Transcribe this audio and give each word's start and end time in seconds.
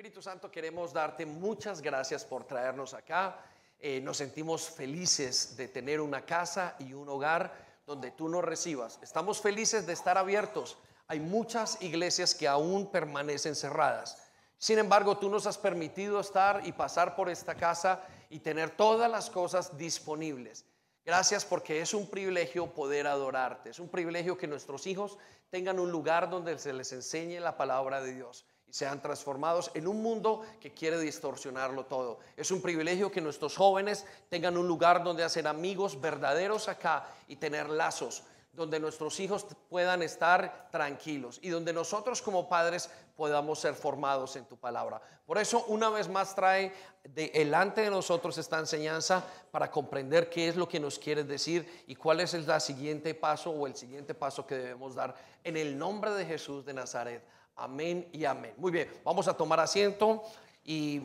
Espíritu 0.00 0.22
Santo, 0.22 0.50
queremos 0.50 0.94
darte 0.94 1.26
muchas 1.26 1.82
gracias 1.82 2.24
por 2.24 2.44
traernos 2.44 2.94
acá. 2.94 3.44
Eh, 3.78 4.00
nos 4.00 4.16
sentimos 4.16 4.70
felices 4.70 5.58
de 5.58 5.68
tener 5.68 6.00
una 6.00 6.24
casa 6.24 6.74
y 6.78 6.94
un 6.94 7.06
hogar 7.10 7.52
donde 7.84 8.10
tú 8.10 8.26
nos 8.26 8.42
recibas. 8.42 8.98
Estamos 9.02 9.42
felices 9.42 9.86
de 9.86 9.92
estar 9.92 10.16
abiertos. 10.16 10.78
Hay 11.06 11.20
muchas 11.20 11.82
iglesias 11.82 12.34
que 12.34 12.48
aún 12.48 12.90
permanecen 12.90 13.54
cerradas. 13.54 14.16
Sin 14.56 14.78
embargo, 14.78 15.18
tú 15.18 15.28
nos 15.28 15.46
has 15.46 15.58
permitido 15.58 16.18
estar 16.18 16.66
y 16.66 16.72
pasar 16.72 17.14
por 17.14 17.28
esta 17.28 17.54
casa 17.54 18.02
y 18.30 18.38
tener 18.38 18.70
todas 18.70 19.10
las 19.10 19.28
cosas 19.28 19.76
disponibles. 19.76 20.64
Gracias 21.04 21.44
porque 21.44 21.82
es 21.82 21.92
un 21.92 22.08
privilegio 22.08 22.72
poder 22.72 23.06
adorarte. 23.06 23.68
Es 23.68 23.78
un 23.78 23.90
privilegio 23.90 24.38
que 24.38 24.46
nuestros 24.46 24.86
hijos 24.86 25.18
tengan 25.50 25.78
un 25.78 25.92
lugar 25.92 26.30
donde 26.30 26.58
se 26.58 26.72
les 26.72 26.90
enseñe 26.90 27.38
la 27.38 27.58
palabra 27.58 28.00
de 28.00 28.14
Dios 28.14 28.46
y 28.70 28.74
sean 28.74 29.02
transformados 29.02 29.70
en 29.74 29.88
un 29.88 30.02
mundo 30.02 30.42
que 30.60 30.72
quiere 30.72 30.98
distorsionarlo 31.00 31.86
todo. 31.86 32.20
Es 32.36 32.50
un 32.50 32.62
privilegio 32.62 33.10
que 33.10 33.20
nuestros 33.20 33.56
jóvenes 33.56 34.06
tengan 34.28 34.56
un 34.56 34.68
lugar 34.68 35.02
donde 35.02 35.24
hacer 35.24 35.48
amigos 35.48 36.00
verdaderos 36.00 36.68
acá 36.68 37.08
y 37.26 37.36
tener 37.36 37.68
lazos, 37.68 38.22
donde 38.52 38.80
nuestros 38.80 39.18
hijos 39.20 39.46
puedan 39.68 40.02
estar 40.02 40.68
tranquilos 40.70 41.38
y 41.42 41.50
donde 41.50 41.72
nosotros 41.72 42.22
como 42.22 42.48
padres 42.48 42.90
podamos 43.16 43.58
ser 43.58 43.74
formados 43.74 44.36
en 44.36 44.44
tu 44.44 44.56
palabra. 44.56 45.00
Por 45.26 45.38
eso 45.38 45.64
una 45.68 45.90
vez 45.90 46.08
más 46.08 46.34
trae 46.34 46.72
delante 47.04 47.82
de 47.82 47.90
nosotros 47.90 48.38
esta 48.38 48.58
enseñanza 48.58 49.24
para 49.50 49.70
comprender 49.70 50.28
qué 50.28 50.48
es 50.48 50.56
lo 50.56 50.68
que 50.68 50.80
nos 50.80 50.98
quiere 50.98 51.24
decir 51.24 51.84
y 51.86 51.94
cuál 51.94 52.20
es 52.20 52.34
el 52.34 52.60
siguiente 52.60 53.14
paso 53.14 53.50
o 53.50 53.66
el 53.66 53.76
siguiente 53.76 54.14
paso 54.14 54.46
que 54.46 54.56
debemos 54.56 54.94
dar 54.94 55.14
en 55.44 55.56
el 55.56 55.78
nombre 55.78 56.12
de 56.12 56.24
Jesús 56.24 56.64
de 56.64 56.74
Nazaret. 56.74 57.22
Amén 57.56 58.08
y 58.12 58.24
amén. 58.24 58.54
Muy 58.56 58.72
bien, 58.72 58.90
vamos 59.04 59.28
a 59.28 59.34
tomar 59.34 59.60
asiento 59.60 60.22
y 60.64 61.02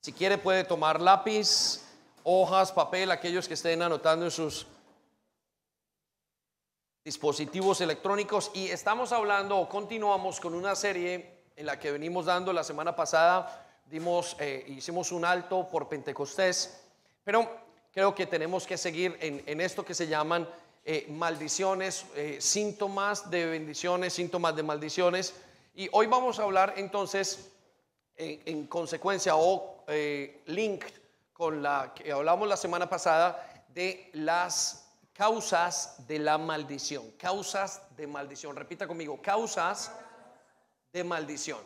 si 0.00 0.12
quiere 0.12 0.38
puede 0.38 0.64
tomar 0.64 1.00
lápiz, 1.00 1.82
hojas, 2.24 2.72
papel, 2.72 3.10
aquellos 3.10 3.46
que 3.46 3.54
estén 3.54 3.82
anotando 3.82 4.24
en 4.24 4.30
sus 4.30 4.66
dispositivos 7.04 7.80
electrónicos 7.80 8.50
y 8.54 8.68
estamos 8.68 9.12
hablando 9.12 9.58
o 9.58 9.68
continuamos 9.68 10.38
con 10.38 10.54
una 10.54 10.74
serie 10.74 11.40
en 11.56 11.66
la 11.66 11.78
que 11.78 11.90
venimos 11.90 12.26
dando 12.26 12.52
la 12.52 12.64
semana 12.64 12.94
pasada, 12.94 13.66
dimos, 13.86 14.36
eh, 14.38 14.64
hicimos 14.68 15.12
un 15.12 15.24
alto 15.24 15.68
por 15.68 15.88
Pentecostés, 15.88 16.80
pero 17.24 17.48
creo 17.92 18.14
que 18.14 18.26
tenemos 18.26 18.66
que 18.66 18.78
seguir 18.78 19.16
en, 19.20 19.60
esto 19.60 19.84
que 19.84 19.94
se 19.94 20.06
llaman 20.06 20.48
eh, 20.84 21.06
maldiciones, 21.10 22.06
eh, 22.16 22.38
síntomas 22.40 23.30
de 23.30 23.46
bendiciones, 23.46 24.14
síntomas 24.14 24.56
de 24.56 24.62
maldiciones. 24.62 25.34
Y 25.74 25.88
hoy 25.92 26.06
vamos 26.06 26.38
a 26.38 26.44
hablar 26.44 26.74
entonces, 26.76 27.50
en, 28.16 28.66
consecuencia 28.66 29.36
o 29.36 29.84
eh, 29.88 30.42
link 30.46 30.84
con 31.32 31.62
la 31.62 31.92
que 31.94 32.12
hablamos 32.12 32.48
la 32.48 32.56
semana 32.56 32.88
pasada, 32.88 33.64
de 33.68 34.10
las 34.14 34.90
causas 35.12 36.06
de 36.06 36.18
la 36.18 36.38
maldición. 36.38 37.10
Causas 37.12 37.82
de 37.96 38.06
maldición. 38.06 38.56
Repita 38.56 38.86
conmigo, 38.86 39.20
causas 39.22 39.92
de 40.92 41.04
maldición. 41.04 41.60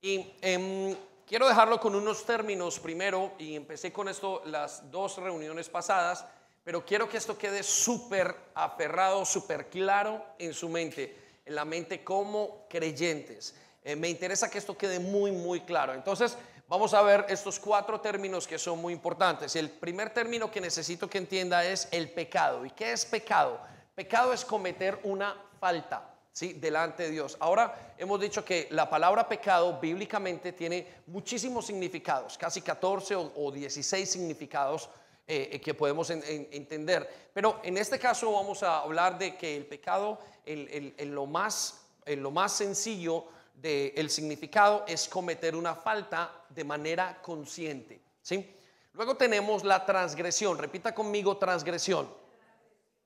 Y 0.00 0.34
em, 0.40 0.96
quiero 1.26 1.48
dejarlo 1.48 1.80
con 1.80 1.94
unos 1.94 2.24
términos 2.24 2.78
primero, 2.80 3.32
y 3.38 3.54
empecé 3.54 3.92
con 3.92 4.08
esto 4.08 4.42
las 4.46 4.90
dos 4.90 5.18
reuniones 5.18 5.68
pasadas, 5.68 6.26
pero 6.64 6.84
quiero 6.84 7.08
que 7.08 7.16
esto 7.16 7.36
quede 7.36 7.62
súper 7.62 8.34
aferrado, 8.54 9.24
súper 9.24 9.68
claro 9.68 10.24
en 10.38 10.52
su 10.54 10.68
mente 10.68 11.30
en 11.50 11.56
la 11.56 11.64
mente 11.64 12.04
como 12.04 12.66
creyentes. 12.68 13.54
Eh, 13.82 13.96
me 13.96 14.08
interesa 14.08 14.48
que 14.48 14.58
esto 14.58 14.78
quede 14.78 15.00
muy, 15.00 15.32
muy 15.32 15.60
claro. 15.62 15.92
Entonces, 15.94 16.36
vamos 16.68 16.94
a 16.94 17.02
ver 17.02 17.26
estos 17.28 17.58
cuatro 17.58 18.00
términos 18.00 18.46
que 18.46 18.58
son 18.58 18.78
muy 18.78 18.92
importantes. 18.92 19.56
El 19.56 19.68
primer 19.68 20.10
término 20.10 20.50
que 20.50 20.60
necesito 20.60 21.10
que 21.10 21.18
entienda 21.18 21.64
es 21.64 21.88
el 21.90 22.12
pecado. 22.12 22.64
¿Y 22.64 22.70
qué 22.70 22.92
es 22.92 23.04
pecado? 23.04 23.60
Pecado 23.96 24.32
es 24.32 24.44
cometer 24.44 25.00
una 25.02 25.36
falta. 25.58 26.06
¿Sí? 26.32 26.52
delante 26.52 27.02
de 27.02 27.10
Dios. 27.10 27.36
Ahora 27.40 27.94
hemos 27.98 28.20
dicho 28.20 28.44
que 28.44 28.68
la 28.70 28.88
palabra 28.88 29.28
pecado 29.28 29.80
bíblicamente 29.80 30.52
tiene 30.52 30.86
muchísimos 31.08 31.66
significados, 31.66 32.38
casi 32.38 32.62
14 32.62 33.16
o, 33.16 33.50
16 33.50 34.08
significados 34.08 34.88
eh, 35.26 35.60
que 35.60 35.74
podemos 35.74 36.10
entender. 36.10 37.30
Pero 37.32 37.60
en 37.62 37.78
este 37.78 37.98
caso 37.98 38.32
vamos 38.32 38.62
a 38.62 38.80
hablar 38.80 39.18
de 39.18 39.36
que 39.36 39.56
el 39.56 39.66
pecado 39.66 40.18
en, 40.44 41.14
lo, 41.14 41.26
más, 41.26 41.86
lo 42.06 42.30
más 42.30 42.52
sencillo 42.52 43.26
del 43.54 44.10
significado 44.10 44.84
es 44.88 45.08
cometer 45.08 45.54
una 45.54 45.74
falta 45.74 46.44
de 46.48 46.64
manera 46.64 47.20
consciente. 47.22 48.00
¿sí? 48.22 48.54
Luego 48.94 49.16
tenemos 49.16 49.64
la 49.64 49.84
transgresión. 49.84 50.58
Repita 50.58 50.94
conmigo 50.94 51.36
transgresión. 51.36 52.12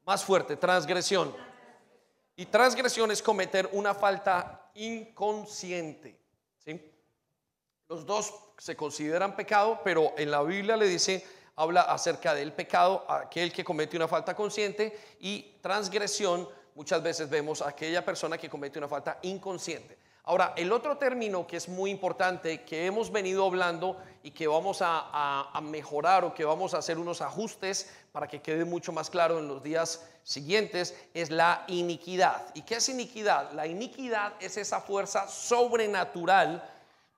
Más 0.06 0.24
fuerte, 0.24 0.56
transgresión. 0.56 1.34
Y 2.36 2.46
transgresión 2.46 3.10
es 3.10 3.22
cometer 3.22 3.68
una 3.72 3.94
falta 3.94 4.70
inconsciente. 4.74 6.18
¿sí? 6.58 6.92
Los 7.88 8.06
dos 8.06 8.34
se 8.58 8.76
consideran 8.76 9.36
pecado, 9.36 9.80
pero 9.84 10.14
en 10.16 10.30
la 10.30 10.42
Biblia 10.42 10.76
le 10.76 10.86
dice, 10.86 11.24
habla 11.56 11.82
acerca 11.82 12.34
del 12.34 12.52
pecado, 12.52 13.04
aquel 13.08 13.52
que 13.52 13.64
comete 13.64 13.96
una 13.96 14.08
falta 14.08 14.34
consciente, 14.34 15.16
y 15.20 15.56
transgresión 15.60 16.48
muchas 16.74 17.02
veces 17.02 17.30
vemos 17.30 17.62
a 17.62 17.68
aquella 17.68 18.04
persona 18.04 18.38
que 18.38 18.50
comete 18.50 18.78
una 18.78 18.88
falta 18.88 19.18
inconsciente. 19.22 19.96
Ahora, 20.26 20.54
el 20.56 20.72
otro 20.72 20.96
término 20.96 21.46
que 21.46 21.58
es 21.58 21.68
muy 21.68 21.90
importante, 21.90 22.62
que 22.62 22.86
hemos 22.86 23.12
venido 23.12 23.44
hablando 23.44 23.98
y 24.22 24.30
que 24.30 24.46
vamos 24.46 24.78
a, 24.80 25.50
mejorar 25.62 26.24
o 26.24 26.32
que 26.32 26.46
vamos 26.46 26.72
a 26.72 26.78
hacer 26.78 26.98
unos 26.98 27.20
ajustes 27.20 27.92
para 28.10 28.26
que 28.26 28.40
quede 28.40 28.64
mucho 28.64 28.90
más 28.90 29.10
claro 29.10 29.38
en 29.38 29.48
los 29.48 29.62
días 29.62 30.08
siguientes, 30.22 30.96
es 31.12 31.30
la 31.30 31.64
iniquidad. 31.68 32.42
¿Y 32.54 32.62
qué 32.62 32.76
es 32.76 32.88
iniquidad? 32.88 33.52
La 33.52 33.66
iniquidad 33.66 34.32
es 34.40 34.56
esa 34.56 34.80
fuerza 34.80 35.28
sobrenatural 35.28 36.66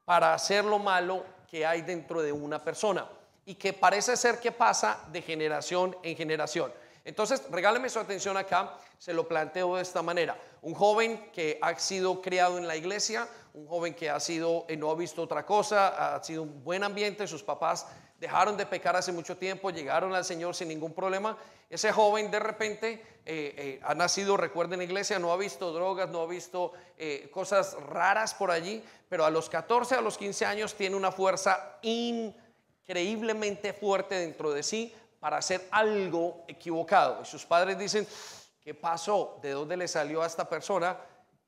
para 0.05 0.35
hacer 0.35 0.65
lo 0.65 0.81
malo 0.81 1.25
que 1.49 1.65
hay 1.65 1.83
dentro 1.83 2.23
de 2.23 2.33
una 2.33 2.61
persona 2.65 3.07
y 3.47 3.55
que 3.55 3.73
parece 3.73 4.17
ser 4.17 4.41
que 4.41 4.53
pasa 4.53 4.99
de 5.13 5.23
generación 5.23 5.97
en 6.03 6.17
generación. 6.17 6.73
Entonces, 7.05 7.45
regáleme 7.51 7.89
su 7.89 8.01
atención 8.01 8.37
acá, 8.37 8.77
se 8.99 9.15
lo 9.15 9.29
planteo 9.29 9.77
de 9.77 9.83
esta 9.83 10.03
manera. 10.03 10.37
Un 10.63 10.75
joven 10.75 11.31
que 11.33 11.57
ha 11.63 11.79
sido 11.79 12.21
criado 12.21 12.59
en 12.59 12.67
la 12.67 12.75
iglesia, 12.75 13.29
un 13.55 13.69
joven 13.69 13.95
que 13.95 14.11
ha 14.11 14.19
sido, 14.19 14.67
eh, 14.69 14.77
no 14.77 14.91
ha 14.91 14.97
visto 14.97 15.23
otra 15.23 15.47
cosa, 15.47 16.17
ha 16.17 16.25
sido 16.25 16.43
un 16.43 16.65
buen 16.65 16.83
ambiente, 16.83 17.29
sus 17.29 17.45
papás 17.45 17.87
dejaron 18.19 18.57
de 18.57 18.67
pecar 18.67 18.97
hace 18.97 19.13
mucho 19.13 19.37
tiempo, 19.37 19.71
llegaron 19.71 20.15
al 20.15 20.25
Señor 20.25 20.57
sin 20.57 20.67
ningún 20.67 20.93
problema. 20.93 21.39
Ese 21.71 21.93
joven 21.93 22.31
de 22.33 22.41
repente 22.41 22.93
eh, 22.95 23.55
eh, 23.57 23.81
ha 23.85 23.95
nacido, 23.95 24.37
recuerden, 24.37 24.75
en 24.75 24.79
la 24.79 24.85
iglesia, 24.85 25.21
no 25.21 25.33
ha 25.33 25.37
visto 25.37 25.73
drogas, 25.73 26.09
no 26.09 26.23
ha 26.23 26.27
visto 26.27 26.73
cosas 27.31 27.75
raras 27.75 28.35
por 28.35 28.51
allí, 28.51 28.83
pero 29.09 29.25
a 29.25 29.31
los 29.31 29.49
14, 29.49 29.95
a 29.95 30.01
los 30.01 30.19
15 30.19 30.45
años 30.47 30.75
tiene 30.75 30.97
una 30.97 31.13
fuerza 31.13 31.79
increíblemente 32.87 33.73
fuerte 33.73 34.15
dentro 34.15 34.53
de 34.53 34.63
sí 34.63 34.95
para 35.19 35.39
hacer 35.39 35.67
algo 35.73 36.45
equivocado. 36.47 37.21
Y 37.23 37.25
sus 37.25 37.45
padres 37.45 37.77
dicen, 37.77 38.07
¿qué 38.61 38.75
pasó? 38.75 39.41
¿De 39.43 39.51
dónde 39.51 39.77
le 39.77 39.89
salió 39.89 40.23
a 40.23 40.27
esta 40.27 40.49
persona 40.49 40.97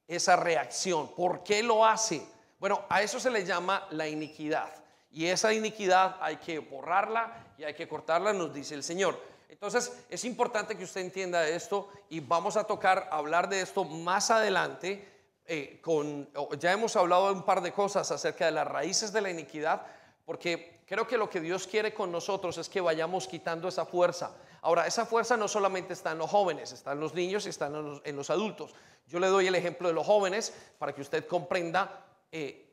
esa 0.08 0.34
reacción? 0.34 1.14
¿Por 1.14 1.44
qué 1.44 1.62
lo 1.62 1.86
hace? 1.86 2.26
Bueno, 2.58 2.84
a 2.88 3.02
eso 3.02 3.20
se 3.20 3.30
le 3.30 3.44
llama 3.44 3.86
la 3.90 4.08
iniquidad. 4.08 4.68
Y 5.12 5.26
esa 5.26 5.52
iniquidad 5.52 6.16
hay 6.20 6.38
que 6.38 6.58
borrarla 6.58 7.54
y 7.56 7.62
hay 7.62 7.74
que 7.74 7.86
cortarla, 7.86 8.32
nos 8.32 8.52
dice 8.52 8.74
el 8.74 8.82
Señor. 8.82 9.16
Entonces 9.48 9.92
es 10.10 10.24
importante 10.24 10.76
que 10.76 10.84
usted 10.84 11.02
entienda 11.02 11.46
esto 11.46 11.88
y 12.08 12.18
vamos 12.18 12.56
a 12.56 12.64
tocar, 12.64 13.08
hablar 13.12 13.48
de 13.48 13.60
esto 13.60 13.84
más 13.84 14.32
adelante. 14.32 15.06
Eh, 15.46 15.80
con, 15.80 16.28
ya 16.58 16.72
hemos 16.72 16.96
hablado 16.96 17.32
un 17.32 17.44
par 17.44 17.60
de 17.62 17.72
cosas 17.72 18.10
acerca 18.10 18.46
de 18.46 18.50
las 18.50 18.66
raíces 18.66 19.12
de 19.12 19.20
la 19.20 19.30
iniquidad, 19.30 19.86
porque 20.26 20.77
creo 20.88 21.06
que 21.06 21.18
lo 21.18 21.28
que 21.28 21.40
Dios 21.40 21.66
quiere 21.66 21.92
con 21.92 22.10
nosotros 22.10 22.56
es 22.56 22.68
que 22.68 22.80
vayamos 22.80 23.28
quitando 23.28 23.68
esa 23.68 23.84
fuerza. 23.84 24.32
Ahora, 24.62 24.86
esa 24.86 25.04
fuerza 25.04 25.36
no 25.36 25.46
solamente 25.46 25.92
está 25.92 26.12
en 26.12 26.18
los 26.18 26.30
jóvenes, 26.30 26.72
está 26.72 26.92
en 26.92 27.00
los 27.00 27.14
niños 27.14 27.46
y 27.46 27.50
está 27.50 27.66
en 27.66 28.16
los, 28.16 28.30
adultos. 28.30 28.74
Yo 29.06 29.20
le 29.20 29.28
doy 29.28 29.46
el 29.46 29.54
ejemplo 29.54 29.88
de 29.88 29.94
los 29.94 30.06
jóvenes 30.06 30.52
para 30.78 30.94
que 30.94 31.02
usted 31.02 31.26
comprenda 31.26 32.06
eh, 32.32 32.66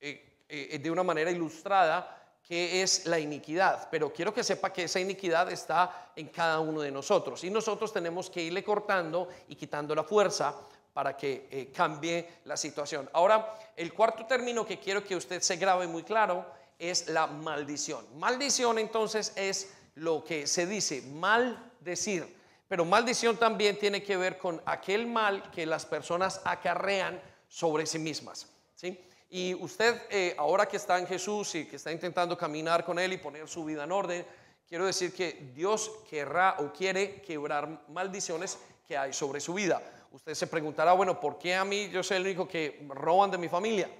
eh, 0.00 0.44
eh, 0.48 0.78
de 0.78 0.90
una 0.90 1.02
manera 1.02 1.30
ilustrada 1.30 2.38
qué 2.42 2.82
es 2.82 3.06
la 3.06 3.18
iniquidad. 3.18 3.88
Pero 3.90 4.12
quiero 4.12 4.32
que 4.32 4.44
sepa 4.44 4.72
que 4.72 4.84
esa 4.84 5.00
iniquidad 5.00 5.50
está 5.50 6.12
en 6.14 6.28
cada 6.28 6.60
uno 6.60 6.80
de 6.80 6.92
nosotros. 6.92 7.42
Y 7.42 7.50
nosotros 7.50 7.92
tenemos 7.92 8.30
que 8.30 8.42
irle 8.42 8.62
cortando 8.62 9.28
y 9.48 9.56
quitando 9.56 9.94
la 9.94 10.04
fuerza 10.04 10.54
para 10.92 11.16
que 11.16 11.70
cambie 11.74 12.38
la 12.44 12.56
situación. 12.56 13.10
Ahora, 13.12 13.54
el 13.76 13.92
cuarto 13.92 14.24
término 14.24 14.64
que 14.64 14.78
quiero 14.78 15.04
que 15.04 15.16
usted 15.16 15.42
se 15.42 15.56
grabe 15.56 15.86
muy 15.86 16.04
claro 16.04 16.46
es 16.78 17.08
la 17.08 17.26
maldición. 17.26 18.06
Maldición 18.18 18.78
entonces 18.78 19.32
es 19.36 19.72
lo 19.94 20.24
que 20.24 20.46
se 20.46 20.66
dice, 20.66 21.02
maldecir. 21.02 22.36
Pero 22.68 22.84
maldición 22.84 23.36
también 23.36 23.78
tiene 23.78 24.02
que 24.02 24.16
ver 24.16 24.38
con 24.38 24.60
aquel 24.66 25.06
mal 25.06 25.50
que 25.50 25.66
las 25.66 25.86
personas 25.86 26.40
acarrean 26.44 27.20
sobre 27.48 27.86
sí 27.86 27.98
mismas. 27.98 28.48
¿sí? 28.74 29.00
Y 29.30 29.54
usted, 29.54 30.02
eh, 30.10 30.34
ahora 30.38 30.66
que 30.66 30.76
está 30.76 30.98
en 30.98 31.06
Jesús 31.06 31.54
y 31.54 31.66
que 31.66 31.76
está 31.76 31.92
intentando 31.92 32.36
caminar 32.36 32.84
con 32.84 32.98
Él 32.98 33.12
y 33.12 33.18
poner 33.18 33.48
su 33.48 33.64
vida 33.64 33.84
en 33.84 33.92
orden, 33.92 34.26
quiero 34.68 34.86
decir 34.86 35.12
que 35.14 35.50
Dios 35.54 35.90
querrá 36.08 36.56
o 36.58 36.72
quiere 36.72 37.20
quebrar 37.22 37.84
maldiciones 37.88 38.58
que 38.86 38.96
hay 38.96 39.12
sobre 39.12 39.40
su 39.40 39.54
vida. 39.54 39.82
Usted 40.12 40.34
se 40.34 40.46
preguntará, 40.46 40.92
bueno, 40.92 41.20
¿por 41.20 41.38
qué 41.38 41.54
a 41.54 41.64
mí 41.64 41.88
yo 41.90 42.02
soy 42.02 42.18
el 42.18 42.22
único 42.22 42.48
que 42.48 42.86
roban 42.88 43.30
de 43.30 43.38
mi 43.38 43.48
familia? 43.48 43.90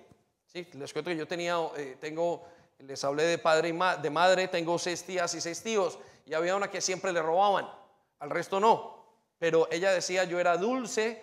Sí, 0.46 0.66
les 0.72 0.92
cuento 0.92 1.10
que 1.10 1.16
yo 1.16 1.26
tenía, 1.26 1.56
eh, 1.76 1.96
tengo, 2.00 2.46
les 2.78 3.02
hablé 3.04 3.24
de 3.24 3.38
padre 3.38 3.68
y 3.68 4.02
de 4.02 4.10
madre, 4.10 4.48
tengo 4.48 4.78
seis 4.78 5.04
tías 5.04 5.34
y 5.34 5.40
seis 5.40 5.62
tíos, 5.62 5.98
y 6.24 6.34
había 6.34 6.56
una 6.56 6.70
que 6.70 6.80
siempre 6.80 7.12
le 7.12 7.22
robaban, 7.22 7.68
al 8.18 8.30
resto 8.30 8.60
no. 8.60 8.96
Pero 9.38 9.68
ella 9.70 9.92
decía, 9.92 10.24
yo 10.24 10.40
era 10.40 10.56
dulce 10.56 11.22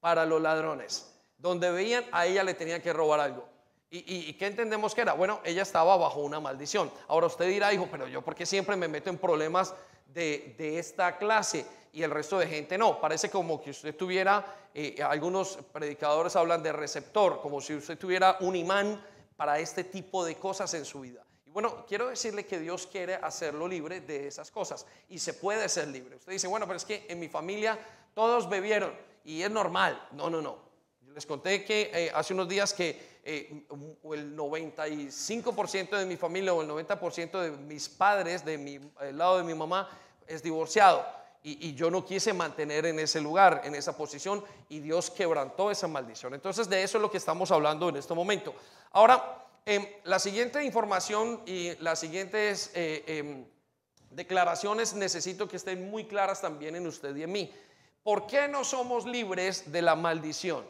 para 0.00 0.24
los 0.24 0.40
ladrones. 0.40 1.06
Donde 1.36 1.70
veían, 1.70 2.04
a 2.12 2.26
ella 2.26 2.42
le 2.42 2.54
tenían 2.54 2.80
que 2.80 2.92
robar 2.92 3.20
algo. 3.20 3.48
¿Y, 3.92 4.34
qué 4.34 4.46
entendemos 4.46 4.94
que 4.94 5.00
era? 5.00 5.14
Bueno, 5.14 5.40
ella 5.44 5.62
estaba 5.62 5.96
bajo 5.96 6.20
una 6.20 6.38
maldición. 6.38 6.92
Ahora 7.08 7.26
usted 7.26 7.48
dirá, 7.48 7.72
hijo, 7.72 7.88
pero 7.90 8.06
yo 8.06 8.22
porque 8.22 8.46
siempre 8.46 8.76
me 8.76 8.86
meto 8.86 9.10
en 9.10 9.18
problemas 9.18 9.74
de, 10.06 10.54
esta 10.78 11.18
clase 11.18 11.66
y 11.92 12.04
el 12.04 12.12
resto 12.12 12.38
de 12.38 12.46
gente 12.46 12.78
no. 12.78 13.00
Parece 13.00 13.30
como 13.30 13.60
que 13.60 13.70
usted 13.70 13.96
tuviera, 13.96 14.44
eh, 14.72 15.02
algunos 15.02 15.58
predicadores 15.72 16.36
hablan 16.36 16.62
de 16.62 16.70
receptor, 16.70 17.40
como 17.40 17.60
si 17.60 17.74
usted 17.74 17.98
tuviera 17.98 18.36
un 18.40 18.54
imán 18.54 19.04
para 19.40 19.58
este 19.58 19.84
tipo 19.84 20.22
de 20.22 20.34
cosas 20.34 20.74
en 20.74 20.84
su 20.84 21.00
vida. 21.00 21.24
Y 21.46 21.50
bueno, 21.50 21.86
quiero 21.88 22.10
decirle 22.10 22.44
que 22.44 22.58
Dios 22.58 22.86
quiere 22.86 23.14
hacerlo 23.14 23.66
libre 23.66 24.02
de 24.02 24.26
esas 24.26 24.50
cosas 24.50 24.84
y 25.08 25.18
se 25.18 25.32
puede 25.32 25.66
ser 25.70 25.88
libre. 25.88 26.16
Usted 26.16 26.32
dice, 26.32 26.46
bueno, 26.46 26.66
pero 26.66 26.76
es 26.76 26.84
que 26.84 27.06
en 27.08 27.18
mi 27.18 27.26
familia 27.26 27.78
todos 28.12 28.50
bebieron 28.50 28.92
y 29.24 29.40
es 29.40 29.50
normal. 29.50 30.08
No, 30.12 30.28
no, 30.28 30.42
no. 30.42 30.58
Les 31.14 31.24
conté 31.24 31.64
que 31.64 31.90
eh, 31.90 32.12
hace 32.14 32.34
unos 32.34 32.50
días 32.50 32.74
que 32.74 33.20
eh, 33.24 33.64
el 34.12 34.36
95% 34.36 35.96
de 35.96 36.04
mi 36.04 36.18
familia 36.18 36.52
o 36.52 36.60
el 36.60 36.68
90% 36.68 37.40
de 37.40 37.50
mis 37.52 37.88
padres, 37.88 38.44
de 38.44 38.58
mi, 38.58 38.78
el 39.00 39.16
lado 39.16 39.38
de 39.38 39.44
mi 39.44 39.54
mamá, 39.54 39.88
es 40.26 40.42
divorciado. 40.42 41.02
Y, 41.42 41.74
yo 41.74 41.90
no 41.90 42.04
quise 42.04 42.34
mantener 42.34 42.84
en 42.84 42.98
ese 42.98 43.20
lugar, 43.20 43.62
en 43.64 43.74
esa 43.74 43.96
posición, 43.96 44.44
y 44.68 44.80
Dios 44.80 45.10
quebrantó 45.10 45.70
esa 45.70 45.88
maldición. 45.88 46.34
Entonces 46.34 46.68
de 46.68 46.82
eso 46.82 46.98
es 46.98 47.02
lo 47.02 47.10
que 47.10 47.16
estamos 47.16 47.50
hablando 47.50 47.88
en 47.88 47.96
este 47.96 48.12
momento. 48.12 48.54
Ahora, 48.92 49.46
em, 49.64 49.86
la 50.04 50.18
siguiente 50.18 50.62
información 50.62 51.40
y 51.46 51.74
las 51.76 51.98
siguientes 51.98 52.70
eh, 52.74 53.04
em, 53.06 53.46
declaraciones 54.10 54.92
necesito 54.92 55.48
que 55.48 55.56
estén 55.56 55.90
muy 55.90 56.04
claras 56.04 56.42
también 56.42 56.76
en 56.76 56.86
usted 56.86 57.16
y 57.16 57.22
en 57.22 57.32
mí. 57.32 57.52
¿Por 58.02 58.26
qué 58.26 58.48
no 58.48 58.64
somos 58.64 59.06
libres 59.06 59.72
de 59.72 59.80
la 59.80 59.94
maldición? 59.96 60.64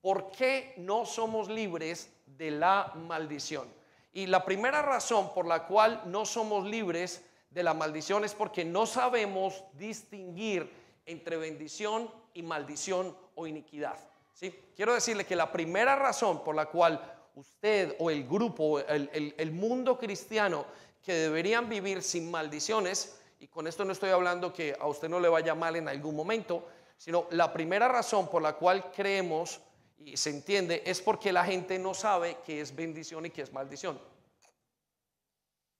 ¿Por 0.00 0.30
qué 0.30 0.74
no 0.78 1.06
somos 1.06 1.48
libres 1.48 2.10
de 2.26 2.50
la 2.50 2.92
maldición? 2.94 3.68
Y 4.12 4.26
la 4.26 4.44
primera 4.44 4.82
razón 4.82 5.32
por 5.34 5.46
la 5.46 5.66
cual 5.66 6.02
no 6.06 6.24
somos 6.24 6.66
libres 6.66 7.22
de 7.50 7.62
la 7.62 7.74
maldición 7.74 8.24
es 8.24 8.34
porque 8.34 8.64
no 8.64 8.86
sabemos 8.86 9.64
distinguir 9.74 10.70
entre 11.06 11.36
bendición 11.36 12.10
y 12.34 12.42
maldición 12.42 13.16
o 13.34 13.46
iniquidad. 13.46 13.98
¿sí? 14.34 14.54
Quiero 14.76 14.94
decirle 14.94 15.24
que 15.24 15.36
la 15.36 15.50
primera 15.50 15.96
razón 15.96 16.44
por 16.44 16.54
la 16.54 16.66
cual 16.66 17.00
usted 17.34 17.96
o 17.98 18.10
el 18.10 18.26
grupo, 18.26 18.80
el, 18.80 19.34
el 19.36 19.52
mundo 19.52 19.98
cristiano 19.98 20.66
que 21.02 21.14
deberían 21.14 21.68
vivir 21.68 22.02
sin 22.02 22.30
maldiciones, 22.30 23.18
y 23.40 23.46
con 23.46 23.66
esto 23.66 23.84
no 23.84 23.92
estoy 23.92 24.10
hablando 24.10 24.52
que 24.52 24.76
a 24.78 24.86
usted 24.88 25.08
no 25.08 25.20
le 25.20 25.28
vaya 25.28 25.54
mal 25.54 25.76
en 25.76 25.88
algún 25.88 26.16
momento, 26.16 26.66
sino 26.96 27.26
la 27.30 27.52
primera 27.52 27.88
razón 27.88 28.28
por 28.28 28.42
la 28.42 28.54
cual 28.54 28.90
creemos 28.90 29.60
y 30.04 30.16
se 30.16 30.30
entiende 30.30 30.82
es 30.84 31.00
porque 31.00 31.32
la 31.32 31.44
gente 31.44 31.78
no 31.78 31.94
sabe 31.94 32.38
qué 32.44 32.60
es 32.60 32.74
bendición 32.74 33.26
y 33.26 33.30
qué 33.30 33.42
es 33.42 33.52
maldición. 33.52 33.98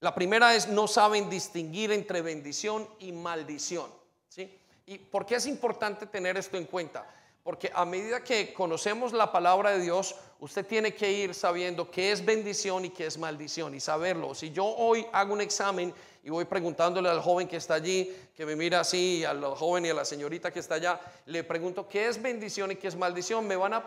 La 0.00 0.14
primera 0.14 0.54
es 0.54 0.68
no 0.68 0.86
saben 0.86 1.28
distinguir 1.28 1.90
entre 1.92 2.22
bendición 2.22 2.88
y 3.00 3.12
maldición. 3.12 3.90
¿sí? 4.28 4.58
¿Y 4.86 4.98
por 4.98 5.26
qué 5.26 5.36
es 5.36 5.46
importante 5.46 6.06
tener 6.06 6.36
esto 6.36 6.56
en 6.56 6.66
cuenta? 6.66 7.06
Porque 7.42 7.70
a 7.74 7.84
medida 7.84 8.22
que 8.22 8.52
conocemos 8.52 9.12
la 9.12 9.32
palabra 9.32 9.70
de 9.70 9.80
Dios, 9.80 10.14
usted 10.40 10.66
tiene 10.66 10.94
que 10.94 11.10
ir 11.10 11.34
sabiendo 11.34 11.90
qué 11.90 12.12
es 12.12 12.24
bendición 12.24 12.84
y 12.84 12.90
qué 12.90 13.06
es 13.06 13.18
maldición 13.18 13.74
y 13.74 13.80
saberlo. 13.80 14.34
Si 14.34 14.50
yo 14.50 14.66
hoy 14.66 15.06
hago 15.12 15.32
un 15.32 15.40
examen 15.40 15.92
y 16.22 16.30
voy 16.30 16.44
preguntándole 16.44 17.08
al 17.08 17.20
joven 17.20 17.48
que 17.48 17.56
está 17.56 17.74
allí, 17.74 18.14
que 18.36 18.44
me 18.44 18.54
mira 18.54 18.80
así, 18.80 19.24
al 19.24 19.42
joven 19.54 19.86
y 19.86 19.88
a 19.88 19.94
la 19.94 20.04
señorita 20.04 20.52
que 20.52 20.60
está 20.60 20.74
allá, 20.74 21.00
le 21.26 21.42
pregunto 21.42 21.88
qué 21.88 22.06
es 22.06 22.20
bendición 22.20 22.70
y 22.70 22.76
qué 22.76 22.88
es 22.88 22.96
maldición, 22.96 23.46
me 23.46 23.56
van 23.56 23.74
a 23.74 23.84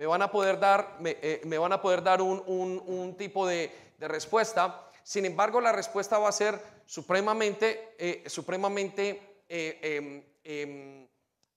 me 0.00 0.06
van 0.06 0.22
a 0.22 0.30
poder 0.30 0.58
dar, 0.58 0.96
me, 0.98 1.18
eh, 1.20 1.42
van 1.58 1.74
a 1.74 1.82
poder 1.82 2.02
dar 2.02 2.22
un, 2.22 3.14
tipo 3.18 3.46
de, 3.46 3.70
respuesta. 3.98 4.89
Sin 5.02 5.24
embargo, 5.24 5.60
la 5.60 5.72
respuesta 5.72 6.18
va 6.18 6.28
a 6.28 6.32
ser 6.32 6.60
supremamente, 6.86 7.94
eh, 7.98 8.24
supremamente, 8.26 9.42
eh, 9.48 9.78
em, 9.82 10.22
em, 10.44 11.08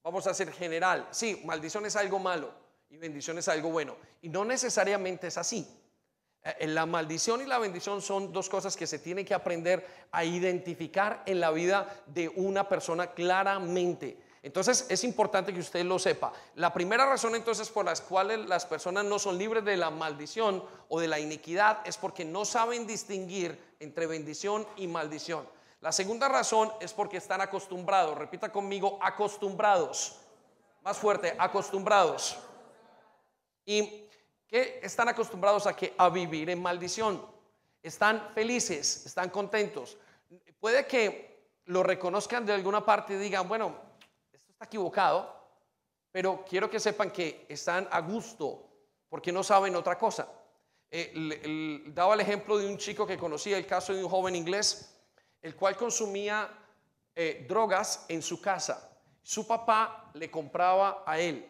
vamos 0.03 0.27
a 0.27 0.33
ser 0.33 0.51
general. 0.51 1.07
Sí, 1.11 1.41
maldición 1.45 1.85
es 1.85 1.95
algo 1.95 2.19
malo 2.19 2.53
y 2.89 2.97
bendición 2.97 3.37
es 3.37 3.47
algo 3.47 3.69
bueno. 3.69 3.95
Y 4.21 4.29
no 4.29 4.45
necesariamente 4.45 5.27
es 5.27 5.37
así. 5.37 5.67
La 6.59 6.85
maldición 6.85 7.41
y 7.41 7.45
la 7.45 7.57
bendición 7.57 8.01
son 8.01 8.33
dos 8.33 8.49
cosas 8.49 8.75
que 8.75 8.85
se 8.85 8.99
tienen 8.99 9.25
que 9.25 9.33
aprender 9.33 9.87
a 10.11 10.25
identificar 10.25 11.23
en 11.25 11.39
la 11.39 11.51
vida 11.51 12.03
de 12.07 12.27
una 12.27 12.67
persona 12.67 13.13
claramente. 13.13 14.17
Entonces 14.43 14.85
es 14.89 15.05
importante 15.05 15.53
que 15.53 15.61
usted 15.61 15.85
lo 15.85 15.97
sepa. 15.97 16.33
La 16.55 16.73
primera 16.73 17.05
razón 17.05 17.33
entonces 17.33 17.69
por 17.69 17.85
las 17.85 18.01
cuales 18.01 18.45
las 18.49 18.65
personas 18.65 19.05
no 19.05 19.17
son 19.17 19.37
libres 19.37 19.63
de 19.63 19.77
la 19.77 19.89
maldición 19.89 20.61
o 20.89 20.99
de 20.99 21.07
la 21.07 21.17
iniquidad 21.17 21.79
es 21.85 21.97
porque 21.97 22.25
no 22.25 22.43
saben 22.43 22.85
distinguir 22.85 23.57
entre 23.79 24.05
bendición 24.05 24.67
y 24.75 24.87
maldición. 24.87 25.47
La 25.79 25.93
segunda 25.93 26.27
razón 26.27 26.73
es 26.81 26.91
porque 26.91 27.17
están 27.17 27.39
acostumbrados, 27.39 28.17
repita 28.17 28.51
conmigo, 28.51 28.99
acostumbrados. 29.01 30.19
Más 30.81 30.97
fuerte, 30.97 31.33
acostumbrados. 31.39 32.37
¿Y 33.65 34.09
qué 34.45 34.81
están 34.83 35.07
acostumbrados 35.07 35.67
a 35.67 35.75
que 35.75 35.93
a 35.97 36.09
vivir 36.09 36.49
en 36.49 36.61
maldición? 36.61 37.25
Están 37.81 38.29
felices, 38.33 39.05
están 39.05 39.29
contentos. 39.29 39.97
Puede 40.59 40.85
que 40.85 41.47
lo 41.65 41.81
reconozcan 41.81 42.45
de 42.45 42.53
alguna 42.53 42.85
parte 42.85 43.13
y 43.13 43.17
digan, 43.17 43.47
bueno, 43.47 43.92
equivocado, 44.65 45.33
pero 46.11 46.45
quiero 46.47 46.69
que 46.69 46.79
sepan 46.79 47.11
que 47.11 47.45
están 47.49 47.87
a 47.91 47.99
gusto 48.01 48.69
porque 49.09 49.31
no 49.31 49.43
saben 49.43 49.75
otra 49.75 49.97
cosa. 49.97 50.27
Eh, 50.89 51.83
daba 51.87 52.13
el 52.13 52.19
ejemplo 52.19 52.57
de 52.57 52.67
un 52.67 52.77
chico 52.77 53.05
que 53.07 53.17
conocía 53.17 53.57
el 53.57 53.65
caso 53.65 53.93
de 53.93 54.03
un 54.03 54.09
joven 54.09 54.35
inglés, 54.35 54.95
el 55.41 55.55
cual 55.55 55.75
consumía 55.75 56.49
eh, 57.15 57.45
drogas 57.47 58.05
en 58.09 58.21
su 58.21 58.39
casa. 58.39 58.91
Su 59.23 59.47
papá 59.47 60.11
le 60.13 60.29
compraba 60.29 61.03
a 61.05 61.19
él, 61.19 61.47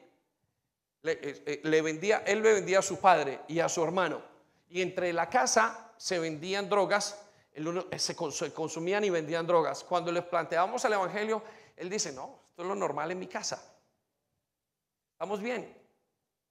le, 1.01 1.19
eh, 1.21 1.81
vendía, 1.81 2.23
él 2.25 2.41
le 2.41 2.53
vendía 2.53 2.79
a 2.79 2.81
su 2.81 2.99
padre 2.99 3.41
y 3.47 3.59
a 3.59 3.67
su 3.67 3.83
hermano. 3.83 4.21
Y 4.69 4.81
entre 4.81 5.11
la 5.11 5.29
casa 5.29 5.93
se 5.97 6.19
vendían 6.19 6.69
drogas, 6.69 7.21
se 7.97 8.15
consumían 8.53 9.03
y 9.03 9.09
vendían 9.09 9.45
drogas. 9.45 9.83
Cuando 9.83 10.11
les 10.11 10.23
planteamos 10.23 10.83
al 10.85 10.93
Evangelio, 10.93 11.43
él 11.75 11.89
dice, 11.89 12.11
no, 12.11 12.42
esto 12.53 12.61
es 12.61 12.67
lo 12.67 12.75
normal 12.75 13.09
en 13.09 13.17
mi 13.17 13.25
casa. 13.25 13.59
Estamos 15.13 15.41
bien. 15.41 15.75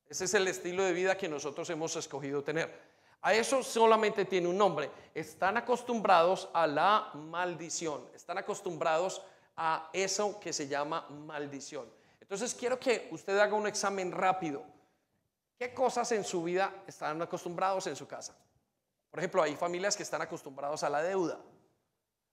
Ese 0.08 0.24
es 0.24 0.34
el 0.34 0.48
estilo 0.48 0.82
de 0.82 0.92
vida 0.92 1.16
que 1.16 1.28
nosotros 1.28 1.70
hemos 1.70 1.94
escogido 1.94 2.42
tener. 2.42 2.76
A 3.20 3.34
eso 3.34 3.62
solamente 3.62 4.24
tiene 4.24 4.48
un 4.48 4.58
nombre. 4.58 4.90
Están 5.14 5.58
acostumbrados 5.58 6.48
a 6.54 6.66
la 6.66 7.12
maldición. 7.14 8.10
Están 8.16 8.36
acostumbrados 8.38 9.22
a 9.56 9.90
eso 9.92 10.40
que 10.40 10.52
se 10.52 10.66
llama 10.66 11.06
maldición. 11.08 11.88
Entonces 12.18 12.52
quiero 12.52 12.80
que 12.80 13.08
usted 13.12 13.38
haga 13.38 13.54
un 13.54 13.68
examen 13.68 14.10
rápido. 14.10 14.64
¿Qué 15.56 15.72
cosas 15.72 16.10
en 16.10 16.24
su 16.24 16.42
vida 16.42 16.82
están 16.84 17.22
acostumbrados 17.22 17.86
en 17.86 17.94
su 17.94 18.08
casa? 18.08 18.36
Por 19.08 19.20
ejemplo, 19.20 19.40
hay 19.40 19.54
familias 19.54 19.96
que 19.96 20.02
están 20.02 20.22
acostumbrados 20.22 20.82
a 20.82 20.90
la 20.90 21.00
deuda. 21.00 21.38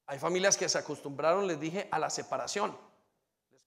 Hay 0.08 0.18
familias 0.18 0.58
que 0.58 0.68
se 0.68 0.80
acostumbraron, 0.80 1.46
les 1.46 1.60
dije, 1.60 1.88
a 1.92 2.00
la 2.00 2.10
separación. 2.10 2.90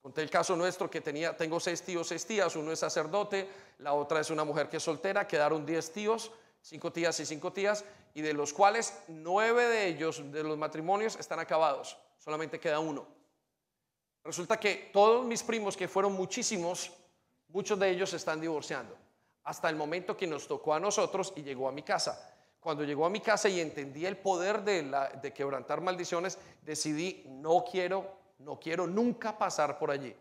Conté 0.02 0.22
el 0.22 0.30
caso 0.30 0.56
nuestro 0.56 0.90
que 0.90 1.00
tenía, 1.00 1.36
tengo 1.36 1.60
seis 1.60 1.80
tíos, 1.80 2.08
seis 2.08 2.26
tías, 2.26 2.56
uno 2.56 2.72
es 2.72 2.80
sacerdote, 2.80 3.48
la 3.78 3.92
otra 3.92 4.18
es 4.18 4.30
una 4.30 4.42
mujer 4.42 4.68
que 4.68 4.78
es 4.78 4.82
soltera, 4.82 5.28
quedaron 5.28 5.64
diez 5.64 5.92
tíos, 5.92 6.32
cinco 6.60 6.90
tías 6.90 7.20
y 7.20 7.24
cinco 7.24 7.52
tías, 7.52 7.84
y 8.12 8.20
de 8.20 8.32
los 8.32 8.52
cuales 8.52 8.98
nueve 9.06 9.64
de 9.66 9.86
ellos, 9.86 10.20
de 10.32 10.42
los 10.42 10.58
matrimonios, 10.58 11.14
están 11.20 11.38
acabados, 11.38 11.96
solamente 12.18 12.58
queda 12.58 12.80
uno. 12.80 13.06
Resulta 14.24 14.58
que 14.58 14.90
todos 14.92 15.24
mis 15.24 15.44
primos, 15.44 15.76
que 15.76 15.86
fueron 15.86 16.14
muchísimos, 16.14 16.90
muchos 17.46 17.78
de 17.78 17.90
ellos 17.90 18.12
están 18.12 18.40
divorciando, 18.40 18.96
hasta 19.44 19.68
el 19.68 19.76
momento 19.76 20.16
que 20.16 20.26
nos 20.26 20.48
tocó 20.48 20.74
a 20.74 20.80
nosotros 20.80 21.32
y 21.36 21.42
llegó 21.42 21.68
a 21.68 21.72
mi 21.72 21.84
casa. 21.84 22.28
Cuando 22.58 22.82
llegó 22.82 23.06
a 23.06 23.10
mi 23.10 23.20
casa 23.20 23.48
y 23.48 23.60
entendí 23.60 24.04
el 24.04 24.16
poder 24.16 24.62
de, 24.62 24.82
de 25.22 25.32
quebrantar 25.32 25.80
maldiciones, 25.80 26.38
decidí, 26.62 27.24
no 27.26 27.64
quiero 27.64 28.21
no 28.42 28.58
quiero 28.58 28.86
nunca 28.86 29.36
pasar 29.36 29.78
por 29.78 29.90
allí. 29.90 30.14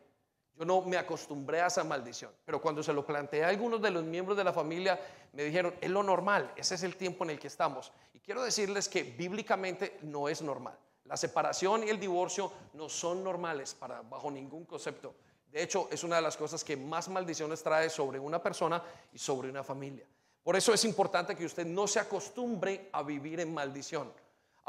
Yo 0.55 0.65
no 0.65 0.81
me 0.81 0.97
acostumbré 0.97 1.61
a 1.61 1.67
esa 1.67 1.83
maldición. 1.83 2.31
Pero 2.45 2.61
cuando 2.61 2.83
se 2.83 2.93
lo 2.93 3.05
planteé 3.05 3.43
a 3.43 3.49
algunos 3.49 3.81
de 3.81 3.89
los 3.89 4.03
miembros 4.03 4.37
de 4.37 4.43
la 4.43 4.53
familia, 4.53 4.99
me 5.33 5.43
dijeron, 5.43 5.73
es 5.81 5.89
lo 5.89 6.03
normal, 6.03 6.51
ese 6.55 6.75
es 6.75 6.83
el 6.83 6.95
tiempo 6.95 7.23
en 7.23 7.31
el 7.31 7.39
que 7.39 7.47
estamos. 7.47 7.91
Y 8.13 8.19
quiero 8.19 8.43
decirles 8.43 8.87
que 8.87 9.03
bíblicamente 9.03 9.97
no 10.03 10.29
es 10.29 10.41
normal. 10.41 10.77
La 11.05 11.17
separación 11.17 11.83
y 11.83 11.89
el 11.89 11.99
divorcio 11.99 12.51
no 12.73 12.89
son 12.89 13.23
normales 13.23 13.73
para, 13.73 14.01
bajo 14.01 14.29
ningún 14.29 14.65
concepto. 14.65 15.15
De 15.51 15.61
hecho, 15.63 15.89
es 15.91 16.03
una 16.03 16.17
de 16.17 16.21
las 16.21 16.37
cosas 16.37 16.63
que 16.63 16.77
más 16.77 17.09
maldiciones 17.09 17.61
trae 17.61 17.89
sobre 17.89 18.19
una 18.19 18.41
persona 18.41 18.81
y 19.11 19.17
sobre 19.17 19.49
una 19.49 19.63
familia. 19.63 20.05
Por 20.43 20.55
eso 20.55 20.73
es 20.73 20.85
importante 20.85 21.35
que 21.35 21.45
usted 21.45 21.65
no 21.65 21.87
se 21.87 21.99
acostumbre 21.99 22.89
a 22.93 23.03
vivir 23.03 23.39
en 23.39 23.53
maldición. 23.53 24.11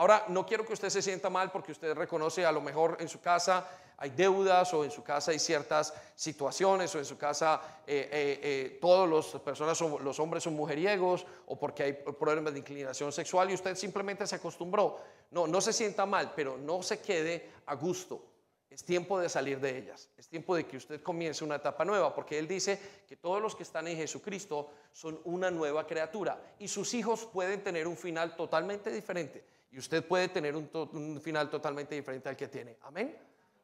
Ahora, 0.03 0.25
no 0.27 0.45
quiero 0.45 0.67
que 0.67 0.73
usted 0.73 0.89
se 0.89 1.01
sienta 1.01 1.31
mal 1.31 1.53
porque 1.53 1.71
usted 1.71 1.95
reconoce 1.95 2.45
a 2.45 2.51
lo 2.51 2.61
mejor 2.61 2.97
en 2.99 3.09
su 3.09 3.21
casa 3.21 3.69
hay 3.97 4.11
deudas 4.11 4.75
o 4.75 4.83
en 4.83 4.91
su 4.91 5.05
casa 5.05 5.31
hay 5.31 5.39
ciertas 5.39 5.95
situaciones 6.17 6.93
o 6.93 6.99
en 6.99 7.05
su 7.05 7.17
casa 7.17 7.61
eh, 7.87 8.09
eh, 8.11 8.81
eh, 8.83 9.41
personas, 9.45 9.79
son, 9.79 10.03
los 10.03 10.19
hombres 10.19 10.43
son 10.43 10.55
mujeriegos 10.55 11.25
o 11.47 11.57
porque 11.57 11.85
hay 11.85 11.93
problemas 11.93 12.53
de 12.53 12.59
inclinación 12.59 13.13
sexual 13.13 13.53
y 13.53 13.55
usted 13.55 13.77
simplemente 13.77 14.27
se 14.27 14.35
acostumbró. 14.35 14.99
No, 15.31 15.47
no 15.47 15.61
se 15.61 15.73
sienta 15.73 16.05
mal, 16.05 16.33
pero 16.35 16.59
no 16.59 16.83
se 16.83 17.01
quede 17.01 17.51
a 17.67 17.77
gusto. 17.77 18.25
Es 18.71 18.83
tiempo 18.83 19.21
de 19.21 19.29
salir 19.29 19.61
de 19.61 19.79
ellas. 19.79 20.09
Es 20.17 20.27
tiempo 20.27 20.57
de 20.57 20.67
que 20.67 20.79
usted 20.79 21.01
comience 21.01 21.45
una 21.45 21.57
etapa 21.57 21.85
nueva, 21.85 22.13
porque 22.13 22.41
Él 22.41 22.49
dice 22.49 23.05
que 23.07 23.15
todos 23.15 23.41
los 23.41 23.55
que 23.55 23.63
están 23.63 23.87
en 23.87 23.97
Jesucristo 23.97 24.69
son 24.93 25.21
una 25.23 25.49
nueva 25.49 25.87
criatura 25.87 26.43
y 26.59 26.67
sus 26.67 26.93
hijos 26.95 27.25
pueden 27.27 27.63
tener 27.63 27.87
un 27.87 27.97
final 27.97 28.35
totalmente 28.35 28.91
diferente 28.91 29.52
y 29.73 29.79
usted 29.79 30.07
puede 30.07 30.29
tener 30.29 30.55
un, 30.55 31.21
final 31.23 31.49
totalmente 31.49 31.95
diferente 31.95 32.29
al 32.29 32.37
que 32.37 32.49
tiene. 32.49 32.77
Amén. 32.83 33.17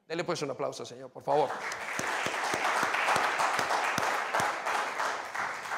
Dele 0.07 0.25
pues 0.25 0.41
un 0.41 0.51
aplauso, 0.51 0.85
Señor, 0.87 1.11
por 1.11 1.23
favor. 1.23 1.51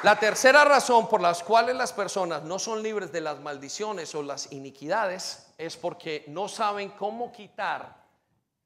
La 0.04 0.18
tercera 0.18 0.64
razón 0.64 1.08
por 1.08 1.20
las 1.20 1.42
cuales 1.42 1.76
las 1.76 1.92
personas 1.92 2.44
no 2.44 2.58
son 2.58 2.82
libres 2.82 3.12
de 3.12 3.20
las 3.20 3.40
maldiciones 3.40 4.14
o 4.14 4.22
las 4.22 4.50
iniquidades 4.52 5.52
es 5.58 5.76
porque 5.76 6.24
no 6.28 6.48
saben 6.48 6.90
cómo 6.90 7.32
quitar 7.32 8.00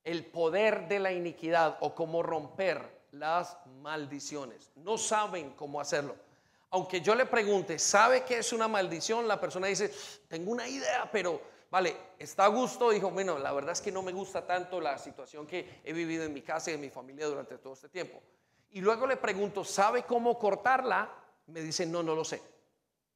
el 0.05 0.27
poder 0.27 0.87
de 0.87 1.01
la 1.01 1.13
iniquidad 1.13 1.79
o 1.81 1.95
cómo 1.95 2.23
romper 2.23 3.07
las 3.13 3.57
maldiciones. 3.81 4.71
No 4.77 4.99
saben 4.99 5.55
cómo 5.55 5.81
hacerlo. 5.81 6.15
Aunque 6.71 7.01
yo 7.01 7.15
le 7.15 7.25
pregunte, 7.27 7.79
¿sabe 7.79 8.23
qué 8.25 8.39
es 8.39 8.53
una 8.53 8.69
maldición? 8.69 9.27
La 9.27 9.41
persona 9.41 9.69
dice, 9.69 9.93
tengo 10.29 10.53
una 10.53 10.69
idea, 10.69 11.09
pero 11.11 11.54
vale, 11.75 11.97
está 12.21 12.45
a 12.45 12.49
gusto. 12.49 12.91
Dijo, 12.91 13.11
bueno, 13.11 13.37
la 13.37 13.53
verdad 13.53 13.73
es 13.73 13.81
que 13.81 13.91
no 13.91 14.01
me 14.01 14.13
gusta 14.13 14.47
tanto 14.47 14.81
la 14.81 14.97
situación 14.97 15.45
que 15.45 15.81
he 15.83 15.93
vivido 15.93 16.23
en 16.23 16.33
mi 16.33 16.41
casa 16.41 16.71
y 16.71 16.75
en 16.75 16.81
mi 16.81 16.89
familia 16.89 17.27
durante 17.27 17.59
todo 17.59 17.73
este 17.73 17.89
tiempo. 17.89 18.23
Y 18.71 18.81
luego 18.81 19.09
le 19.09 19.17
pregunto, 19.17 19.65
¿sabe 19.65 20.05
cómo 20.05 20.39
cortarla? 20.39 21.11
Me 21.49 21.61
dice, 21.63 21.85
no, 21.85 22.01
no 22.01 22.15
lo 22.15 22.25
sé. 22.25 22.41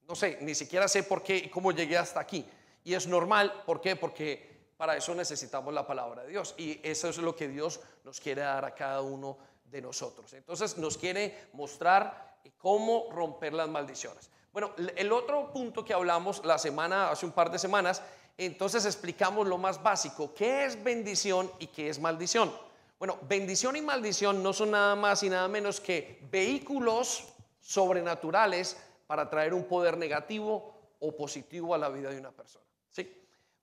No 0.09 0.17
sé, 0.17 0.39
ni 0.41 0.57
siquiera 0.57 0.89
sé 0.89 1.05
por 1.05 1.23
qué 1.23 1.49
cómo 1.49 1.71
llegué 1.71 1.97
hasta 1.97 2.19
aquí. 2.19 2.45
Y 2.83 2.95
es 2.95 3.07
normal, 3.07 3.63
¿por 3.65 3.81
qué? 3.81 3.95
Porque 3.95 4.73
para 4.77 4.97
eso 4.97 5.15
necesitamos 5.15 5.73
la 5.73 5.87
palabra 5.87 6.25
de 6.25 6.31
Dios 6.31 6.57
y 6.59 6.81
eso 6.83 7.09
es 7.11 7.19
lo 7.19 7.37
que 7.37 7.47
Dios 7.47 7.79
nos 8.03 8.19
quiere 8.19 8.43
dar 8.43 8.65
a 8.65 8.75
cada 8.75 9.03
uno 9.03 9.39
de 9.67 9.81
nosotros. 9.81 10.33
Entonces 10.33 10.77
nos 10.79 10.99
quiere 10.99 11.47
mostrar 11.53 12.41
cómo 12.57 13.09
romper 13.13 13.55
las 13.55 13.69
maldiciones. 13.69 14.31
Bueno, 14.53 14.73
el 14.97 15.13
otro 15.13 15.53
punto 15.53 15.85
que 15.85 15.95
hablamos 15.95 16.45
la 16.45 16.59
semana, 16.59 17.11
hace 17.11 17.25
un 17.25 17.31
par 17.33 17.53
de 17.53 17.61
semanas, 17.61 18.03
entonces 18.47 18.87
explicamos 18.87 19.47
lo 19.47 19.59
más 19.59 19.83
básico, 19.83 20.33
qué 20.35 20.65
es 20.65 20.83
bendición 20.83 21.51
y 21.59 21.67
qué 21.67 21.89
es 21.89 21.99
maldición. 21.99 22.53
Bueno, 22.99 23.19
bendición 23.29 23.77
y 23.77 23.83
maldición 23.83 24.43
no 24.43 24.53
son 24.53 24.71
nada 24.71 24.97
más 24.97 25.23
y 25.23 25.29
nada 25.29 25.49
menos 25.49 25.81
que 25.81 26.21
vehículos 26.31 27.25
sobrenaturales 27.61 28.77
para 29.07 29.29
traer 29.29 29.55
un 29.55 29.65
poder 29.65 29.97
negativo 29.97 30.75
o 31.01 31.17
positivo 31.17 31.75
a 31.75 31.79
la 31.79 31.89
vida 31.89 32.11
de 32.11 32.19
una 32.19 32.31
persona. 32.31 32.65
¿Sí? 32.91 33.19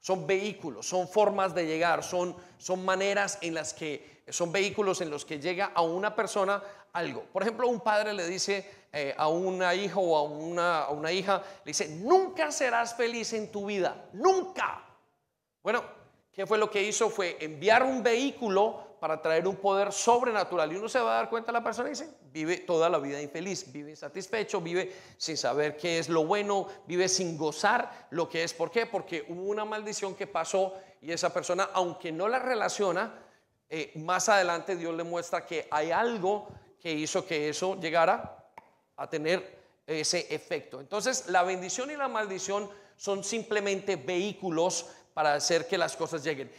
son 0.06 0.28
vehículos, 0.28 0.88
son 0.88 1.08
formas 1.08 1.56
de 1.56 1.66
llegar, 1.66 2.04
son, 2.04 2.36
son 2.60 2.86
maneras 2.86 3.40
en 3.42 3.56
las 3.56 3.74
que, 3.74 4.22
son 4.30 4.52
vehículos 4.52 5.02
en 5.02 5.10
los 5.10 5.26
que 5.26 5.40
llega 5.40 5.72
a 5.74 5.82
una 5.82 6.16
persona 6.16 6.62
algo. 6.94 7.24
Por 7.34 7.42
ejemplo, 7.42 7.68
un 7.68 7.80
padre 7.80 8.14
le 8.14 8.28
dice 8.28 8.85
eh, 8.98 9.14
a 9.18 9.28
una 9.28 9.76
hija 9.76 10.00
o 10.00 10.16
a 10.16 10.24
una, 10.24 10.84
a 10.84 10.90
una 10.92 11.12
hija, 11.12 11.44
le 11.66 11.72
dice, 11.72 11.90
nunca 11.90 12.50
serás 12.50 12.96
feliz 12.96 13.34
en 13.34 13.52
tu 13.52 13.66
vida, 13.66 14.06
nunca. 14.14 14.86
Bueno, 15.62 15.84
¿qué 16.32 16.48
fue 16.48 16.58
lo 16.58 16.72
que 16.72 16.82
hizo? 16.82 17.10
Fue 17.10 17.36
enviar 17.42 17.84
un 17.84 18.02
vehículo 18.02 18.96
para 19.02 19.22
traer 19.22 19.50
un 19.50 19.58
poder 19.58 19.92
sobrenatural. 19.92 20.72
Y 20.72 20.78
uno 20.78 20.88
se 20.88 21.02
va 21.02 21.12
a 21.12 21.16
dar 21.16 21.30
cuenta, 21.30 21.52
la 21.52 21.62
persona 21.62 21.90
dice, 21.90 22.10
vive 22.32 22.60
toda 22.60 22.90
la 22.90 22.98
vida 22.98 23.22
infeliz, 23.22 23.70
vive 23.70 23.90
insatisfecho, 23.90 24.62
vive 24.62 24.96
sin 25.18 25.36
saber 25.36 25.76
qué 25.76 26.00
es 26.00 26.08
lo 26.08 26.26
bueno, 26.26 26.66
vive 26.88 27.10
sin 27.10 27.38
gozar 27.38 28.08
lo 28.12 28.30
que 28.30 28.46
es. 28.46 28.54
¿Por 28.54 28.72
qué? 28.72 28.86
Porque 28.86 29.26
hubo 29.28 29.42
una 29.42 29.66
maldición 29.66 30.16
que 30.16 30.26
pasó 30.26 30.74
y 31.02 31.12
esa 31.12 31.34
persona, 31.34 31.70
aunque 31.74 32.14
no 32.14 32.30
la 32.30 32.40
relaciona, 32.40 33.14
eh, 33.70 33.92
más 33.96 34.30
adelante 34.30 34.78
Dios 34.78 34.96
le 34.96 35.04
muestra 35.04 35.46
que 35.46 35.68
hay 35.70 35.92
algo 35.92 36.48
que 36.80 36.94
hizo 36.94 37.26
que 37.26 37.50
eso 37.50 37.78
llegara 37.78 38.35
a 38.98 39.10
tener 39.10 39.66
ese 39.86 40.28
efecto. 40.34 40.80
Entonces, 40.80 41.28
la 41.28 41.44
bendición 41.44 41.92
y 41.92 41.96
la 41.96 42.08
maldición 42.08 42.70
son 42.98 43.24
simplemente 43.24 43.96
vehículos 43.96 44.88
para 45.14 45.34
hacer 45.34 45.68
que 45.68 45.78
las 45.78 45.96
cosas 45.96 46.24
lleguen. 46.24 46.52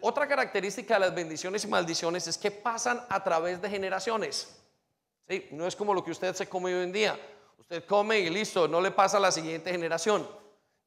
Otra 0.00 0.26
característica 0.26 0.94
de 0.94 1.00
las 1.00 1.14
bendiciones 1.14 1.64
y 1.64 1.68
maldiciones 1.68 2.26
es 2.26 2.38
que 2.38 2.50
pasan 2.50 3.04
a 3.08 3.22
través 3.22 3.60
de 3.60 3.68
generaciones. 3.68 4.56
¿Sí? 5.28 5.48
No 5.52 5.66
es 5.66 5.74
como 5.74 5.94
lo 5.94 6.04
que 6.04 6.10
usted 6.10 6.34
se 6.34 6.48
come 6.48 6.74
hoy 6.74 6.84
en 6.84 6.92
día. 6.92 7.18
Usted 7.58 7.84
come 7.84 8.20
y 8.20 8.30
listo, 8.30 8.68
no 8.68 8.80
le 8.80 8.90
pasa 8.90 9.16
a 9.16 9.20
la 9.20 9.32
siguiente 9.32 9.70
generación. 9.70 10.28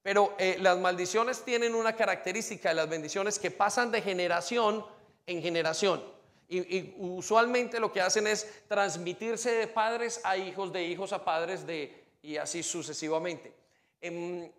Pero 0.02 0.36
eh, 0.38 0.58
las 0.62 0.78
maldiciones 0.78 1.44
tienen 1.44 1.76
una 1.76 1.94
característica 1.94 2.70
de 2.70 2.76
las 2.76 2.88
bendiciones 2.88 3.40
que 3.40 3.52
pasan 3.52 3.92
de 3.92 4.02
generación 4.02 4.86
en 5.26 5.42
generación. 5.42 6.02
Y, 6.50 6.96
usualmente 6.98 7.80
lo 7.80 7.92
que 7.92 8.01
hacen 8.01 8.27
es 8.27 8.48
transmitirse 8.68 9.51
de 9.51 9.68
padres 9.68 10.22
a 10.24 10.38
hijos, 10.38 10.72
de 10.72 10.84
hijos 10.84 11.12
a 11.13 11.24
padres, 11.24 11.68
de, 11.68 12.06
y 12.22 12.38
así 12.38 12.63
sucesivamente. 12.63 13.54
Em, 14.00 14.50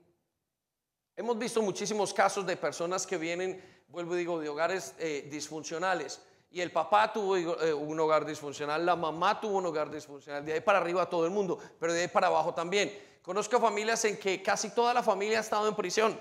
hemos 1.16 1.38
visto 1.38 1.62
muchísimos 1.62 2.12
casos 2.12 2.46
de 2.46 2.56
personas 2.56 3.06
que 3.06 3.16
vienen 3.16 3.78
vuelvo 3.88 4.14
y 4.14 4.18
digo, 4.18 4.40
de 4.40 4.48
hogares 4.48 4.94
eh, 4.98 5.28
disfuncionales. 5.30 6.20
Y 6.50 6.60
el 6.60 6.70
papá 6.70 7.12
tuvo 7.12 7.36
eh, 7.36 7.74
un 7.74 7.98
hogar 8.00 8.24
disfuncional, 8.24 8.84
la 8.84 8.96
mamá 8.96 9.40
tuvo 9.40 9.58
un 9.58 9.66
hogar 9.66 9.90
disfuncional, 9.90 10.44
de 10.44 10.54
ahí 10.54 10.60
para 10.60 10.78
arriba 10.78 11.08
todo 11.08 11.24
el 11.24 11.30
mundo, 11.30 11.58
pero 11.78 11.92
de 11.92 12.02
ahí 12.02 12.08
para 12.08 12.28
abajo 12.28 12.54
también. 12.54 12.96
Conozco 13.22 13.60
familias 13.60 14.04
en 14.06 14.18
que 14.18 14.42
casi 14.42 14.70
toda 14.70 14.94
la 14.94 15.02
familia 15.02 15.38
ha 15.38 15.40
estado 15.42 15.68
en 15.68 15.74
prisión. 15.74 16.18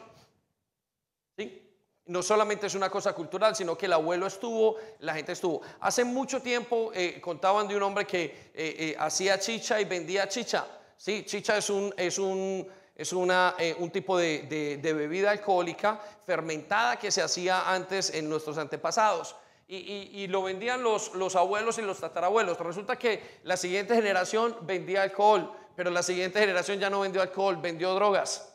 No 2.07 2.23
solamente 2.23 2.67
es 2.67 2.75
una 2.75 2.89
cosa 2.89 3.13
cultural, 3.13 3.55
sino 3.55 3.77
que 3.77 3.85
el 3.85 3.93
abuelo 3.93 4.27
estuvo, 4.27 4.77
la 4.99 5.13
gente 5.13 5.33
estuvo. 5.33 5.61
Hace 5.81 6.03
mucho 6.03 6.41
tiempo 6.41 6.91
eh, 6.93 7.19
contaban 7.21 7.67
de 7.67 7.75
un 7.75 7.83
hombre 7.83 8.05
que 8.05 8.95
hacía 8.99 9.39
chicha 9.39 9.79
y 9.79 9.85
vendía 9.85 10.27
chicha. 10.27 10.65
Sí, 10.97 11.23
chicha 11.25 11.57
es 11.57 11.69
un, 11.69 11.93
es 11.97 12.17
un 12.17 12.67
es 12.97 13.13
una, 13.13 13.53
eh, 13.59 13.75
un 13.77 13.91
tipo 13.91 14.17
de, 14.17 14.79
bebida 14.81 15.29
alcohólica 15.29 16.01
fermentada 16.25 16.97
que 16.97 17.11
se 17.11 17.21
hacía 17.21 17.71
antes 17.71 18.09
en 18.09 18.27
nuestros 18.27 18.57
antepasados. 18.57 19.35
Y, 19.69 20.25
lo 20.27 20.43
vendían 20.43 20.81
los, 20.81 21.13
los, 21.13 21.35
abuelos 21.35 21.77
y 21.77 21.81
los 21.81 21.99
tatarabuelos. 21.99 22.57
Resulta 22.57 22.95
que 22.95 23.39
la 23.43 23.57
siguiente 23.57 23.93
generación 23.93 24.55
vendía 24.61 25.03
alcohol, 25.03 25.51
pero 25.75 25.91
la 25.91 26.01
siguiente 26.01 26.39
generación 26.39 26.79
ya 26.79 26.89
no 26.89 27.01
vendió 27.01 27.21
alcohol, 27.21 27.57
vendió 27.57 27.93
drogas. 27.93 28.51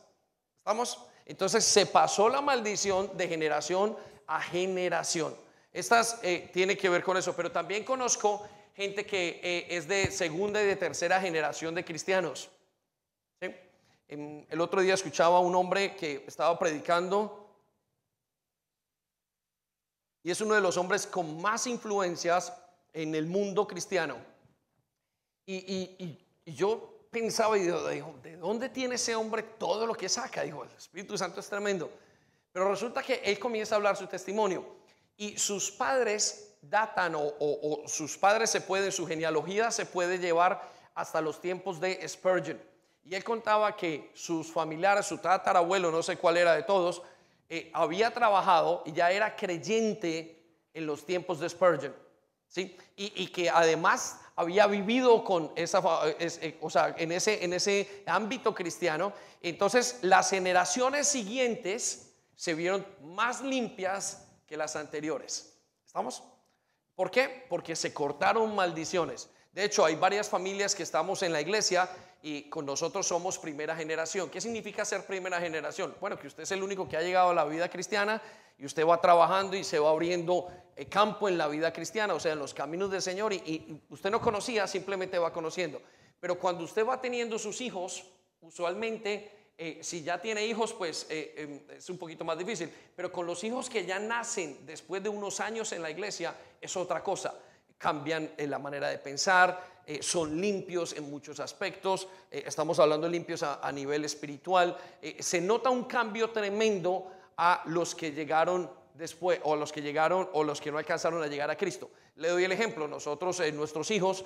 ¿Estamos? 0.59 0.99
Entonces 1.26 1.64
se 1.64 1.87
pasó 1.87 2.29
la 2.29 2.41
maldición 2.41 3.17
de 3.17 3.29
generación 3.29 3.97
a 4.26 4.41
generación. 4.41 5.37
Estas 5.73 6.19
eh, 6.23 6.50
tiene 6.52 6.76
que 6.76 6.88
ver 6.88 7.02
con 7.02 7.17
eso, 7.17 7.35
pero 7.35 7.50
también 7.50 7.85
conozco 7.85 8.47
gente 8.75 9.07
que 9.07 9.41
eh, 9.43 9.67
es 9.71 9.88
de 9.88 10.11
segunda 10.11 10.62
y 10.62 10.67
de 10.67 10.76
tercera 10.76 11.21
generación 11.21 11.75
de 11.75 11.85
cristianos 11.85 12.50
el 14.12 14.61
otro 14.61 14.83
día 14.83 14.95
escuchaba 14.95 15.38
a 15.38 15.41
un 15.41 15.55
hombre 15.55 15.97
que 15.97 16.25
estaba 16.26 16.59
predicando 16.59 17.49
y 20.23 20.31
es 20.31 20.41
uno 20.41 20.55
de 20.55 20.61
los 20.61 20.76
hombres 20.76 21.07
con 21.07 21.41
más 21.41 21.67
influencias 21.67 22.52
en 22.93 23.14
el 23.14 23.26
mundo 23.26 23.67
cristiano. 23.67 24.17
Y, 25.47 26.19
yo 26.45 26.91
pensaba 27.12 27.59
y 27.59 27.62
digo, 27.62 28.19
¿de 28.23 28.37
dónde 28.38 28.71
tiene 28.71 28.95
ese 28.95 29.14
hombre 29.14 29.42
todo 29.42 29.87
lo 29.87 29.95
que 29.95 30.09
saca? 30.09 30.42
Digo, 30.42 30.64
el 30.64 30.71
Espíritu 30.71 31.16
Santo 31.16 31.40
es 31.40 31.49
tremendo. 31.49 31.92
Pero 32.50 32.71
resulta 32.71 33.02
que 33.02 33.21
él 33.23 33.38
comienza 33.38 33.75
a 33.75 33.76
hablar 33.76 33.97
su 33.97 34.07
testimonio 34.07 34.64
y 35.16 35.38
sus 35.38 35.71
padres 35.71 36.57
datan 36.62 37.14
o, 37.14 37.35
o 37.38 37.83
sus 37.87 38.16
padres 38.16 38.50
se 38.50 38.62
pueden, 38.62 38.90
su 38.90 39.07
genealogía 39.07 39.71
se 39.71 39.85
puede 39.85 40.19
llevar 40.19 40.73
hasta 40.95 41.21
los 41.21 41.40
tiempos 41.40 41.78
de 41.81 42.07
Spurgeon. 42.09 42.59
Y 43.04 43.14
él 43.14 43.23
contaba 43.25 43.76
que 43.76 44.11
sus 44.14 44.50
familiares, 44.50 45.07
su 45.07 45.19
tatarabuelo, 45.19 45.90
no 45.90 46.02
sé 46.02 46.16
cuál 46.16 46.38
era 46.38 46.54
de 46.54 46.62
todos, 46.62 47.02
eh, 47.49 47.71
había 47.75 48.11
trabajado 48.11 48.83
y 48.87 48.92
ya 48.92 49.11
era 49.11 49.37
creyente 49.37 50.42
en 50.73 50.87
los 50.87 51.04
tiempos 51.04 51.40
de 51.40 51.49
Spurgeon. 51.49 51.95
¿Sí? 52.52 52.76
Y, 52.97 53.28
que 53.28 53.49
además 53.49 54.21
había 54.37 54.66
vivido 54.66 55.25
con 55.25 55.50
esa, 55.56 55.82
eh, 56.18 56.59
o 56.61 56.68
sea, 56.68 56.94
en 56.99 57.11
ese, 57.11 57.42
en 57.42 57.54
ese 57.54 58.04
ámbito 58.06 58.54
cristiano. 58.54 59.12
Entonces, 59.40 59.99
las 60.02 60.30
generaciones 60.30 61.09
siguientes 61.09 62.14
se 62.37 62.54
vieron 62.54 62.87
más 63.02 63.40
limpias 63.40 64.28
que 64.47 64.56
las 64.56 64.76
anteriores. 64.76 65.59
¿Estamos? 65.87 66.23
¿Por 66.94 67.11
qué? 67.11 67.47
Porque 67.49 67.75
se 67.75 67.94
cortaron 67.94 68.54
maldiciones. 68.54 69.30
De 69.52 69.64
hecho, 69.64 69.85
hay 69.85 69.97
varias 69.97 70.30
familias 70.30 70.75
que 70.75 70.82
estamos 70.82 71.23
en 71.23 71.32
la 71.32 71.40
iglesia 71.40 71.88
y 72.23 72.44
con 72.44 72.64
nosotros 72.64 73.06
somos 73.06 73.38
primera 73.38 73.76
generación. 73.76 74.30
¿Qué 74.30 74.40
significa 74.40 74.82
ser 74.85 75.04
primera 75.04 75.38
generación? 75.40 75.94
Bueno, 76.00 76.18
que 76.18 76.26
usted 76.26 76.44
es 76.44 76.52
el 76.52 76.62
único 76.62 76.88
que 76.88 76.97
ha 76.97 77.02
llegado 77.02 77.30
a 77.30 77.35
la 77.35 77.44
vida 77.44 77.68
cristiana 77.68 78.23
y 78.59 78.64
usted 78.64 78.87
va 78.87 78.99
trabajando 79.00 79.54
y 79.54 79.62
se 79.62 79.78
va 79.78 79.90
abriendo 79.90 80.49
eh, 80.75 80.87
campo 80.87 81.28
en 81.28 81.37
la 81.37 81.49
vida 81.49 81.71
cristiana, 81.71 82.14
o 82.14 82.21
sea, 82.21 82.32
en 82.32 82.38
los 82.38 82.54
caminos 82.54 82.90
del 82.90 83.02
Señor 83.02 83.35
y, 83.35 83.78
usted 83.90 84.11
no 84.11 84.23
conocía, 84.23 84.66
simplemente 84.66 85.18
va 85.18 85.32
conociendo. 85.32 85.82
Pero 86.18 86.38
cuando 86.38 86.64
usted 86.64 86.87
va 86.87 86.99
teniendo 86.99 87.38
sus 87.38 87.61
hijos, 87.61 88.04
usualmente 88.40 89.52
eh, 89.59 89.80
si 89.82 90.02
ya 90.02 90.21
tiene 90.21 90.47
hijos, 90.47 90.73
pues 90.73 91.06
eh, 91.11 91.35
em, 91.37 91.61
es 91.76 91.90
un 91.90 91.99
poquito 91.99 92.25
más 92.25 92.38
difícil. 92.38 92.73
Pero 92.97 93.12
con 93.12 93.26
los 93.26 93.44
hijos 93.44 93.68
que 93.68 93.85
ya 93.85 93.99
nacen 93.99 94.64
después 94.64 95.02
de 95.02 95.11
unos 95.11 95.40
años 95.40 95.73
en 95.73 95.82
la 95.82 95.90
iglesia, 95.90 96.35
es 96.59 96.75
otra 96.75 97.02
cosa. 97.02 97.35
Cambian 97.82 98.30
la 98.38 98.60
manera 98.60 98.88
de 98.88 98.98
pensar, 98.98 99.72
eh, 99.84 100.00
son 100.00 100.40
limpios 100.40 100.92
en 100.92 101.10
muchos 101.10 101.40
aspectos, 101.40 102.06
eh, 102.30 102.44
estamos 102.46 102.78
hablando 102.78 103.08
de 103.08 103.12
limpios 103.12 103.42
a, 103.42 103.72
nivel 103.72 104.04
espiritual, 104.04 104.76
eh, 105.02 105.16
se 105.20 105.40
nota 105.40 105.70
un 105.70 105.84
cambio 105.86 106.30
tremendo 106.30 107.10
a 107.36 107.62
los 107.66 107.96
que 107.96 108.12
llegaron 108.12 108.70
después, 108.94 109.40
o 109.42 109.56
los 109.56 109.72
que 109.72 109.82
llegaron, 109.82 110.28
o 110.34 110.44
los 110.44 110.60
que 110.60 110.70
no 110.70 110.78
alcanzaron 110.78 111.20
a 111.24 111.26
llegar 111.26 111.50
a 111.50 111.56
Cristo. 111.56 111.90
Le 112.14 112.28
doy 112.28 112.44
el 112.44 112.52
ejemplo, 112.52 112.86
nosotros, 112.86 113.42
nuestros 113.52 113.90
hijos, 113.90 114.24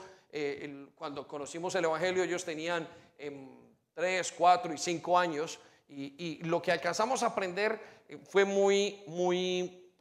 cuando 0.95 1.27
conocimos 1.27 1.75
el 1.77 1.85
Evangelio, 1.87 2.25
ellos 2.25 2.45
tenían 2.45 2.87
3, 3.95 4.31
em, 4.31 4.37
4 4.37 4.75
y 4.75 4.77
5 4.77 5.19
años, 5.19 5.59
y, 5.89 6.43
lo 6.43 6.61
que 6.61 6.73
alcanzamos 6.73 7.23
a 7.23 7.29
aprender 7.29 7.81
fue 8.29 8.45
muy, 8.45 9.03
muy, 9.07 9.95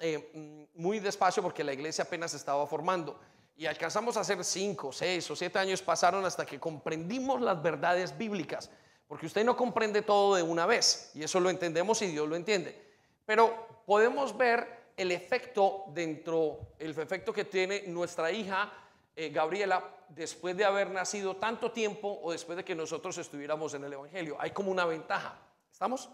muy 0.73 0.99
despacio 0.99 1.41
porque 1.41 1.63
la 1.63 1.71
iglesia 1.71 2.03
apenas 2.03 2.33
estaba 2.33 2.67
formando 2.67 3.17
y 3.55 3.65
alcanzamos 3.65 4.17
a 4.17 4.21
hacer 4.21 4.43
cinco, 4.43 4.91
seis 4.91 5.29
o 5.31 5.35
siete 5.35 5.59
años 5.59 5.81
pasaron 5.81 6.25
hasta 6.25 6.45
que 6.45 6.59
comprendimos 6.59 7.41
las 7.41 7.61
verdades 7.61 8.17
bíblicas, 8.17 8.69
porque 9.07 9.25
usted 9.25 9.45
no 9.45 9.55
comprende 9.55 10.01
todo 10.01 10.35
de 10.35 10.43
una 10.43 10.65
vez, 10.65 11.11
y 11.13 11.23
eso 11.23 11.39
lo 11.39 11.49
entendemos 11.49 12.01
y 12.01 12.07
Dios 12.07 12.27
lo 12.27 12.35
entiende, 12.35 12.81
pero 13.25 13.83
podemos 13.85 14.35
ver 14.35 14.85
el 14.97 15.11
efecto 15.11 15.85
dentro, 15.87 16.75
el 16.79 16.91
efecto 16.91 17.33
que 17.33 17.45
tiene 17.45 17.83
nuestra 17.87 18.31
hija 18.31 18.71
eh, 19.15 19.29
Gabriela 19.29 19.83
después 20.09 20.57
de 20.57 20.65
haber 20.65 20.89
nacido 20.89 21.37
tanto 21.37 21.71
tiempo 21.71 22.19
o 22.21 22.31
después 22.31 22.57
de 22.57 22.65
que 22.65 22.75
nosotros 22.75 23.17
estuviéramos 23.17 23.73
en 23.73 23.85
el 23.85 23.93
Evangelio. 23.93 24.35
Hay 24.39 24.51
como 24.51 24.71
una 24.71 24.85
ventaja, 24.85 25.39
¿estamos? 25.71 26.09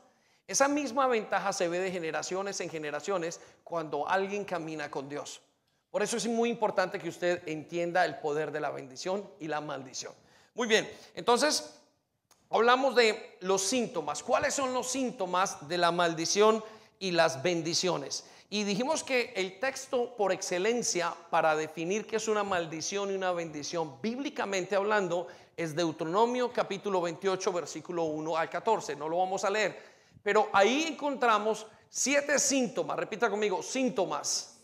Esa 0.48 0.68
misma 0.68 1.08
ventaja 1.08 1.54
se 1.54 1.68
ve 1.68 1.80
de 1.80 1.92
generaciones 1.92 2.60
en 2.62 2.70
generaciones 2.70 3.40
cuando 3.64 4.08
alguien 4.08 4.46
camina 4.46 4.92
con 4.92 5.10
Dios. 5.10 5.42
Por 5.92 6.02
eso 6.02 6.16
es 6.16 6.26
muy 6.26 6.50
importante 6.50 7.00
que 7.00 7.10
usted 7.10 7.46
entienda 7.48 8.06
el 8.06 8.18
poder 8.20 8.52
de 8.54 8.62
la 8.62 8.72
bendición 8.72 9.30
y 9.42 9.48
la 9.48 9.60
maldición. 9.60 10.14
Muy 10.56 10.68
bien, 10.68 10.90
entonces 11.16 11.76
hablamos 12.50 12.96
de 12.96 13.38
los 13.42 13.62
síntomas. 13.62 14.24
¿Cuáles 14.24 14.54
son 14.54 14.74
los 14.74 14.90
síntomas 14.90 15.68
de 15.68 15.78
la 15.78 15.92
maldición 15.92 16.64
y 16.98 17.12
las 17.12 17.44
bendiciones? 17.44 18.24
Y 18.50 18.64
dijimos 18.64 19.04
que 19.04 19.34
el 19.36 19.60
texto 19.60 20.16
por 20.16 20.32
excelencia 20.32 21.14
para 21.30 21.58
definir 21.58 22.08
qué 22.08 22.16
es 22.18 22.28
una 22.30 22.44
maldición 22.44 23.12
y 23.12 23.16
una 23.16 23.34
bendición, 23.34 24.02
bíblicamente 24.02 24.78
hablando, 24.78 25.28
es 25.58 25.76
Deuteronomio 25.76 26.54
capítulo 26.54 27.02
28, 27.02 27.52
versículo 27.52 28.04
1 28.04 28.38
al 28.38 28.50
14. 28.50 28.96
No 28.96 29.10
lo 29.10 29.18
vamos 29.18 29.44
a 29.44 29.50
leer, 29.50 29.78
pero 30.24 30.50
ahí 30.54 30.86
encontramos 30.88 31.66
siete 31.90 32.40
síntomas. 32.40 32.98
Repita 32.98 33.30
conmigo, 33.30 33.62
síntomas 33.62 34.61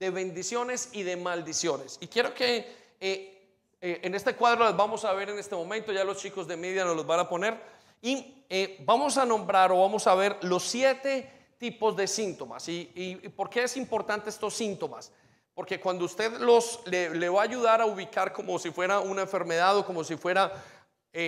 de 0.00 0.08
bendiciones 0.08 0.88
y 0.92 1.02
de 1.02 1.16
maldiciones. 1.16 1.98
Y 2.00 2.08
quiero 2.08 2.32
que 2.32 2.66
eh, 2.98 3.46
eh, 3.82 4.00
en 4.02 4.14
este 4.14 4.34
cuadro 4.34 4.64
las 4.64 4.74
vamos 4.74 5.04
a 5.04 5.12
ver 5.12 5.28
en 5.28 5.38
este 5.38 5.54
momento, 5.54 5.92
ya 5.92 6.04
los 6.04 6.16
chicos 6.16 6.48
de 6.48 6.56
media 6.56 6.86
nos 6.86 6.96
los 6.96 7.06
van 7.06 7.20
a 7.20 7.28
poner, 7.28 7.60
y 8.00 8.44
eh, 8.48 8.78
vamos 8.80 9.18
a 9.18 9.26
nombrar 9.26 9.70
o 9.70 9.80
vamos 9.80 10.06
a 10.06 10.14
ver 10.14 10.38
los 10.40 10.64
siete 10.64 11.30
tipos 11.58 11.94
de 11.94 12.08
síntomas. 12.08 12.66
¿Y, 12.70 12.90
y, 12.94 13.28
por 13.28 13.50
qué 13.50 13.64
es 13.64 13.76
importante 13.76 14.30
estos 14.30 14.54
síntomas? 14.54 15.12
Porque 15.54 15.78
cuando 15.78 16.06
usted 16.06 16.32
los 16.38 16.80
le, 16.86 17.14
le, 17.14 17.28
va 17.28 17.42
a 17.42 17.44
ayudar 17.44 17.82
a 17.82 17.86
ubicar 17.86 18.32
como 18.32 18.58
si 18.58 18.70
fuera 18.70 19.00
una 19.00 19.20
enfermedad 19.20 19.76
o 19.76 19.84
como 19.84 20.02
si 20.02 20.16
fuera 20.16 20.50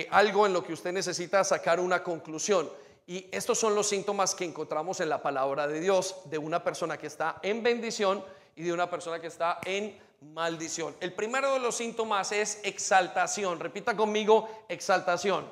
algo 0.09 0.47
en 0.47 0.53
lo 0.53 0.63
que 0.63 0.73
usted 0.73 0.91
necesita 0.91 1.43
sacar 1.43 1.79
una 1.79 2.01
conclusión. 2.01 2.67
Y 3.05 3.27
estos 3.31 3.59
son 3.59 3.75
los 3.75 3.87
síntomas 3.87 4.33
que 4.33 4.45
encontramos 4.45 4.99
en 5.01 5.09
la 5.09 5.21
palabra 5.21 5.67
de 5.67 5.79
Dios 5.79 6.21
de 6.25 6.39
una 6.39 6.63
persona 6.63 6.97
que 6.97 7.07
está 7.07 7.37
en 7.43 7.61
bendición 7.61 8.23
y 8.55 8.63
de 8.63 8.73
una 8.73 8.89
persona 8.89 9.19
que 9.19 9.27
está 9.27 9.59
en 9.65 9.97
maldición. 10.21 10.95
El 10.99 11.13
primero 11.13 11.53
de 11.53 11.59
los 11.59 11.75
síntomas 11.75 12.31
es 12.31 12.59
exaltación. 12.63 13.59
Repita 13.59 13.95
conmigo, 13.95 14.65
exaltación. 14.69 15.45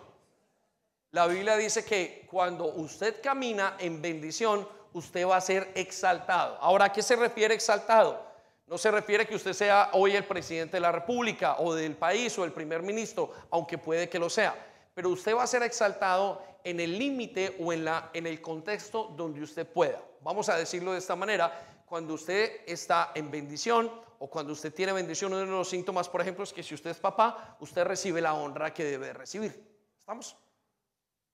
La 1.12 1.28
Biblia 1.28 1.58
dice 1.58 1.84
que 1.84 2.26
cuando 2.30 2.66
usted 2.66 3.22
camina 3.22 3.76
en 3.80 4.02
bendición, 4.02 4.68
usted 4.94 5.28
va 5.28 5.38
a 5.38 5.42
ser 5.42 5.72
exaltado. 5.76 6.58
Ahora, 6.62 6.86
¿a 6.86 6.94
qué 6.94 7.02
se 7.02 7.16
refiere 7.16 7.54
exaltado? 7.54 8.32
No 8.68 8.78
se 8.78 8.90
refiere 8.90 9.28
que 9.28 9.36
usted 9.36 9.52
sea 9.52 9.90
hoy 9.94 10.16
el 10.16 10.24
presidente 10.24 10.78
de 10.78 10.82
la 10.82 10.94
República 10.94 11.58
o 11.60 11.74
del 11.74 11.98
país 11.98 12.38
o 12.40 12.46
el 12.46 12.54
primer 12.54 12.82
ministro, 12.82 13.34
aunque 13.50 13.78
puede 13.78 14.08
que 14.08 14.20
lo 14.20 14.30
sea. 14.30 14.56
Pero 14.94 15.10
usted 15.10 15.36
va 15.36 15.44
a 15.44 15.48
ser 15.48 15.64
exaltado 15.64 16.42
en 16.64 16.80
el 16.80 16.98
límite 16.98 17.58
o 17.60 17.74
en, 17.74 17.84
la, 17.84 18.10
en 18.14 18.28
el 18.28 18.42
contexto 18.42 19.12
donde 19.18 19.42
usted 19.42 19.68
pueda. 19.68 20.02
Vamos 20.22 20.48
a 20.48 20.56
decirlo 20.56 20.94
de 20.94 21.00
esta 21.00 21.16
manera 21.18 21.71
cuando 21.92 22.14
usted 22.14 22.62
está 22.68 23.12
en 23.16 23.30
bendición 23.30 23.92
o 24.20 24.30
cuando 24.30 24.54
usted 24.54 24.74
tiene 24.74 24.94
bendición, 24.94 25.34
uno 25.34 25.42
de 25.42 25.48
los 25.48 25.68
síntomas, 25.68 26.08
por 26.08 26.22
ejemplo, 26.22 26.46
es 26.46 26.54
que 26.54 26.64
si 26.64 26.74
usted 26.74 26.92
es 26.92 27.00
papá, 27.00 27.58
usted 27.60 27.84
recibe 27.84 28.22
la 28.22 28.34
honra 28.34 28.74
que 28.74 28.86
debe 28.86 29.12
recibir. 29.12 29.62
¿Estamos? 30.00 30.38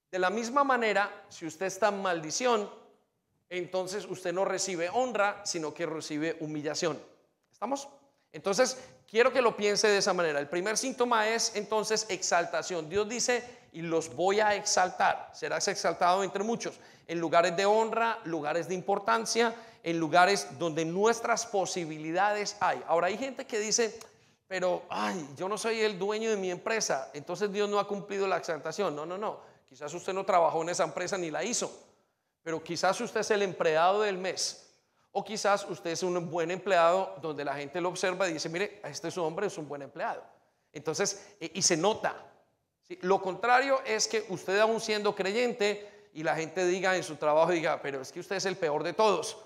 De 0.09 0.17
la 0.17 0.31
misma 0.31 0.63
manera, 0.63 1.25
si 1.29 1.45
usted 1.45 1.67
está 1.67 1.89
en 1.89 2.01
maldición, 2.01 2.67
entonces 3.47 4.07
usted 4.09 4.33
no 4.33 4.45
recibe 4.45 4.89
honra, 4.89 5.45
sino 5.45 5.75
que 5.75 5.85
recibe 5.85 6.37
humillación. 6.39 6.99
¿Estamos? 7.51 7.87
Entonces, 8.31 8.83
quiero 9.07 9.31
que 9.31 9.43
lo 9.43 9.55
piense 9.55 9.87
de 9.87 9.99
esa 9.99 10.13
manera. 10.13 10.39
El 10.39 10.49
primer 10.49 10.75
síntoma 10.75 11.29
es 11.29 11.55
entonces 11.55 12.07
exaltación. 12.09 12.89
Dios 12.89 13.07
dice, 13.07 13.43
y 13.73 13.83
los 13.83 14.15
voy 14.15 14.39
a 14.39 14.55
exaltar. 14.55 15.29
Serás 15.35 15.67
exaltado 15.67 16.23
entre 16.23 16.43
muchos, 16.43 16.79
en 17.05 17.19
lugares 17.19 17.55
de 17.55 17.67
honra, 17.67 18.17
lugares 18.23 18.67
de 18.67 18.73
importancia, 18.73 19.53
en 19.83 19.99
lugares 19.99 20.47
donde 20.57 20.85
nuestras 20.85 21.45
posibilidades 21.45 22.57
hay. 22.59 22.81
Ahora 22.87 23.07
hay 23.07 23.17
gente 23.17 23.45
que 23.45 23.59
dice, 23.59 23.99
pero, 24.47 24.83
ay, 24.89 25.27
yo 25.35 25.49
no 25.49 25.57
soy 25.57 25.81
el 25.81 25.99
dueño 25.99 26.29
de 26.29 26.37
mi 26.37 26.49
empresa, 26.49 27.09
entonces 27.13 27.51
Dios 27.51 27.69
no 27.69 27.79
ha 27.79 27.87
cumplido 27.87 28.27
la 28.27 28.37
exaltación. 28.37 28.95
No, 28.95 29.05
no, 29.05 29.17
no. 29.17 29.39
Quizás 29.65 29.93
usted 29.93 30.13
no 30.13 30.25
trabajó 30.25 30.61
en 30.61 30.69
esa 30.69 30.85
empresa 30.85 31.17
ni 31.17 31.29
la 31.29 31.43
hizo, 31.43 31.71
pero 32.41 32.63
quizás 32.63 32.99
usted 33.01 33.19
es 33.19 33.31
el 33.31 33.41
empleado 33.41 34.01
del 34.01 34.17
mes. 34.17 34.63
O 35.11 35.23
quizás 35.23 35.65
usted 35.69 35.91
es 35.91 36.03
un 36.03 36.29
buen 36.29 36.51
empleado 36.51 37.15
donde 37.21 37.43
la 37.43 37.55
gente 37.55 37.81
lo 37.81 37.89
observa 37.89 38.29
y 38.29 38.33
dice, 38.33 38.49
mire, 38.49 38.79
este 38.83 39.07
es 39.07 39.17
un 39.17 39.25
hombre, 39.25 39.47
es 39.47 39.57
un 39.57 39.67
buen 39.67 39.81
empleado. 39.81 40.23
Entonces, 40.71 41.35
e, 41.39 41.51
y 41.55 41.61
se 41.61 41.75
nota. 41.75 42.15
Lo 43.01 43.21
contrario 43.21 43.81
es 43.85 44.07
que 44.07 44.25
usted 44.29 44.59
aún 44.59 44.79
siendo 44.79 45.15
creyente 45.15 46.09
y 46.13 46.23
la 46.23 46.35
gente 46.35 46.65
diga 46.65 46.95
en 46.95 47.03
su 47.03 47.15
trabajo, 47.17 47.51
diga, 47.51 47.81
pero 47.81 48.01
es 48.01 48.11
que 48.11 48.19
usted 48.19 48.37
es 48.37 48.45
el 48.45 48.55
peor 48.55 48.83
de 48.83 48.93
todos. 48.93 49.37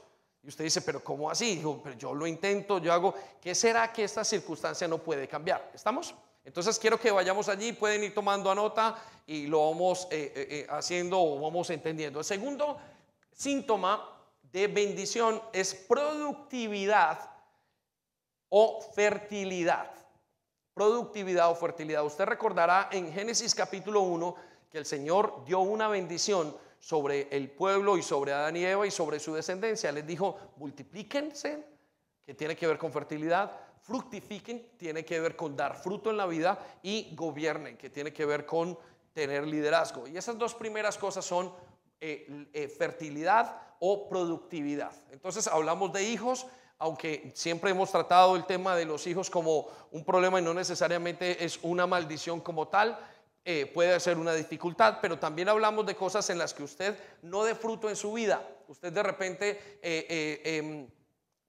Y 0.43 0.47
usted 0.47 0.63
dice, 0.63 0.81
pero 0.81 1.03
¿cómo 1.03 1.29
así? 1.29 1.55
Digo, 1.55 1.81
pero 1.83 1.95
yo 1.95 2.13
lo 2.13 2.25
intento, 2.25 2.79
yo 2.79 2.91
hago, 2.91 3.13
¿qué 3.39 3.53
será 3.53 3.93
que 3.93 4.03
esta 4.03 4.23
circunstancia 4.23 4.87
no 4.87 4.97
puede 4.97 5.27
cambiar? 5.27 5.71
¿Estamos? 5.73 6.15
Entonces 6.43 6.79
quiero 6.79 6.99
que 6.99 7.11
vayamos 7.11 7.47
allí, 7.49 7.73
pueden 7.73 8.03
ir 8.03 8.13
tomando 8.13 8.53
nota 8.55 8.97
y 9.27 9.45
lo 9.45 9.69
vamos 9.69 10.07
eh, 10.09 10.33
eh, 10.35 10.47
eh, 10.49 10.67
haciendo 10.69 11.21
o 11.21 11.39
vamos 11.39 11.69
entendiendo. 11.69 12.19
El 12.19 12.25
segundo 12.25 12.79
síntoma 13.31 14.09
de 14.51 14.67
bendición 14.67 15.41
es 15.53 15.75
productividad 15.75 17.29
o 18.49 18.81
fertilidad. 18.95 19.91
Productividad 20.73 21.51
o 21.51 21.55
fertilidad. 21.55 22.03
Usted 22.03 22.25
recordará 22.25 22.89
en 22.91 23.13
Génesis 23.13 23.53
capítulo 23.53 24.01
1 24.01 24.35
que 24.71 24.79
el 24.79 24.85
Señor 24.85 25.45
dio 25.45 25.59
una 25.59 25.87
bendición 25.87 26.55
sobre 26.81 27.27
el 27.31 27.49
pueblo 27.51 27.95
y 27.95 28.01
sobre 28.01 28.33
Adán 28.33 28.57
y 28.57 28.65
Eva 28.65 28.85
y 28.85 28.91
sobre 28.91 29.19
su 29.19 29.33
descendencia. 29.35 29.91
Les 29.91 30.05
dijo, 30.05 30.37
multiplíquense, 30.57 31.63
que 32.25 32.33
tiene 32.33 32.55
que 32.55 32.67
ver 32.67 32.77
con 32.77 32.91
fertilidad, 32.91 33.51
fructifiquen, 33.81 34.71
tiene 34.77 35.05
que 35.05 35.19
ver 35.19 35.35
con 35.35 35.55
dar 35.55 35.75
fruto 35.75 36.09
en 36.09 36.17
la 36.17 36.25
vida, 36.25 36.59
y 36.81 37.15
gobiernen, 37.15 37.77
que 37.77 37.89
tiene 37.89 38.11
que 38.11 38.25
ver 38.25 38.45
con 38.45 38.77
tener 39.13 39.47
liderazgo. 39.47 40.07
Y 40.07 40.17
esas 40.17 40.37
dos 40.37 40.55
primeras 40.55 40.97
cosas 40.97 41.23
son 41.23 41.53
eh, 41.99 42.47
eh, 42.51 42.67
fertilidad 42.67 43.61
o 43.79 44.09
productividad. 44.09 44.91
Entonces 45.11 45.47
hablamos 45.47 45.93
de 45.93 46.03
hijos, 46.03 46.47
aunque 46.79 47.31
siempre 47.35 47.69
hemos 47.69 47.91
tratado 47.91 48.35
el 48.35 48.45
tema 48.45 48.75
de 48.75 48.85
los 48.85 49.05
hijos 49.05 49.29
como 49.29 49.67
un 49.91 50.03
problema 50.03 50.39
y 50.39 50.43
no 50.43 50.53
necesariamente 50.55 51.45
es 51.45 51.59
una 51.61 51.85
maldición 51.85 52.41
como 52.41 52.69
tal, 52.69 52.97
eh, 53.43 53.65
puede 53.73 53.99
ser 53.99 54.19
una 54.19 54.33
dificultad, 54.33 54.99
pero 55.01 55.17
también 55.17 55.49
hablamos 55.49 55.83
de 55.87 55.95
cosas 55.95 56.29
en 56.29 56.37
las 56.37 56.53
que 56.53 56.61
usted 56.61 56.95
no 57.23 57.43
dé 57.43 57.55
fruto 57.55 57.89
en 57.89 57.95
su 57.95 58.13
vida. 58.13 58.47
Usted 58.67 58.93
de 58.93 59.01
repente 59.01 59.79
eh, 59.81 60.05
eh, 60.07 60.41
em, 60.43 60.87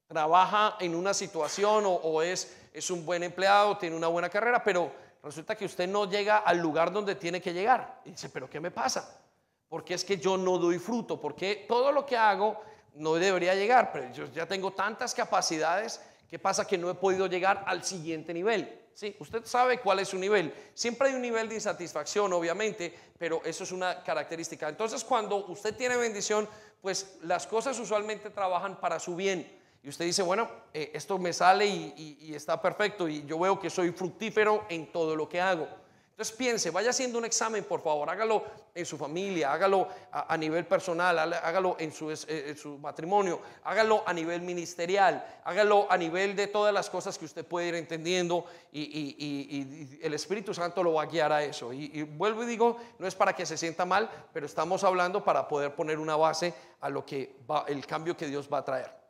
trabaja 0.07 0.77
en 0.81 0.95
una 0.95 1.13
situación 1.13 1.85
o, 1.87 2.23
es, 2.23 2.57
es 2.73 2.91
un 2.91 3.05
buen 3.05 3.23
empleado, 3.23 3.77
tiene 3.77 3.95
una 3.95 4.09
buena 4.09 4.31
carrera, 4.31 4.65
pero 4.65 4.91
resulta 5.23 5.55
que 5.55 5.67
usted 5.67 5.87
no 5.87 6.09
llega 6.09 6.39
al 6.39 6.59
lugar 6.59 6.91
donde 6.93 7.15
tiene 7.15 7.43
que 7.43 7.53
llegar. 7.53 8.01
Y 8.07 8.13
dice, 8.13 8.31
pero 8.31 8.49
¿qué 8.49 8.59
me 8.59 8.71
pasa? 8.71 9.21
Porque 9.69 9.93
es 9.93 10.03
que 10.03 10.17
yo 10.17 10.39
no 10.39 10.57
doy 10.57 10.79
fruto, 10.79 11.21
porque 11.21 11.67
todo 11.69 11.93
lo 11.93 12.07
que 12.07 12.17
hago 12.17 12.59
no 12.95 13.15
debería 13.15 13.55
llegar, 13.55 13.93
pero 13.93 14.11
yo 14.13 14.27
ya 14.33 14.47
tengo 14.47 14.73
tantas 14.73 15.15
capacidades, 15.15 16.01
¿qué 16.27 16.39
pasa 16.39 16.67
que 16.67 16.79
no 16.79 16.89
he 16.89 16.95
podido 16.95 17.27
llegar 17.27 17.65
al 17.67 17.85
siguiente 17.85 18.33
nivel? 18.33 18.82
¿Sí? 18.95 19.17
Usted 19.19 19.45
sabe 19.45 19.81
cuál 19.81 19.99
es 19.99 20.09
su 20.09 20.19
nivel. 20.19 20.53
Siempre 20.75 21.09
hay 21.09 21.15
un 21.15 21.23
nivel 21.23 21.49
de 21.49 21.57
insatisfacción, 21.57 22.33
obviamente, 22.33 22.95
pero 23.19 23.43
eso 23.45 23.65
es 23.65 23.73
una 23.73 24.03
característica. 24.03 24.69
Entonces, 24.69 25.05
cuando 25.05 25.47
usted 25.47 25.77
tiene 25.77 25.97
bendición, 25.97 26.49
pues 26.81 27.19
las 27.23 27.47
cosas 27.47 27.79
usualmente 27.79 28.31
trabajan 28.31 28.81
para 28.81 28.99
su 28.99 29.17
bien. 29.17 29.61
Y 29.83 29.89
usted 29.89 30.05
dice, 30.05 30.23
bueno, 30.23 30.49
eh, 30.73 30.91
esto 30.95 31.19
me 31.19 31.33
sale 31.33 31.67
y 31.67 32.33
está 32.35 32.61
perfecto 32.61 33.09
y 33.09 33.25
yo 33.27 33.39
veo 33.39 33.59
que 33.59 33.69
soy 33.69 33.91
fructífero 33.91 34.67
en 34.69 34.93
todo 34.93 35.17
lo 35.17 35.29
que 35.29 35.41
hago. 35.41 35.69
Entonces 36.13 36.37
piense, 36.37 36.71
vaya 36.71 36.91
haciendo 36.91 37.17
un 37.17 37.25
examen, 37.25 37.65
por 37.65 37.81
favor, 37.81 38.09
hágalo 38.11 38.45
en 38.75 38.85
su 38.85 38.99
familia, 38.99 39.51
hágalo 39.51 39.89
a, 40.13 40.37
nivel 40.37 40.67
personal, 40.67 41.19
hágalo 41.19 41.77
en 41.79 41.91
su, 41.91 42.11
eh, 42.11 42.17
en 42.29 42.57
su, 42.57 42.77
matrimonio, 42.77 43.41
hágalo 43.65 44.03
a 44.07 44.13
nivel 44.13 44.43
ministerial, 44.43 45.25
hágalo 45.43 45.91
a 45.91 45.97
nivel 45.97 46.37
de 46.37 46.49
todas 46.49 46.75
las 46.75 46.91
cosas 46.91 47.17
que 47.17 47.25
usted 47.25 47.47
puede 47.47 47.69
ir 47.69 47.77
entendiendo 47.77 48.45
y, 48.73 49.99
el 50.03 50.13
Espíritu 50.13 50.53
Santo 50.53 50.83
lo 50.83 50.93
va 50.93 51.05
a 51.05 51.07
guiar 51.07 51.33
a 51.33 51.43
eso. 51.43 51.73
Y, 51.73 52.03
vuelvo 52.03 52.43
y 52.43 52.47
digo, 52.47 52.77
no 52.99 53.07
es 53.07 53.15
para 53.15 53.35
que 53.35 53.47
se 53.47 53.57
sienta 53.57 53.87
mal, 53.87 54.11
pero 54.35 54.45
estamos 54.45 54.85
hablando 54.85 55.25
para 55.25 55.49
poder 55.49 55.75
poner 55.75 55.99
una 55.99 56.17
base 56.17 56.53
a 56.83 56.91
lo 56.91 57.07
que 57.07 57.37
va, 57.51 57.65
el 57.69 57.87
cambio 57.87 58.19
que 58.19 58.27
Dios 58.27 58.51
va 58.53 58.59
a 58.59 58.65
traer. 58.67 59.03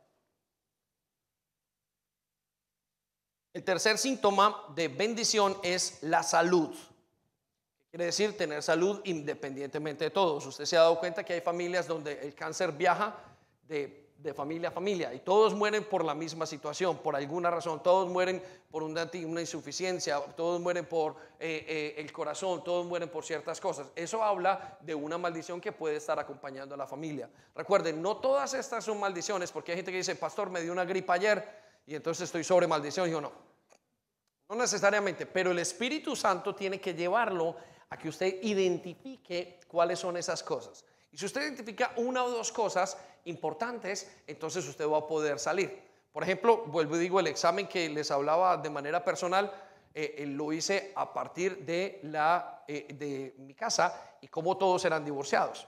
El 3.51 3.63
tercer 3.65 3.97
síntoma 3.97 4.67
de 4.73 4.87
bendición 4.87 5.57
es 5.63 5.99
la 6.01 6.23
salud. 6.23 6.73
Quiere 7.93 8.05
decir 8.05 8.35
tener 8.35 8.63
salud 8.63 9.01
independientemente 9.03 10.05
de 10.05 10.09
todos. 10.09 10.43
Usted 10.47 10.65
se 10.65 10.75
ha 10.75 10.79
dado 10.79 10.99
cuenta 10.99 11.23
que 11.23 11.33
hay 11.33 11.41
familias 11.41 11.87
donde 11.87 12.19
el 12.23 12.33
cáncer 12.33 12.71
viaja 12.71 13.15
de, 13.67 14.33
familia 14.35 14.69
a 14.69 14.71
familia 14.71 15.13
y 15.13 15.19
todos 15.19 15.53
mueren 15.53 15.83
por 15.83 16.03
la 16.03 16.15
misma 16.15 16.47
situación, 16.47 16.97
por 16.97 17.15
alguna 17.15 17.51
razón. 17.51 17.83
Todos 17.83 18.09
mueren 18.09 18.41
por 18.71 18.81
una, 18.81 19.07
insuficiencia, 19.13 20.19
todos 20.35 20.59
mueren 20.59 20.87
por 20.87 21.17
eh, 21.39 21.65
eh, 21.67 21.95
el 21.99 22.11
corazón, 22.11 22.63
todos 22.63 22.83
mueren 22.83 23.09
por 23.09 23.23
ciertas 23.25 23.61
cosas. 23.61 23.85
Eso 23.95 24.23
habla 24.23 24.79
de 24.81 24.95
una 24.95 25.19
maldición 25.19 25.61
que 25.61 25.71
puede 25.71 25.97
estar 25.97 26.17
acompañando 26.17 26.73
a 26.73 26.77
la 26.79 26.87
familia. 26.87 27.29
Recuerden, 27.53 28.01
no 28.01 28.17
todas 28.17 28.55
estas 28.55 28.83
son 28.83 28.99
maldiciones, 28.99 29.51
porque 29.51 29.71
hay 29.71 29.75
gente 29.75 29.91
que 29.91 29.97
dice, 29.97 30.15
pastor, 30.15 30.49
me 30.49 30.61
dio 30.61 30.71
una 30.71 30.83
gripa 30.85 31.13
ayer 31.13 31.47
y 31.85 31.93
entonces 31.93 32.23
estoy 32.23 32.43
sobre 32.43 32.65
maldición. 32.65 33.07
Y 33.07 33.11
yo 33.11 33.21
no, 33.21 33.31
no 34.49 34.55
necesariamente, 34.55 35.27
pero 35.27 35.51
el 35.51 35.59
Espíritu 35.59 36.15
Santo 36.15 36.55
tiene 36.55 36.81
que 36.81 36.95
llevarlo 36.95 37.55
a 37.93 37.97
que 37.97 38.09
usted 38.09 38.41
identifique 38.41 39.59
cuáles 39.67 39.99
son 39.99 40.17
esas 40.17 40.41
cosas. 40.41 40.83
Y 41.11 41.17
si 41.17 41.27
usted 41.27 41.43
identifica 41.43 41.93
una 41.97 42.23
o 42.23 42.31
dos 42.31 42.51
cosas 42.51 42.97
importantes, 43.25 44.11
entonces 44.25 44.67
usted 44.67 44.89
va 44.89 44.97
a 44.97 45.07
poder 45.07 45.37
salir. 45.37 45.79
Por 46.11 46.23
ejemplo, 46.23 46.63
vuelvo 46.65 46.95
y 46.95 46.99
digo, 46.99 47.19
el 47.19 47.27
examen 47.27 47.67
que 47.67 47.87
les 47.89 48.09
hablaba 48.09 48.57
de 48.57 48.71
manera 48.71 49.05
personal, 49.05 49.51
eh, 49.93 50.15
eh, 50.17 50.25
lo 50.25 50.51
hice 50.51 50.91
a 50.95 51.13
partir 51.13 51.63
de, 51.63 51.99
la, 52.05 52.63
eh, 52.67 52.87
de 52.95 53.35
mi 53.37 53.53
casa 53.53 54.17
y 54.21 54.27
cómo 54.27 54.57
todos 54.57 54.83
eran 54.85 55.05
divorciados. 55.05 55.67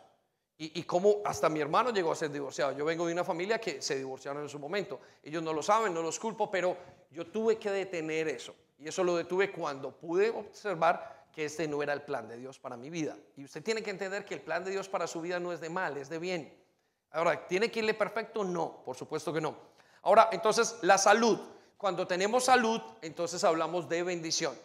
Y, 0.58 0.80
y, 0.80 0.84
cómo 0.84 1.18
hasta 1.26 1.48
mi 1.48 1.60
hermano 1.60 1.92
llegó 1.92 2.12
a 2.12 2.16
ser 2.16 2.32
divorciado. 2.32 2.72
Yo 2.72 2.86
vengo 2.86 3.06
de 3.06 3.14
una 3.14 3.24
familia 3.24 3.60
que 3.60 3.84
se 3.84 3.98
divorciaron 3.98 4.42
en 4.42 4.50
su 4.50 4.58
momento. 4.58 5.00
Ellos 5.22 5.44
no 5.44 5.54
lo 5.54 5.62
saben, 5.62 5.94
no 5.94 6.02
los 6.02 6.18
culpo, 6.18 6.50
pero 6.50 6.76
yo 7.12 7.28
tuve 7.28 7.58
que 7.58 7.70
detener 7.70 8.30
eso. 8.30 8.56
Y 8.80 8.88
eso 8.88 9.04
lo 9.04 9.16
detuve 9.16 9.52
cuando 9.52 9.96
pude 9.96 10.32
observar 10.32 11.15
que 11.36 11.46
este 11.46 11.68
no 11.68 11.84
era 11.84 11.92
el 11.92 12.02
plan 12.02 12.30
de 12.30 12.38
Dios 12.38 12.58
para 12.58 12.78
mi 12.78 12.90
vida. 12.90 13.18
Y 13.36 13.44
usted 13.44 13.62
tiene 13.62 13.84
que 13.84 13.90
entender 13.90 14.24
que 14.24 14.36
el 14.36 14.42
plan 14.42 14.64
de 14.64 14.72
Dios 14.72 14.88
para 14.88 15.06
su 15.06 15.20
vida 15.20 15.38
no 15.38 15.52
es 15.52 15.60
de 15.60 15.70
mal, 15.70 15.98
es 15.98 16.08
de 16.08 16.18
bien. 16.18 16.58
Ahora, 17.12 17.46
¿tiene 17.46 17.70
que 17.70 17.80
irle 17.80 17.94
perfecto? 17.94 18.46
No, 18.46 18.82
por 18.86 18.96
supuesto 18.96 19.34
que 19.34 19.42
no. 19.42 19.56
Ahora, 20.04 20.30
entonces, 20.32 20.78
la 20.82 20.98
salud. 20.98 21.38
Cuando 21.78 22.08
tenemos 22.08 22.46
salud, 22.46 22.82
entonces 23.02 23.44
hablamos 23.44 23.90
de 23.90 24.02
bendición. 24.04 24.56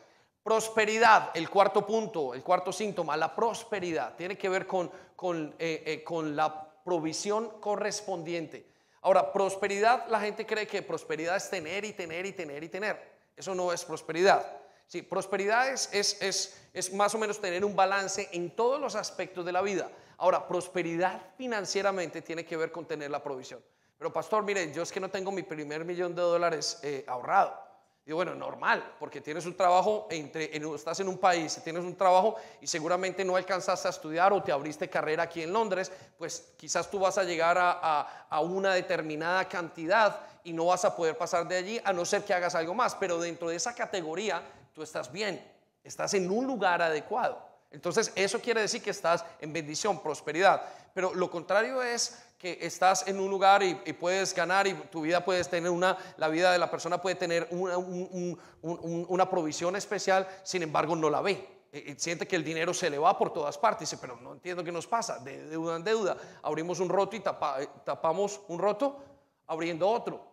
Prosperidad, 0.44 1.32
el 1.34 1.50
cuarto 1.50 1.84
punto, 1.84 2.34
el 2.34 2.42
cuarto 2.44 2.72
síntoma, 2.72 3.16
la 3.16 3.34
prosperidad, 3.34 4.14
tiene 4.14 4.38
que 4.38 4.48
ver 4.48 4.66
con, 4.66 4.90
con, 5.16 5.54
eh, 5.58 5.82
eh, 5.84 6.04
con 6.04 6.36
la 6.36 6.72
provisión 6.84 7.60
correspondiente. 7.60 8.70
Ahora, 9.02 9.32
prosperidad, 9.32 10.06
la 10.08 10.20
gente 10.20 10.46
cree 10.46 10.68
que 10.68 10.82
prosperidad 10.82 11.36
es 11.36 11.50
tener 11.50 11.84
y 11.84 11.92
tener 11.92 12.26
y 12.26 12.32
tener 12.32 12.62
y 12.62 12.68
tener. 12.68 13.10
Eso 13.36 13.54
no 13.54 13.72
es 13.72 13.84
prosperidad. 13.84 14.59
Sí, 14.90 15.02
prosperidad 15.02 15.68
es, 15.68 15.88
es, 15.92 16.52
es, 16.72 16.92
más 16.92 17.14
o 17.14 17.18
menos 17.18 17.40
tener 17.40 17.64
un 17.64 17.76
balance 17.76 18.28
en 18.32 18.56
todos 18.56 18.80
los 18.80 18.96
aspectos 18.96 19.46
de 19.46 19.52
la 19.52 19.62
vida. 19.62 19.88
Ahora, 20.18 20.48
prosperidad 20.48 21.22
financieramente 21.38 22.22
tiene 22.22 22.44
que 22.44 22.56
ver 22.56 22.72
con 22.72 22.86
tener 22.86 23.08
la 23.08 23.22
provisión. 23.22 23.62
Pero 23.96 24.12
pastor, 24.12 24.42
mire, 24.42 24.72
yo 24.72 24.82
es 24.82 24.90
que 24.90 24.98
no 24.98 25.08
tengo 25.08 25.30
mi 25.30 25.44
primer 25.44 25.84
millón 25.84 26.12
de 26.16 26.22
dólares 26.22 26.80
eh, 26.82 27.04
ahorrado. 27.06 27.56
Digo, 28.04 28.16
bueno, 28.16 28.34
normal, 28.34 28.96
porque 28.98 29.20
tienes 29.20 29.46
un 29.46 29.56
trabajo, 29.56 30.08
entre, 30.10 30.56
estás 30.74 30.98
en 30.98 31.06
un 31.06 31.18
país, 31.18 31.60
tienes 31.62 31.84
un 31.84 31.94
trabajo 31.94 32.34
y 32.60 32.66
seguramente 32.66 33.24
no 33.24 33.36
alcanzaste 33.36 33.86
a 33.86 33.92
estudiar 33.92 34.32
o 34.32 34.42
te 34.42 34.50
abriste 34.50 34.90
carrera 34.90 35.22
aquí 35.22 35.42
en 35.42 35.52
Londres, 35.52 35.92
pues 36.18 36.52
quizás 36.56 36.90
tú 36.90 36.98
vas 36.98 37.16
a 37.16 37.22
llegar 37.22 37.56
a, 37.56 38.26
a 38.28 38.40
una 38.40 38.74
determinada 38.74 39.48
cantidad 39.48 40.18
y 40.42 40.52
no 40.52 40.66
vas 40.66 40.84
a 40.84 40.96
poder 40.96 41.16
pasar 41.16 41.46
de 41.46 41.56
allí 41.56 41.80
a 41.84 41.92
no 41.92 42.04
ser 42.04 42.24
que 42.24 42.34
hagas 42.34 42.56
algo 42.56 42.74
más. 42.74 42.96
Pero 42.96 43.20
dentro 43.20 43.50
de 43.50 43.54
esa 43.54 43.72
categoría 43.72 44.42
tú 44.72 44.82
estás 44.82 45.10
bien, 45.10 45.44
estás 45.84 46.14
en 46.14 46.30
un 46.30 46.46
lugar 46.46 46.82
adecuado. 46.82 47.50
Entonces, 47.70 48.12
eso 48.16 48.40
quiere 48.40 48.62
decir 48.62 48.82
que 48.82 48.90
estás 48.90 49.24
en 49.40 49.52
bendición, 49.52 50.02
prosperidad. 50.02 50.62
Pero 50.92 51.14
lo 51.14 51.30
contrario 51.30 51.82
es 51.82 52.20
que 52.36 52.58
estás 52.62 53.06
en 53.06 53.20
un 53.20 53.30
lugar 53.30 53.62
y, 53.62 53.74
puedes 53.92 54.34
ganar 54.34 54.66
y 54.66 54.74
tu 54.74 55.02
vida 55.02 55.24
puedes 55.24 55.48
tener 55.48 55.70
una, 55.70 55.96
la 56.16 56.28
vida 56.28 56.52
de 56.52 56.58
la 56.58 56.70
persona 56.70 57.00
puede 57.00 57.14
tener 57.16 57.46
una, 57.50 57.76
una 57.78 59.30
provisión 59.30 59.76
especial, 59.76 60.26
sin 60.42 60.62
embargo 60.62 60.96
no 60.96 61.10
la 61.10 61.20
ve. 61.20 61.60
E, 61.72 61.94
siente 61.98 62.26
que 62.26 62.34
el 62.34 62.42
dinero 62.42 62.74
se 62.74 62.90
le 62.90 62.98
va 62.98 63.16
por 63.16 63.32
todas 63.32 63.56
partes. 63.56 63.88
Dice, 63.90 64.00
pero 64.00 64.16
no 64.16 64.32
entiendo 64.32 64.64
qué 64.64 64.72
nos 64.72 64.86
pasa. 64.86 65.18
De 65.18 65.46
deuda 65.46 65.76
en 65.76 65.84
deuda. 65.84 66.16
Abrimos 66.42 66.80
un 66.80 66.88
roto 66.88 67.14
y 67.14 67.20
eh, 67.20 67.68
tapamos 67.84 68.40
un 68.48 68.58
roto 68.58 68.98
abriendo 69.46 69.88
otro. 69.88 70.29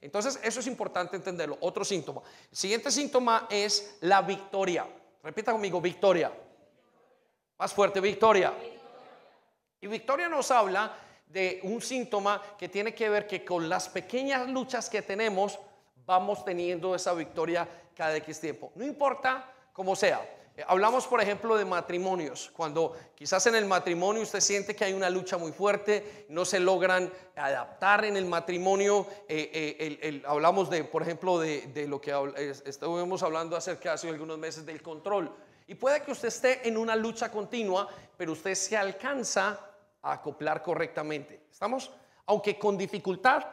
Entonces, 0.00 0.40
eso 0.42 0.60
es 0.60 0.66
importante 0.66 1.16
entenderlo. 1.16 1.58
Otro 1.60 1.84
síntoma. 1.84 2.22
El 2.50 2.56
siguiente 2.56 2.90
síntoma 2.90 3.46
es 3.50 3.98
la 4.00 4.22
victoria. 4.22 4.86
Repita 5.22 5.52
conmigo, 5.52 5.80
victoria. 5.80 6.32
Más 7.58 7.72
fuerte, 7.72 8.00
victoria. 8.00 8.52
Y 9.80 9.86
victoria 9.86 10.28
nos 10.28 10.50
habla 10.50 10.96
de 11.26 11.60
un 11.64 11.80
síntoma 11.82 12.42
que 12.58 12.68
tiene 12.68 12.94
que 12.94 13.08
ver 13.08 13.26
que 13.26 13.44
con 13.44 13.68
las 13.68 13.88
pequeñas 13.88 14.48
luchas 14.48 14.88
que 14.88 15.02
tenemos, 15.02 15.58
vamos 16.06 16.44
teniendo 16.44 16.94
esa 16.94 17.12
victoria 17.12 17.68
cada 17.94 18.16
X 18.16 18.40
tiempo. 18.40 18.72
No 18.74 18.84
importa 18.84 19.52
cómo 19.72 19.94
sea. 19.94 20.37
Eh, 20.58 20.64
hablamos, 20.66 21.06
por 21.06 21.20
ejemplo, 21.20 21.56
de 21.56 21.64
matrimonios, 21.64 22.50
cuando 22.52 22.96
quizás 23.14 23.46
en 23.46 23.54
el 23.54 23.64
matrimonio 23.64 24.22
usted 24.22 24.40
siente 24.40 24.74
que 24.74 24.84
hay 24.84 24.92
una 24.92 25.08
lucha 25.08 25.38
muy 25.38 25.52
fuerte, 25.52 26.26
no 26.30 26.44
se 26.44 26.58
logran 26.58 27.12
adaptar 27.36 28.04
en 28.04 28.16
el 28.16 28.24
matrimonio. 28.24 29.06
Eh, 29.28 29.98
eh, 30.02 30.22
hablamos 30.26 30.68
de, 30.68 30.82
por 30.82 31.02
ejemplo, 31.02 31.38
de, 31.38 31.86
lo 31.86 32.00
que 32.00 32.12
estuvimos 32.66 33.22
hablando 33.22 33.56
acerca 33.56 33.92
hace 33.92 34.08
algunos 34.08 34.36
meses 34.36 34.66
del 34.66 34.82
control. 34.82 35.32
Y 35.68 35.76
puede 35.76 36.02
que 36.02 36.10
usted 36.10 36.26
esté 36.26 36.66
en 36.66 36.76
una 36.76 36.96
lucha 36.96 37.30
continua, 37.30 37.86
pero 38.16 38.32
usted 38.32 38.54
se 38.54 38.76
alcanza 38.76 39.60
a 40.02 40.12
acoplar 40.12 40.60
correctamente. 40.64 41.42
¿Estamos? 41.52 41.92
Aunque 42.26 42.58
con 42.58 42.76
dificultad, 42.76 43.44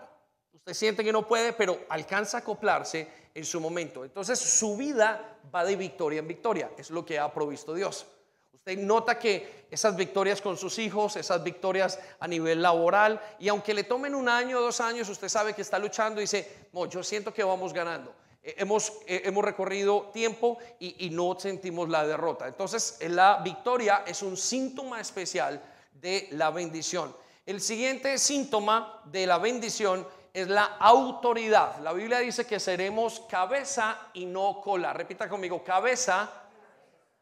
usted 0.66 0.74
siente 0.74 1.04
que 1.04 1.14
no 1.14 1.28
puede, 1.28 1.54
pero 1.54 1.82
alcanza 1.90 2.38
a 2.38 2.40
acoplarse 2.40 3.08
en 3.36 3.46
su 3.46 3.62
momento. 3.62 4.04
Entonces 4.04 4.40
su 4.40 4.76
vida 4.76 5.38
va 5.54 5.64
de 5.64 5.76
victoria 5.76 6.18
en 6.18 6.28
victoria, 6.28 6.72
es 6.76 6.90
lo 6.90 7.06
que 7.06 7.20
ha 7.20 7.32
provisto 7.32 7.76
Dios. 7.76 8.08
Usted 8.52 8.76
nota 8.80 9.20
que 9.20 9.68
esas 9.70 9.96
victorias 9.96 10.42
con 10.42 10.58
sus 10.58 10.80
hijos, 10.80 11.18
esas 11.18 11.44
victorias 11.44 12.00
a 12.20 12.28
nivel 12.28 12.64
laboral, 12.64 13.22
y 13.38 13.48
aunque 13.48 13.76
le 13.76 13.84
tomen 13.84 14.16
un 14.16 14.28
año 14.28 14.58
o 14.58 14.62
dos 14.62 14.82
años, 14.82 15.08
usted 15.08 15.30
sabe 15.30 15.54
que 15.54 15.62
está 15.62 15.78
luchando 15.78 16.20
y 16.20 16.24
dice, 16.24 16.70
no, 16.74 16.88
yo 16.88 17.04
siento 17.04 17.32
que 17.32 17.44
vamos 17.44 17.72
ganando. 17.72 18.16
Eh, 18.42 18.56
hemos, 18.58 18.92
eh, 19.06 19.22
hemos 19.24 19.46
recorrido 19.46 20.10
tiempo 20.12 20.58
y, 20.80 21.06
y 21.06 21.12
no 21.12 21.40
sentimos 21.40 21.90
la 21.90 22.08
derrota. 22.08 22.48
Entonces 22.48 22.98
la 23.02 23.40
victoria 23.44 24.04
es 24.08 24.24
un 24.24 24.36
síntoma 24.36 25.00
especial 25.00 25.62
de 25.94 26.28
la 26.32 26.50
bendición. 26.50 27.16
El 27.46 27.62
siguiente 27.62 28.18
síntoma 28.18 29.04
de 29.06 29.28
la 29.28 29.38
bendición 29.38 30.08
es 30.36 30.50
la 30.50 30.76
autoridad. 30.80 31.80
La 31.80 31.94
Biblia 31.94 32.20
dice 32.20 32.46
que 32.46 32.60
seremos 32.60 33.22
cabeza 33.22 34.10
y 34.14 34.26
no 34.26 34.60
cola. 34.60 34.92
Repita 34.92 35.30
conmigo, 35.30 35.64
cabeza 35.64 36.30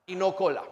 y 0.08 0.16
no 0.16 0.36
cola. 0.36 0.64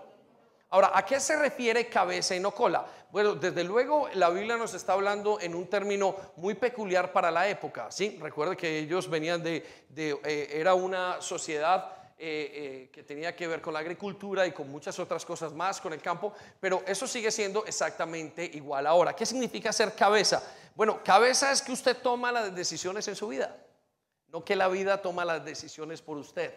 Ahora, 0.71 0.91
¿a 0.91 1.05
qué 1.05 1.19
se 1.19 1.37
refiere 1.37 1.87
cabeza 1.87 2.35
y 2.35 2.39
no 2.39 2.49
cola? 2.49 2.83
Bueno, 3.11 3.35
desde 3.35 3.63
luego 3.63 4.09
la 4.15 4.31
Biblia 4.31 4.57
nos 4.57 4.73
está 4.73 4.93
hablando 4.93 5.39
en 5.39 5.53
un 5.53 5.67
término 5.67 6.15
muy 6.37 6.55
peculiar 6.55 7.13
para 7.13 7.29
la 7.29 7.47
época, 7.47 7.91
¿sí? 7.91 8.17
Recuerde 8.19 8.57
que 8.57 8.79
ellos 8.79 9.07
venían 9.07 9.43
de, 9.43 9.63
eh, 9.95 10.49
era 10.51 10.73
una 10.73 11.21
sociedad 11.21 11.93
eh, 12.17 12.51
eh, 12.53 12.89
que 12.91 13.03
tenía 13.03 13.35
que 13.35 13.47
ver 13.47 13.61
con 13.61 13.73
la 13.73 13.79
agricultura 13.79 14.47
y 14.47 14.51
con 14.51 14.69
muchas 14.69 14.97
otras 14.97 15.25
cosas 15.25 15.53
más, 15.53 15.79
con 15.79 15.93
el 15.93 16.01
campo, 16.01 16.33
pero 16.59 16.81
eso 16.87 17.05
sigue 17.05 17.29
siendo 17.29 17.65
exactamente 17.65 18.43
igual 18.53 18.87
ahora. 18.87 19.15
¿Qué 19.15 19.25
significa 19.27 19.71
ser 19.71 19.93
cabeza? 19.93 20.41
Bueno, 20.75 21.03
cabeza 21.03 21.51
es 21.51 21.61
que 21.61 21.71
usted 21.71 21.97
toma 21.97 22.31
las 22.31 22.53
decisiones 22.55 23.07
en 23.07 23.15
su 23.15 23.27
vida, 23.27 23.55
no 24.27 24.43
que 24.43 24.55
la 24.55 24.67
vida 24.67 25.01
toma 25.01 25.25
las 25.25 25.43
decisiones 25.43 26.01
por 26.01 26.17
usted. 26.17 26.53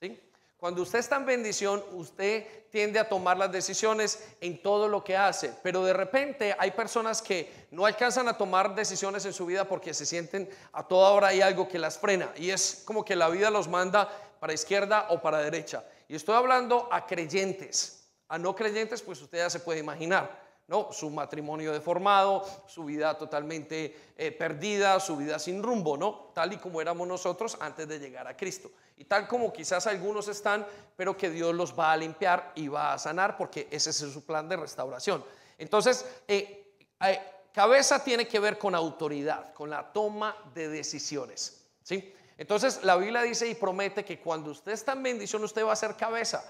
¿Sí? 0.00 0.20
Cuando 0.64 0.80
usted 0.80 0.98
está 0.98 1.16
en 1.16 1.26
bendición, 1.26 1.84
usted 1.92 2.70
tiende 2.70 2.98
a 2.98 3.06
tomar 3.06 3.36
las 3.36 3.52
decisiones 3.52 4.26
en 4.40 4.62
todo 4.62 4.88
lo 4.88 5.04
que 5.04 5.14
hace, 5.14 5.52
pero 5.62 5.84
de 5.84 5.92
repente 5.92 6.56
hay 6.58 6.70
personas 6.70 7.20
que 7.20 7.66
no 7.70 7.84
alcanzan 7.84 8.28
a 8.28 8.38
tomar 8.38 8.74
decisiones 8.74 9.26
en 9.26 9.34
su 9.34 9.44
vida 9.44 9.66
porque 9.66 9.92
se 9.92 10.06
sienten 10.06 10.48
a 10.72 10.88
toda 10.88 11.10
hora 11.10 11.28
hay 11.28 11.42
algo 11.42 11.68
que 11.68 11.78
las 11.78 11.98
frena 11.98 12.32
y 12.36 12.48
es 12.48 12.82
como 12.86 13.04
que 13.04 13.14
la 13.14 13.28
vida 13.28 13.50
los 13.50 13.68
manda 13.68 14.08
para 14.40 14.54
izquierda 14.54 15.08
o 15.10 15.20
para 15.20 15.38
derecha. 15.38 15.84
Y 16.08 16.16
estoy 16.16 16.34
hablando 16.34 16.88
a 16.90 17.06
creyentes, 17.06 18.08
a 18.28 18.38
no 18.38 18.54
creyentes, 18.54 19.02
pues 19.02 19.20
usted 19.20 19.38
ya 19.38 19.50
se 19.50 19.60
puede 19.60 19.80
imaginar. 19.80 20.44
¿No? 20.68 20.92
Su 20.92 21.10
matrimonio 21.10 21.72
deformado, 21.72 22.44
su 22.66 22.84
vida 22.84 23.16
totalmente 23.18 24.12
eh, 24.16 24.32
perdida, 24.32 24.98
su 25.00 25.16
vida 25.16 25.38
sin 25.38 25.62
rumbo, 25.62 25.96
¿no? 25.96 26.30
Tal 26.34 26.52
y 26.52 26.56
como 26.56 26.80
éramos 26.80 27.06
nosotros 27.06 27.56
antes 27.60 27.86
de 27.86 27.98
llegar 27.98 28.26
a 28.26 28.36
Cristo. 28.36 28.70
Y 28.96 29.04
tal 29.04 29.26
como 29.26 29.52
quizás 29.52 29.86
algunos 29.86 30.28
están, 30.28 30.66
pero 30.96 31.16
que 31.16 31.30
Dios 31.30 31.54
los 31.54 31.78
va 31.78 31.92
a 31.92 31.96
limpiar 31.96 32.52
y 32.54 32.68
va 32.68 32.94
a 32.94 32.98
sanar 32.98 33.36
porque 33.36 33.68
ese 33.70 33.90
es 33.90 33.96
su 33.96 34.24
plan 34.24 34.48
de 34.48 34.56
restauración. 34.56 35.24
Entonces, 35.58 36.06
eh, 36.28 36.76
eh, 37.00 37.20
cabeza 37.52 38.02
tiene 38.02 38.26
que 38.26 38.38
ver 38.38 38.58
con 38.58 38.74
autoridad, 38.74 39.52
con 39.52 39.68
la 39.68 39.92
toma 39.92 40.36
de 40.54 40.68
decisiones, 40.68 41.66
¿sí? 41.82 42.14
Entonces, 42.36 42.82
la 42.82 42.96
Biblia 42.96 43.22
dice 43.22 43.46
y 43.46 43.54
promete 43.54 44.04
que 44.04 44.18
cuando 44.18 44.50
usted 44.50 44.72
está 44.72 44.92
en 44.92 45.02
bendición, 45.04 45.44
usted 45.44 45.64
va 45.64 45.72
a 45.72 45.76
ser 45.76 45.94
cabeza. 45.94 46.42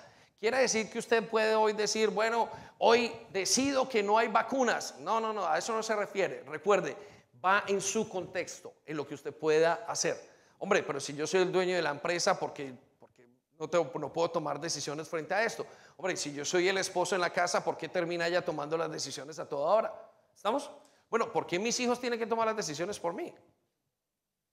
Quiere 0.44 0.58
decir 0.58 0.90
que 0.90 0.98
usted 0.98 1.26
puede 1.26 1.54
hoy 1.54 1.72
decir, 1.72 2.10
bueno, 2.10 2.50
hoy 2.76 3.10
decido 3.32 3.88
que 3.88 4.02
no 4.02 4.18
hay 4.18 4.28
vacunas. 4.28 4.94
No, 4.98 5.18
no, 5.18 5.32
no, 5.32 5.46
a 5.46 5.56
eso 5.56 5.72
no 5.72 5.82
se 5.82 5.96
refiere. 5.96 6.44
Recuerde, 6.46 6.94
va 7.42 7.64
en 7.66 7.80
su 7.80 8.06
contexto, 8.10 8.74
en 8.84 8.98
lo 8.98 9.08
que 9.08 9.14
usted 9.14 9.34
pueda 9.34 9.86
hacer. 9.88 10.20
Hombre, 10.58 10.82
pero 10.82 11.00
si 11.00 11.14
yo 11.14 11.26
soy 11.26 11.40
el 11.40 11.50
dueño 11.50 11.74
de 11.74 11.80
la 11.80 11.88
empresa, 11.88 12.38
porque, 12.38 12.74
porque 13.00 13.26
no, 13.58 13.90
no 13.98 14.12
puedo 14.12 14.32
tomar 14.32 14.60
decisiones 14.60 15.08
frente 15.08 15.32
a 15.32 15.42
esto? 15.42 15.64
Hombre, 15.96 16.14
si 16.14 16.34
yo 16.34 16.44
soy 16.44 16.68
el 16.68 16.76
esposo 16.76 17.14
en 17.14 17.22
la 17.22 17.30
casa, 17.30 17.64
¿por 17.64 17.78
qué 17.78 17.88
termina 17.88 18.26
ella 18.26 18.44
tomando 18.44 18.76
las 18.76 18.92
decisiones 18.92 19.38
a 19.38 19.48
toda 19.48 19.74
hora? 19.74 19.94
¿Estamos? 20.36 20.70
Bueno, 21.08 21.32
¿por 21.32 21.46
qué 21.46 21.58
mis 21.58 21.80
hijos 21.80 21.98
tienen 21.98 22.18
que 22.18 22.26
tomar 22.26 22.48
las 22.48 22.56
decisiones 22.56 23.00
por 23.00 23.14
mí? 23.14 23.32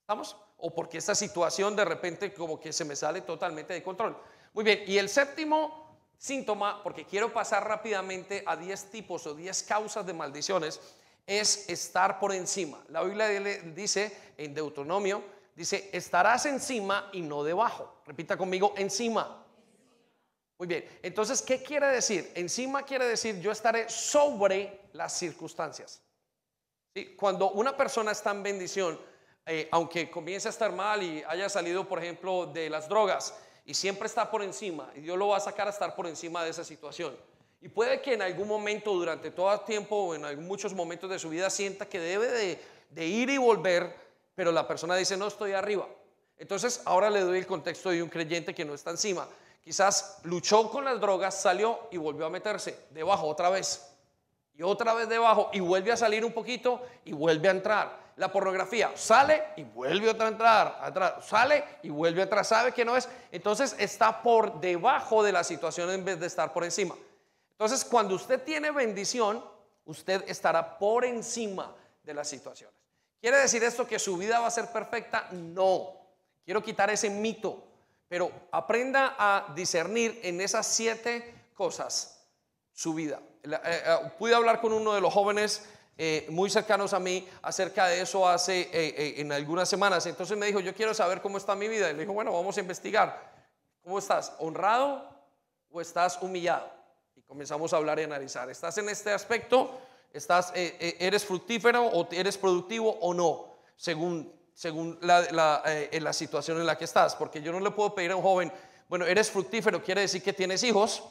¿Estamos? 0.00 0.38
O 0.56 0.74
porque 0.74 0.96
esta 0.96 1.14
situación 1.14 1.76
de 1.76 1.84
repente 1.84 2.32
como 2.32 2.58
que 2.58 2.72
se 2.72 2.86
me 2.86 2.96
sale 2.96 3.20
totalmente 3.20 3.74
de 3.74 3.82
control. 3.82 4.16
Muy 4.54 4.64
bien, 4.64 4.84
y 4.86 4.98
el 4.98 5.08
séptimo 5.08 5.81
síntoma, 6.22 6.80
porque 6.84 7.04
quiero 7.04 7.32
pasar 7.32 7.66
rápidamente 7.66 8.44
a 8.46 8.54
10 8.54 8.90
tipos 8.92 9.26
o 9.26 9.34
10 9.34 9.64
causas 9.64 10.06
de 10.06 10.12
maldiciones, 10.14 10.80
es 11.26 11.68
estar 11.68 12.20
por 12.20 12.32
encima. 12.32 12.80
La 12.90 13.02
Biblia 13.02 13.28
dice 13.74 14.16
en 14.36 14.54
Deuteronomio, 14.54 15.24
dice, 15.56 15.90
estarás 15.92 16.46
encima 16.46 17.10
y 17.12 17.22
no 17.22 17.42
debajo. 17.42 18.02
Repita 18.06 18.36
conmigo, 18.36 18.72
encima. 18.76 19.44
Muy 20.58 20.68
bien, 20.68 20.88
entonces, 21.02 21.42
¿qué 21.42 21.60
quiere 21.60 21.88
decir? 21.88 22.30
Encima 22.36 22.84
quiere 22.84 23.04
decir 23.06 23.40
yo 23.40 23.50
estaré 23.50 23.88
sobre 23.88 24.82
las 24.92 25.18
circunstancias. 25.18 26.02
Cuando 27.16 27.50
una 27.50 27.76
persona 27.76 28.12
está 28.12 28.30
en 28.30 28.44
bendición, 28.44 29.00
eh, 29.44 29.68
aunque 29.72 30.08
comience 30.08 30.46
a 30.46 30.52
estar 30.52 30.70
mal 30.70 31.02
y 31.02 31.24
haya 31.26 31.48
salido, 31.48 31.88
por 31.88 31.98
ejemplo, 32.00 32.46
de 32.46 32.70
las 32.70 32.88
drogas, 32.88 33.34
y 33.64 33.74
siempre 33.74 34.06
está 34.06 34.30
por 34.30 34.42
encima 34.42 34.90
y 34.94 35.00
Dios 35.00 35.16
lo 35.16 35.28
va 35.28 35.36
a 35.36 35.40
sacar 35.40 35.66
a 35.66 35.70
estar 35.70 35.94
por 35.94 36.06
encima 36.06 36.42
de 36.44 36.50
esa 36.50 36.64
situación. 36.64 37.14
Y 37.60 37.68
puede 37.68 38.00
que 38.00 38.14
en 38.14 38.22
algún 38.22 38.48
momento, 38.48 38.92
durante 38.92 39.30
todo 39.30 39.52
el 39.52 39.60
tiempo 39.60 39.96
o 39.96 40.14
en 40.14 40.46
muchos 40.46 40.74
momentos 40.74 41.08
de 41.08 41.18
su 41.18 41.28
vida 41.28 41.48
sienta 41.48 41.86
que 41.86 42.00
debe 42.00 42.58
de, 42.90 43.06
ir 43.06 43.30
y 43.30 43.38
volver, 43.38 43.94
pero 44.34 44.50
la 44.50 44.66
persona 44.66 44.96
dice, 44.96 45.16
no 45.16 45.28
estoy 45.28 45.52
arriba. 45.52 45.86
Entonces 46.38 46.82
ahora 46.84 47.08
le 47.08 47.20
doy 47.20 47.38
el 47.38 47.46
contexto 47.46 47.90
de 47.90 48.02
un 48.02 48.08
creyente 48.08 48.52
que 48.52 48.64
no 48.64 48.74
está 48.74 48.90
encima. 48.90 49.28
Quizás 49.62 50.18
luchó 50.24 50.68
con 50.70 50.84
las 50.84 51.00
drogas, 51.00 51.40
salió 51.40 51.88
y 51.92 51.98
volvió 51.98 52.26
a 52.26 52.30
meterse 52.30 52.76
debajo 52.90 53.28
otra 53.28 53.48
vez. 53.48 53.88
Y 54.56 54.62
otra 54.64 54.92
vez 54.94 55.08
debajo 55.08 55.50
y 55.52 55.60
vuelve 55.60 55.92
a 55.92 55.96
salir 55.96 56.24
un 56.24 56.32
poquito 56.32 56.82
y 57.04 57.12
vuelve 57.12 57.46
a 57.46 57.52
entrar 57.52 58.01
la 58.16 58.30
pornografía. 58.30 58.92
Sale 58.94 59.42
y 59.56 59.64
vuelve 59.64 60.10
otra 60.10 60.26
a 60.26 60.30
entrar, 60.30 60.78
atrás, 60.80 61.26
sale 61.26 61.64
y 61.82 61.90
vuelve 61.90 62.22
atrás. 62.22 62.48
¿Sabe 62.48 62.72
que 62.72 62.84
no 62.84 62.96
es? 62.96 63.08
Entonces 63.30 63.74
está 63.78 64.22
por 64.22 64.60
debajo 64.60 65.22
de 65.22 65.32
la 65.32 65.44
situación 65.44 65.90
en 65.90 66.04
vez 66.04 66.20
de 66.20 66.26
estar 66.26 66.52
por 66.52 66.64
encima. 66.64 66.94
Entonces, 67.50 67.84
cuando 67.84 68.14
usted 68.14 68.42
tiene 68.42 68.70
bendición, 68.70 69.44
usted 69.84 70.24
estará 70.26 70.78
por 70.78 71.04
encima 71.04 71.74
de 72.02 72.14
las 72.14 72.28
situaciones. 72.28 72.74
¿Quiere 73.20 73.38
decir 73.38 73.62
esto 73.62 73.86
que 73.86 73.98
su 73.98 74.16
vida 74.16 74.40
va 74.40 74.48
a 74.48 74.50
ser 74.50 74.72
perfecta? 74.72 75.28
No. 75.30 75.90
Quiero 76.44 76.62
quitar 76.62 76.90
ese 76.90 77.08
mito, 77.08 77.62
pero 78.08 78.32
aprenda 78.50 79.14
a 79.16 79.52
discernir 79.54 80.18
en 80.24 80.40
esas 80.40 80.66
siete 80.66 81.50
cosas 81.54 82.26
su 82.72 82.94
vida. 82.94 83.20
Eh, 83.44 83.50
eh, 83.62 83.96
pude 84.18 84.34
hablar 84.34 84.60
con 84.60 84.72
uno 84.72 84.92
de 84.92 85.00
los 85.00 85.12
jóvenes 85.12 85.68
eh, 85.98 86.26
muy 86.30 86.48
cercanos 86.48 86.94
a 86.94 86.98
mí 86.98 87.28
acerca 87.42 87.86
de 87.86 88.00
eso 88.00 88.26
hace 88.26 88.62
eh, 88.62 88.68
eh, 88.72 89.14
en 89.18 89.30
algunas 89.30 89.68
semanas. 89.68 90.06
Entonces 90.06 90.36
me 90.36 90.46
dijo, 90.46 90.60
yo 90.60 90.74
quiero 90.74 90.94
saber 90.94 91.20
cómo 91.20 91.36
está 91.36 91.54
mi 91.54 91.68
vida. 91.68 91.90
Y 91.90 91.94
le 91.94 92.00
dijo, 92.00 92.12
bueno, 92.12 92.32
vamos 92.32 92.56
a 92.56 92.60
investigar. 92.60 93.32
¿Cómo 93.82 93.98
estás? 93.98 94.32
¿Honrado 94.38 95.08
o 95.70 95.80
estás 95.80 96.18
humillado? 96.22 96.70
Y 97.14 97.22
comenzamos 97.22 97.72
a 97.72 97.76
hablar 97.76 97.98
y 97.98 98.04
analizar. 98.04 98.48
¿Estás 98.48 98.78
en 98.78 98.88
este 98.88 99.12
aspecto? 99.12 99.78
¿Estás, 100.12 100.52
¿Eres 100.54 101.24
fructífero 101.24 101.86
o 101.86 102.08
eres 102.10 102.38
productivo 102.38 102.90
o 103.00 103.12
no? 103.12 103.46
Según, 103.76 104.32
según 104.54 104.98
la, 105.02 105.22
la, 105.32 105.62
la 105.90 106.12
situación 106.12 106.58
en 106.58 106.66
la 106.66 106.78
que 106.78 106.84
estás. 106.84 107.16
Porque 107.16 107.42
yo 107.42 107.52
no 107.52 107.60
le 107.60 107.70
puedo 107.70 107.94
pedir 107.94 108.12
a 108.12 108.16
un 108.16 108.22
joven, 108.22 108.52
bueno, 108.88 109.06
eres 109.06 109.30
fructífero, 109.30 109.82
quiere 109.82 110.02
decir 110.02 110.22
que 110.22 110.32
tienes 110.32 110.62
hijos 110.62 111.02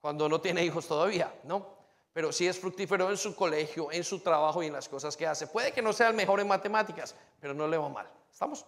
cuando 0.00 0.28
no 0.28 0.40
tiene 0.40 0.64
hijos 0.64 0.86
todavía, 0.86 1.32
¿no? 1.44 1.77
Pero 2.12 2.32
sí 2.32 2.46
es 2.46 2.58
fructífero 2.58 3.10
en 3.10 3.16
su 3.16 3.34
colegio, 3.34 3.92
en 3.92 4.04
su 4.04 4.20
trabajo 4.20 4.62
y 4.62 4.66
en 4.66 4.72
las 4.72 4.88
cosas 4.88 5.16
que 5.16 5.26
hace. 5.26 5.46
Puede 5.46 5.72
que 5.72 5.82
no 5.82 5.92
sea 5.92 6.08
el 6.08 6.14
mejor 6.14 6.40
en 6.40 6.48
matemáticas, 6.48 7.14
pero 7.40 7.54
no 7.54 7.68
le 7.68 7.76
va 7.76 7.88
mal. 7.88 8.08
¿Estamos? 8.30 8.66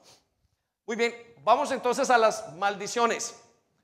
Muy 0.87 0.97
bien, 0.97 1.15
vamos 1.43 1.71
entonces 1.73 2.11
a 2.11 2.19
las 2.19 2.55
maldiciones. 2.55 3.35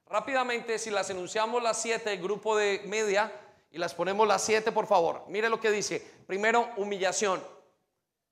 Rápidamente, 0.09 0.79
si 0.79 0.90
las 0.90 1.11
enunciamos 1.11 1.62
las 1.62 1.81
siete, 1.81 2.16
grupo 2.16 2.57
de 2.57 2.83
media, 2.87 3.33
y 3.77 3.79
las 3.79 3.92
ponemos 3.92 4.27
las 4.27 4.42
siete, 4.42 4.73
por 4.73 4.87
favor. 4.87 5.25
Mire 5.29 5.49
lo 5.49 5.61
que 5.61 5.71
dice. 5.71 6.01
Primero, 6.27 6.71
humillación. 6.77 7.45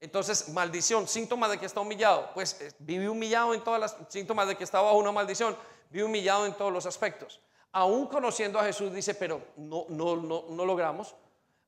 Entonces, 0.00 0.48
maldición, 0.48 1.06
síntoma 1.06 1.48
de 1.48 1.58
que 1.58 1.66
está 1.66 1.80
humillado. 1.80 2.30
Pues 2.32 2.60
eh, 2.60 2.72
vive 2.78 3.08
humillado 3.08 3.52
en 3.52 3.62
todas 3.62 3.78
las 3.78 3.96
síntomas 4.08 4.48
de 4.48 4.56
que 4.56 4.64
está 4.64 4.80
bajo 4.80 4.96
una 4.96 5.12
maldición. 5.12 5.56
Vive 5.90 6.04
humillado 6.04 6.46
en 6.46 6.54
todos 6.54 6.72
los 6.72 6.86
aspectos. 6.86 7.40
Aún 7.76 8.06
conociendo 8.06 8.60
a 8.60 8.64
Jesús, 8.64 8.92
dice, 8.92 9.16
pero 9.16 9.42
no, 9.56 9.86
no, 9.88 10.14
no, 10.14 10.44
no 10.48 10.64
logramos. 10.64 11.16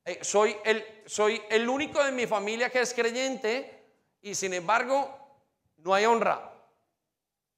Eh, 0.05 0.19
soy, 0.21 0.55
el, 0.63 0.85
soy 1.05 1.41
el 1.49 1.67
único 1.67 2.01
de 2.01 2.13
mi 2.13 2.25
familia 2.25 2.69
que 2.69 2.79
es 2.79 2.93
creyente 2.93 3.83
y 4.21 4.33
sin 4.33 4.53
embargo 4.53 5.13
no 5.79 5.93
hay 5.93 6.05
honra. 6.05 6.53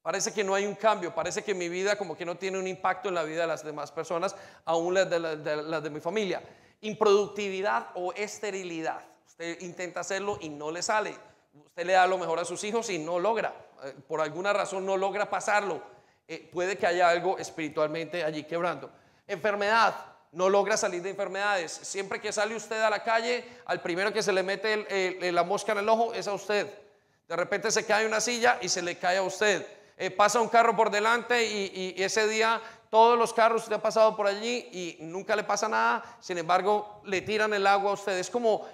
Parece 0.02 0.32
que 0.34 0.42
no 0.42 0.56
hay 0.56 0.66
un 0.66 0.74
cambio, 0.74 1.14
parece 1.14 1.44
que 1.44 1.54
mi 1.54 1.68
vida 1.68 1.96
como 1.96 2.16
que 2.16 2.24
no 2.24 2.38
tiene 2.38 2.58
un 2.58 2.66
impacto 2.66 3.08
en 3.08 3.14
la 3.14 3.22
vida 3.22 3.42
de 3.42 3.46
las 3.46 3.64
demás 3.64 3.92
personas, 3.92 4.34
aún 4.64 4.94
las 4.94 5.08
de, 5.08 5.20
las 5.20 5.82
de 5.82 5.90
mi 5.90 6.00
familia. 6.00 6.42
Improductividad 6.80 7.90
o 7.94 8.12
esterilidad. 8.14 9.00
Usted 9.28 9.60
intenta 9.60 10.00
hacerlo 10.00 10.38
y 10.40 10.48
no 10.48 10.72
le 10.72 10.82
sale. 10.82 11.14
Usted 11.54 11.86
le 11.86 11.92
da 11.92 12.08
lo 12.08 12.18
mejor 12.18 12.40
a 12.40 12.44
sus 12.44 12.64
hijos 12.64 12.90
y 12.90 12.98
no 12.98 13.20
logra. 13.20 13.54
Eh, 13.84 13.94
por 14.08 14.20
alguna 14.20 14.52
razón 14.52 14.84
no 14.84 14.96
logra 14.96 15.30
pasarlo. 15.30 15.99
Eh, 16.32 16.48
puede 16.52 16.78
que 16.78 16.86
haya 16.86 17.08
algo 17.08 17.38
espiritualmente 17.38 18.22
allí 18.22 18.44
quebrando. 18.44 18.88
Enfermedad 19.26 19.96
no 20.30 20.48
logra 20.48 20.76
salir 20.76 21.02
de 21.02 21.10
enfermedades. 21.10 21.72
Siempre 21.72 22.20
que 22.20 22.30
sale 22.30 22.54
usted 22.54 22.80
a 22.80 22.88
la 22.88 23.02
calle, 23.02 23.44
al 23.66 23.82
primero 23.82 24.12
que 24.12 24.22
se 24.22 24.32
le 24.32 24.44
mete 24.44 25.32
la 25.32 25.42
mosca 25.42 25.72
en 25.72 25.78
el 25.78 25.88
ojo 25.88 26.14
es 26.14 26.28
a 26.28 26.32
usted. 26.32 26.72
De 27.26 27.34
repente 27.34 27.72
se 27.72 27.84
cae 27.84 28.06
una 28.06 28.20
silla 28.20 28.58
y 28.62 28.68
se 28.68 28.80
le 28.80 28.96
cae 28.96 29.16
a 29.16 29.24
usted. 29.24 29.66
Eh, 29.96 30.12
pasa 30.12 30.40
un 30.40 30.46
carro 30.46 30.76
por 30.76 30.88
delante 30.92 31.44
y, 31.44 32.00
ese 32.00 32.28
día 32.28 32.62
todos 32.90 33.18
los 33.18 33.34
carros 33.34 33.64
usted 33.64 33.74
ha 33.74 33.82
pasado 33.82 34.16
por 34.16 34.28
allí 34.28 34.68
y 34.70 34.98
nunca 35.00 35.34
le 35.34 35.42
pasa 35.42 35.68
nada. 35.68 36.16
Sin 36.20 36.38
embargo, 36.38 37.02
le 37.06 37.22
tiran 37.22 37.52
el 37.54 37.66
agua 37.66 37.90
a 37.90 37.94
usted. 37.94 38.16
Es 38.16 38.30
como 38.30 38.68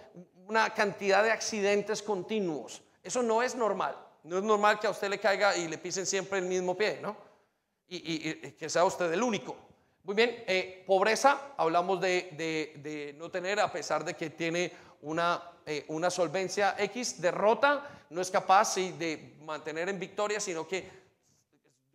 una 0.46 0.68
cantidad 0.74 1.24
de 1.24 1.30
accidentes 1.30 2.02
continuos. 2.02 2.82
Eso 3.02 3.22
no 3.22 3.42
es 3.42 3.54
normal. 3.54 3.96
No 4.24 4.36
es 4.36 4.44
normal 4.44 4.78
que 4.78 4.88
a 4.88 4.90
usted 4.90 5.08
le 5.08 5.18
caiga 5.18 5.56
y 5.56 5.68
le 5.68 5.78
pisen 5.78 6.04
siempre 6.04 6.38
el 6.38 6.44
mismo 6.44 6.76
pie, 6.76 6.98
¿no? 7.00 7.24
Y, 7.88 8.52
que 8.52 8.68
sea 8.68 8.84
usted 8.84 9.12
el 9.12 9.22
único. 9.22 9.56
Muy 10.04 10.14
bien, 10.14 10.44
eh, 10.46 10.84
pobreza, 10.86 11.54
hablamos 11.56 12.00
de, 12.00 13.14
no 13.18 13.30
tener, 13.30 13.60
a 13.60 13.70
pesar 13.72 14.04
de 14.04 14.14
que 14.14 14.30
tiene 14.30 14.72
una, 15.02 15.42
eh, 15.64 15.84
una 15.88 16.10
solvencia 16.10 16.76
X, 16.78 17.20
derrota, 17.20 18.04
no 18.10 18.20
es 18.20 18.30
capaz 18.30 18.76
de 18.76 19.36
mantener 19.40 19.88
en 19.88 19.98
victoria, 19.98 20.38
sino 20.40 20.66
que 20.66 21.06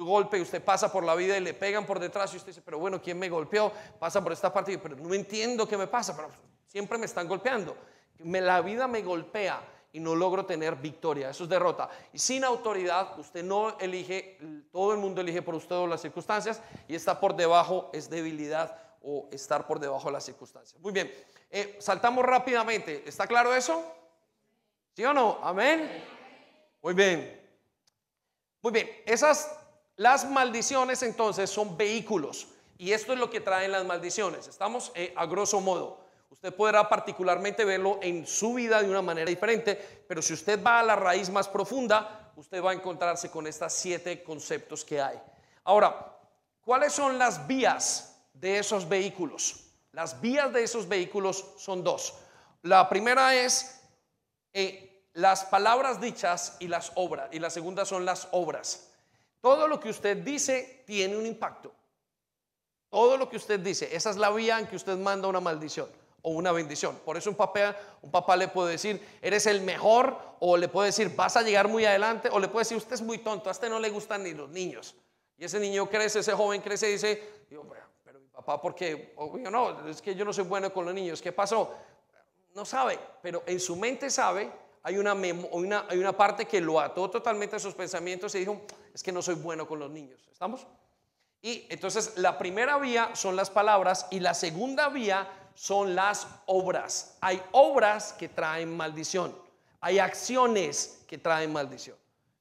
golpe 0.03 0.37
y 0.37 0.41
usted 0.41 0.63
pasa 0.63 0.91
por 0.91 1.03
la 1.03 1.15
vida 1.15 1.37
y 1.37 1.41
le 1.41 1.53
pegan 1.53 1.85
por 1.85 1.99
detrás 1.99 2.33
y 2.33 2.37
usted 2.37 2.49
dice, 2.49 2.61
pero 2.63 2.79
bueno, 2.79 3.01
¿quién 3.01 3.17
me 3.17 3.29
golpeó? 3.29 3.71
Pasa 3.99 4.21
por 4.21 4.33
esta 4.33 4.51
parte, 4.51 4.77
pero 4.77 4.95
no 4.95 5.13
entiendo 5.13 5.67
qué 5.67 5.77
me 5.77 5.87
pasa, 5.87 6.15
pero 6.15 6.29
siempre 6.67 6.97
me 6.97 7.05
están 7.05 7.27
golpeando. 7.27 7.77
Me, 8.19 8.41
la 8.41 8.61
vida 8.61 8.87
me 8.87 9.01
golpea 9.01 9.61
y 9.93 9.99
no 9.99 10.15
logro 10.15 10.45
tener 10.45 10.75
victoria. 10.75 11.29
Eso 11.29 11.43
es 11.43 11.49
derrota. 11.49 11.89
Y 12.13 12.19
sin 12.19 12.43
autoridad, 12.43 13.17
usted 13.19 13.43
no 13.43 13.77
elige, 13.79 14.37
todo 14.71 14.93
el 14.93 14.99
mundo 14.99 15.21
elige 15.21 15.41
por 15.41 15.55
usted 15.55 15.75
o 15.75 15.87
las 15.87 16.01
circunstancias 16.01 16.61
y 16.87 16.95
está 16.95 17.19
por 17.19 17.35
debajo, 17.35 17.89
es 17.93 18.09
debilidad 18.09 18.77
o 19.03 19.27
estar 19.31 19.67
por 19.67 19.79
debajo 19.79 20.07
de 20.07 20.13
las 20.13 20.25
circunstancias. 20.25 20.79
Muy 20.81 20.91
bien, 20.91 21.11
eh, 21.49 21.77
saltamos 21.79 22.25
rápidamente. 22.25 23.03
¿Está 23.05 23.27
claro 23.27 23.53
eso? 23.53 23.83
¿Sí 24.95 25.03
o 25.03 25.13
no? 25.13 25.39
Amén. 25.41 26.03
Muy 26.81 26.93
bien. 26.93 27.39
Muy 28.61 28.71
bien, 28.71 28.89
esas, 29.05 29.51
las 29.95 30.29
maldiciones 30.29 31.01
entonces 31.01 31.49
son 31.49 31.75
vehículos. 31.75 32.47
Y 32.77 32.93
esto 32.93 33.13
es 33.13 33.19
lo 33.19 33.29
que 33.29 33.39
traen 33.39 33.71
las 33.71 33.85
maldiciones. 33.85 34.47
Estamos 34.47 34.91
eh, 34.95 35.13
a 35.15 35.25
grosso 35.25 35.61
modo. 35.61 36.00
Usted 36.31 36.55
podrá 36.55 36.87
particularmente 36.87 37.65
verlo 37.65 37.99
en 38.01 38.25
su 38.25 38.53
vida 38.53 38.81
de 38.81 38.89
una 38.89 39.01
manera 39.01 39.29
diferente, 39.29 40.05
pero 40.07 40.21
si 40.21 40.31
usted 40.31 40.63
va 40.63 40.79
a 40.79 40.83
la 40.83 40.95
raíz 40.95 41.29
más 41.29 41.49
profunda, 41.49 42.31
usted 42.37 42.63
va 42.63 42.71
a 42.71 42.73
encontrarse 42.73 43.29
con 43.29 43.45
estos 43.47 43.73
siete 43.73 44.23
conceptos 44.23 44.85
que 44.85 45.01
hay. 45.01 45.21
Ahora, 45.65 46.17
¿cuáles 46.61 46.93
son 46.93 47.19
las 47.19 47.45
vías 47.47 48.17
de 48.33 48.59
esos 48.59 48.87
vehículos? 48.87 49.71
Las 49.91 50.21
vías 50.21 50.53
de 50.53 50.63
esos 50.63 50.87
vehículos 50.87 51.45
son 51.57 51.83
dos. 51.83 52.13
La 52.61 52.87
primera 52.87 53.35
es 53.35 53.81
eh, 54.53 55.09
las 55.13 55.43
palabras 55.43 55.99
dichas 55.99 56.55
y 56.61 56.69
las 56.69 56.93
obras, 56.95 57.27
y 57.33 57.39
la 57.39 57.49
segunda 57.49 57.83
son 57.83 58.05
las 58.05 58.29
obras. 58.31 58.89
Todo 59.41 59.67
lo 59.67 59.81
que 59.81 59.89
usted 59.89 60.15
dice 60.15 60.85
tiene 60.87 61.17
un 61.17 61.25
impacto. 61.25 61.73
Todo 62.89 63.17
lo 63.17 63.29
que 63.29 63.35
usted 63.35 63.59
dice, 63.59 63.93
esa 63.93 64.09
es 64.09 64.15
la 64.15 64.29
vía 64.31 64.59
en 64.59 64.67
que 64.67 64.77
usted 64.77 64.97
manda 64.97 65.27
una 65.27 65.41
maldición 65.41 66.00
o 66.21 66.31
una 66.31 66.51
bendición. 66.51 66.99
Por 67.03 67.17
eso 67.17 67.29
un 67.29 67.35
papá, 67.35 67.75
un 68.01 68.11
papá 68.11 68.35
le 68.35 68.47
puede 68.47 68.71
decir, 68.71 69.01
eres 69.21 69.45
el 69.45 69.61
mejor, 69.61 70.17
o 70.39 70.57
le 70.57 70.67
puede 70.67 70.87
decir, 70.87 71.15
vas 71.15 71.37
a 71.37 71.41
llegar 71.41 71.67
muy 71.67 71.85
adelante, 71.85 72.29
o 72.31 72.39
le 72.39 72.47
puede 72.47 72.61
decir, 72.61 72.77
usted 72.77 72.93
es 72.93 73.01
muy 73.01 73.19
tonto, 73.19 73.49
a 73.49 73.51
este 73.51 73.69
no 73.69 73.79
le 73.79 73.89
gustan 73.89 74.23
ni 74.23 74.33
los 74.33 74.49
niños. 74.49 74.95
Y 75.37 75.45
ese 75.45 75.59
niño 75.59 75.89
crece, 75.89 76.19
ese 76.19 76.33
joven 76.33 76.61
crece 76.61 76.89
y 76.89 76.93
dice, 76.93 77.23
pero 78.03 78.19
mi 78.19 78.27
papá, 78.27 78.61
¿por 78.61 78.75
qué? 78.75 79.13
no, 79.51 79.87
es 79.87 80.01
que 80.01 80.15
yo 80.15 80.25
no 80.25 80.33
soy 80.33 80.43
bueno 80.43 80.71
con 80.71 80.85
los 80.85 80.93
niños, 80.93 81.21
¿qué 81.21 81.31
pasó? 81.31 81.73
No 82.53 82.65
sabe, 82.65 82.99
pero 83.21 83.43
en 83.45 83.59
su 83.59 83.75
mente 83.75 84.09
sabe, 84.09 84.51
hay 84.83 84.97
una, 84.97 85.13
una, 85.13 85.85
hay 85.87 85.97
una 85.97 86.15
parte 86.15 86.45
que 86.45 86.59
lo 86.59 86.79
ató 86.79 87.09
totalmente 87.09 87.55
a 87.55 87.59
sus 87.59 87.73
pensamientos 87.73 88.33
y 88.35 88.39
dijo, 88.39 88.61
es 88.93 89.03
que 89.03 89.11
no 89.11 89.21
soy 89.21 89.35
bueno 89.35 89.67
con 89.67 89.79
los 89.79 89.89
niños. 89.89 90.27
¿Estamos? 90.31 90.67
Y 91.41 91.65
entonces 91.69 92.17
la 92.17 92.37
primera 92.37 92.77
vía 92.77 93.15
son 93.15 93.35
las 93.35 93.49
palabras 93.49 94.07
y 94.11 94.19
la 94.19 94.33
segunda 94.33 94.89
vía 94.89 95.27
son 95.55 95.95
las 95.95 96.27
obras. 96.45 97.17
Hay 97.21 97.41
obras 97.51 98.13
que 98.13 98.29
traen 98.29 98.75
maldición. 98.75 99.35
Hay 99.79 99.99
acciones 99.99 101.03
que 101.07 101.17
traen 101.17 101.51
maldición. 101.51 101.97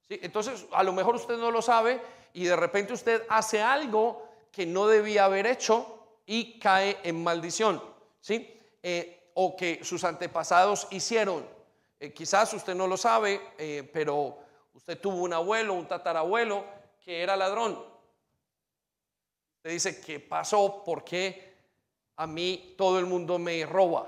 Entonces, 0.09 0.67
a 0.73 0.83
lo 0.83 0.93
mejor 0.93 1.15
usted 1.15 1.37
no 1.37 1.51
lo 1.51 1.63
sabe 1.63 2.03
y 2.33 2.45
de 2.45 2.57
repente 2.57 2.93
usted 2.93 3.25
hace 3.29 3.63
algo 3.63 4.29
que 4.53 4.67
no 4.67 4.87
debía 4.87 5.25
haber 5.25 5.47
hecho 5.47 6.05
y 6.27 6.59
cae 6.59 6.99
en 7.03 7.23
maldición. 7.23 7.83
¿Sí? 8.21 8.57
Eh, 8.83 9.31
o 9.35 9.57
que 9.57 9.81
sus 9.83 10.05
antepasados 10.05 10.87
hicieron. 10.91 11.47
Eh, 11.99 12.13
quizás 12.13 12.53
usted 12.53 12.75
no 12.75 12.87
lo 12.87 12.97
sabe, 12.97 13.41
eh, 13.59 13.89
pero 13.93 14.39
usted 14.75 14.99
tuvo 14.99 15.23
un 15.23 15.33
abuelo, 15.33 15.75
un 15.75 15.87
tatarabuelo 15.87 16.65
que 17.01 17.23
era 17.23 17.37
ladrón. 17.37 17.83
Usted 19.57 19.71
dice, 19.71 20.01
¿qué 20.01 20.21
pasó? 20.21 20.83
¿Por 20.85 21.05
qué? 21.05 21.50
A 22.21 22.27
mí 22.27 22.75
todo 22.77 22.99
el 22.99 23.07
mundo 23.07 23.39
me 23.39 23.65
roba. 23.65 24.07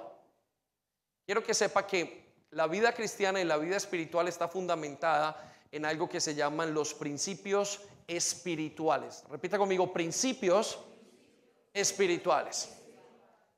Quiero 1.25 1.42
que 1.42 1.55
sepa 1.55 1.87
que 1.87 2.44
la 2.51 2.66
vida 2.66 2.92
cristiana 2.92 3.40
y 3.40 3.44
la 3.44 3.57
vida 3.57 3.79
espiritual 3.79 4.29
está 4.29 4.48
fundamentada 4.48 5.51
en 5.70 5.87
algo 5.87 6.11
que 6.11 6.20
se 6.20 6.35
llaman 6.35 6.75
los 6.75 6.92
principios 6.92 7.81
espirituales. 8.07 9.25
Repita 9.31 9.57
conmigo, 9.57 9.90
principios 9.94 10.79
espirituales. 11.72 12.77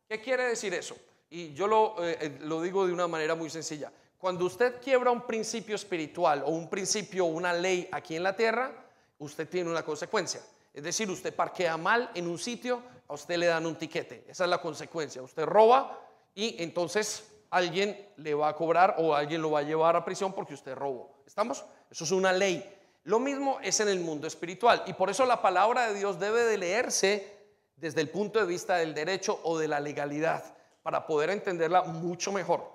¿Qué 0.09 0.21
quiere 0.21 0.45
decir 0.45 0.73
eso? 0.73 0.97
Y 1.31 1.53
yo 1.53 1.67
lo, 1.67 2.05
eh, 2.05 2.17
eh, 2.21 2.39
lo 2.43 2.63
digo 2.63 2.87
de 2.87 2.93
una 2.93 3.09
manera 3.09 3.35
muy 3.35 3.51
sencilla. 3.51 3.91
Cuando 4.17 4.45
usted 4.45 4.81
quiebra 4.81 5.11
un 5.11 5.27
principio 5.27 5.75
espiritual 5.75 6.45
o 6.47 6.51
un 6.51 6.71
principio 6.71 7.25
una 7.25 7.53
ley 7.53 7.89
aquí 7.91 8.15
en 8.15 8.23
la 8.23 8.37
tierra, 8.37 8.71
usted 9.19 9.49
tiene 9.49 9.69
una 9.69 9.85
consecuencia. 9.85 10.41
Es 10.75 10.83
decir, 10.83 11.09
usted 11.09 11.35
parquea 11.35 11.77
mal 11.77 12.11
en 12.15 12.27
un 12.27 12.37
sitio, 12.37 12.83
a 13.07 13.15
usted 13.15 13.37
le 13.37 13.47
dan 13.47 13.65
un 13.65 13.77
tiquete. 13.77 14.25
Esa 14.29 14.45
es 14.45 14.51
la 14.51 14.61
consecuencia. 14.61 15.23
Usted 15.23 15.45
roba 15.45 16.01
y 16.35 16.61
entonces 16.61 17.33
alguien 17.51 18.09
le 18.17 18.35
va 18.35 18.49
a 18.49 18.57
cobrar 18.57 18.97
o 18.99 19.15
alguien 19.15 19.41
lo 19.41 19.53
va 19.53 19.61
a 19.61 19.63
llevar 19.63 19.95
a 19.95 20.05
prisión 20.05 20.33
porque 20.33 20.55
usted 20.55 20.75
robó. 20.75 21.23
¿Estamos? 21.25 21.65
Eso 21.89 22.03
es 22.03 22.11
una 22.11 22.33
ley. 22.33 22.69
Lo 23.05 23.21
mismo 23.21 23.61
es 23.63 23.79
en 23.79 23.89
el 23.89 24.01
mundo 24.01 24.27
espiritual 24.27 24.83
y 24.87 24.95
por 24.95 25.11
eso 25.11 25.25
la 25.27 25.41
palabra 25.41 25.87
de 25.87 25.95
Dios 25.95 26.19
debe 26.19 26.43
de 26.43 26.59
leerse 26.59 27.39
desde 27.77 28.01
el 28.01 28.11
punto 28.11 28.41
de 28.41 28.47
vista 28.47 28.77
del 28.77 28.95
derecho 28.95 29.41
o 29.45 29.57
de 29.57 29.69
la 29.69 29.79
legalidad 29.79 30.57
para 30.83 31.07
poder 31.07 31.31
entenderla 31.31 31.83
mucho 31.83 32.33
mejor. 32.33 32.69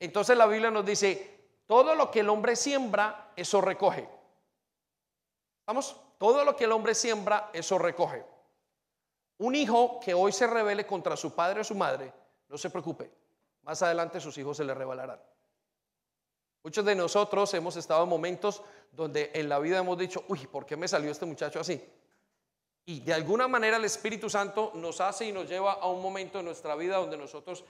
Entonces 0.00 0.36
la 0.36 0.46
Biblia 0.46 0.72
nos 0.72 0.84
dice, 0.84 1.34
todo 1.66 1.94
lo 1.94 2.10
que 2.10 2.20
el 2.20 2.28
hombre 2.28 2.56
siembra, 2.56 3.32
eso 3.36 3.60
recoge. 3.60 4.08
¿Vamos? 5.66 5.96
Todo 6.24 6.42
lo 6.42 6.56
que 6.56 6.64
el 6.64 6.72
hombre 6.72 6.94
siembra, 6.94 7.50
eso 7.52 7.76
recoge. 7.76 8.24
Un 9.36 9.54
hijo 9.54 10.00
que 10.00 10.14
hoy 10.14 10.32
se 10.32 10.46
revele 10.46 10.86
contra 10.86 11.18
su 11.18 11.34
padre 11.34 11.60
o 11.60 11.64
su 11.64 11.74
madre, 11.74 12.10
no 12.48 12.56
se 12.56 12.70
preocupe, 12.70 13.10
más 13.60 13.82
adelante 13.82 14.18
sus 14.22 14.38
hijos 14.38 14.56
se 14.56 14.64
le 14.64 14.72
revelarán. 14.72 15.20
Muchos 16.62 16.82
de 16.82 16.94
nosotros 16.94 17.52
hemos 17.52 17.76
estado 17.76 18.04
en 18.04 18.08
momentos 18.08 18.62
donde 18.90 19.32
en 19.34 19.50
la 19.50 19.58
vida 19.58 19.80
hemos 19.80 19.98
dicho, 19.98 20.24
uy, 20.28 20.46
¿por 20.46 20.64
qué 20.64 20.78
me 20.78 20.88
salió 20.88 21.10
este 21.10 21.26
muchacho 21.26 21.60
así? 21.60 21.78
Y 22.86 23.00
de 23.00 23.12
alguna 23.12 23.46
manera 23.46 23.76
el 23.76 23.84
Espíritu 23.84 24.30
Santo 24.30 24.72
nos 24.76 25.02
hace 25.02 25.26
y 25.26 25.32
nos 25.32 25.46
lleva 25.46 25.74
a 25.74 25.88
un 25.88 26.00
momento 26.00 26.38
en 26.38 26.46
nuestra 26.46 26.74
vida 26.74 26.96
donde 26.96 27.18
nosotros 27.18 27.66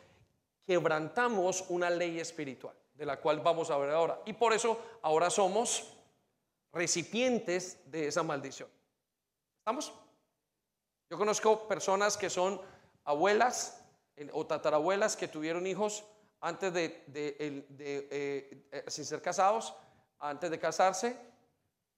quebrantamos 0.65 1.65
una 1.71 1.91
ley 1.91 2.21
espiritual, 2.21 2.77
de 2.95 3.05
la 3.05 3.21
cual 3.21 3.41
vamos 3.41 3.69
a 3.73 3.79
ver 3.79 3.91
ahora. 3.91 4.21
Y 4.27 4.33
por 4.33 4.53
eso 4.53 4.79
ahora 5.03 5.29
somos 5.29 5.94
recipientes 6.75 7.79
de 7.91 8.09
esa 8.09 8.23
maldición. 8.23 8.69
¿Estamos? 9.59 9.95
Yo 11.09 11.17
conozco 11.17 11.69
personas 11.69 12.17
que 12.17 12.29
son 12.29 12.61
abuelas 13.05 13.81
o 14.33 14.47
tatarabuelas 14.47 15.17
que 15.17 15.29
tuvieron 15.29 15.67
hijos 15.67 16.05
antes 16.41 16.75
de, 16.75 17.05
eh, 17.15 18.67
eh, 18.71 18.85
sin 18.89 19.05
ser 19.05 19.23
casados, 19.23 19.75
antes 20.19 20.51
de 20.51 20.59
casarse, 20.59 21.17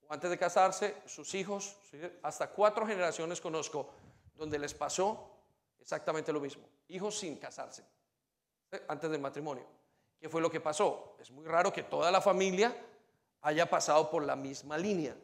o 0.06 0.12
antes 0.12 0.30
de 0.30 0.38
casarse, 0.38 1.02
sus 1.06 1.34
hijos, 1.34 1.76
hasta 2.22 2.50
cuatro 2.50 2.86
generaciones 2.86 3.40
conozco 3.40 3.90
donde 4.34 4.58
les 4.58 4.74
pasó 4.74 5.30
exactamente 5.80 6.32
lo 6.32 6.40
mismo. 6.40 6.68
Hijos 6.88 7.18
sin 7.18 7.36
casarse, 7.38 7.82
¿eh? 8.70 8.84
antes 8.88 9.10
del 9.10 9.20
matrimonio. 9.20 9.66
¿Qué 10.20 10.28
fue 10.28 10.40
lo 10.40 10.50
que 10.50 10.60
pasó? 10.60 11.16
Es 11.20 11.30
muy 11.30 11.46
raro 11.46 11.72
que 11.72 11.82
toda 11.82 12.10
la 12.10 12.20
familia 12.20 12.76
haya 13.46 13.70
pasado 13.70 14.10
por 14.10 14.24
la 14.24 14.34
misma 14.34 14.76
línea. 14.76 15.14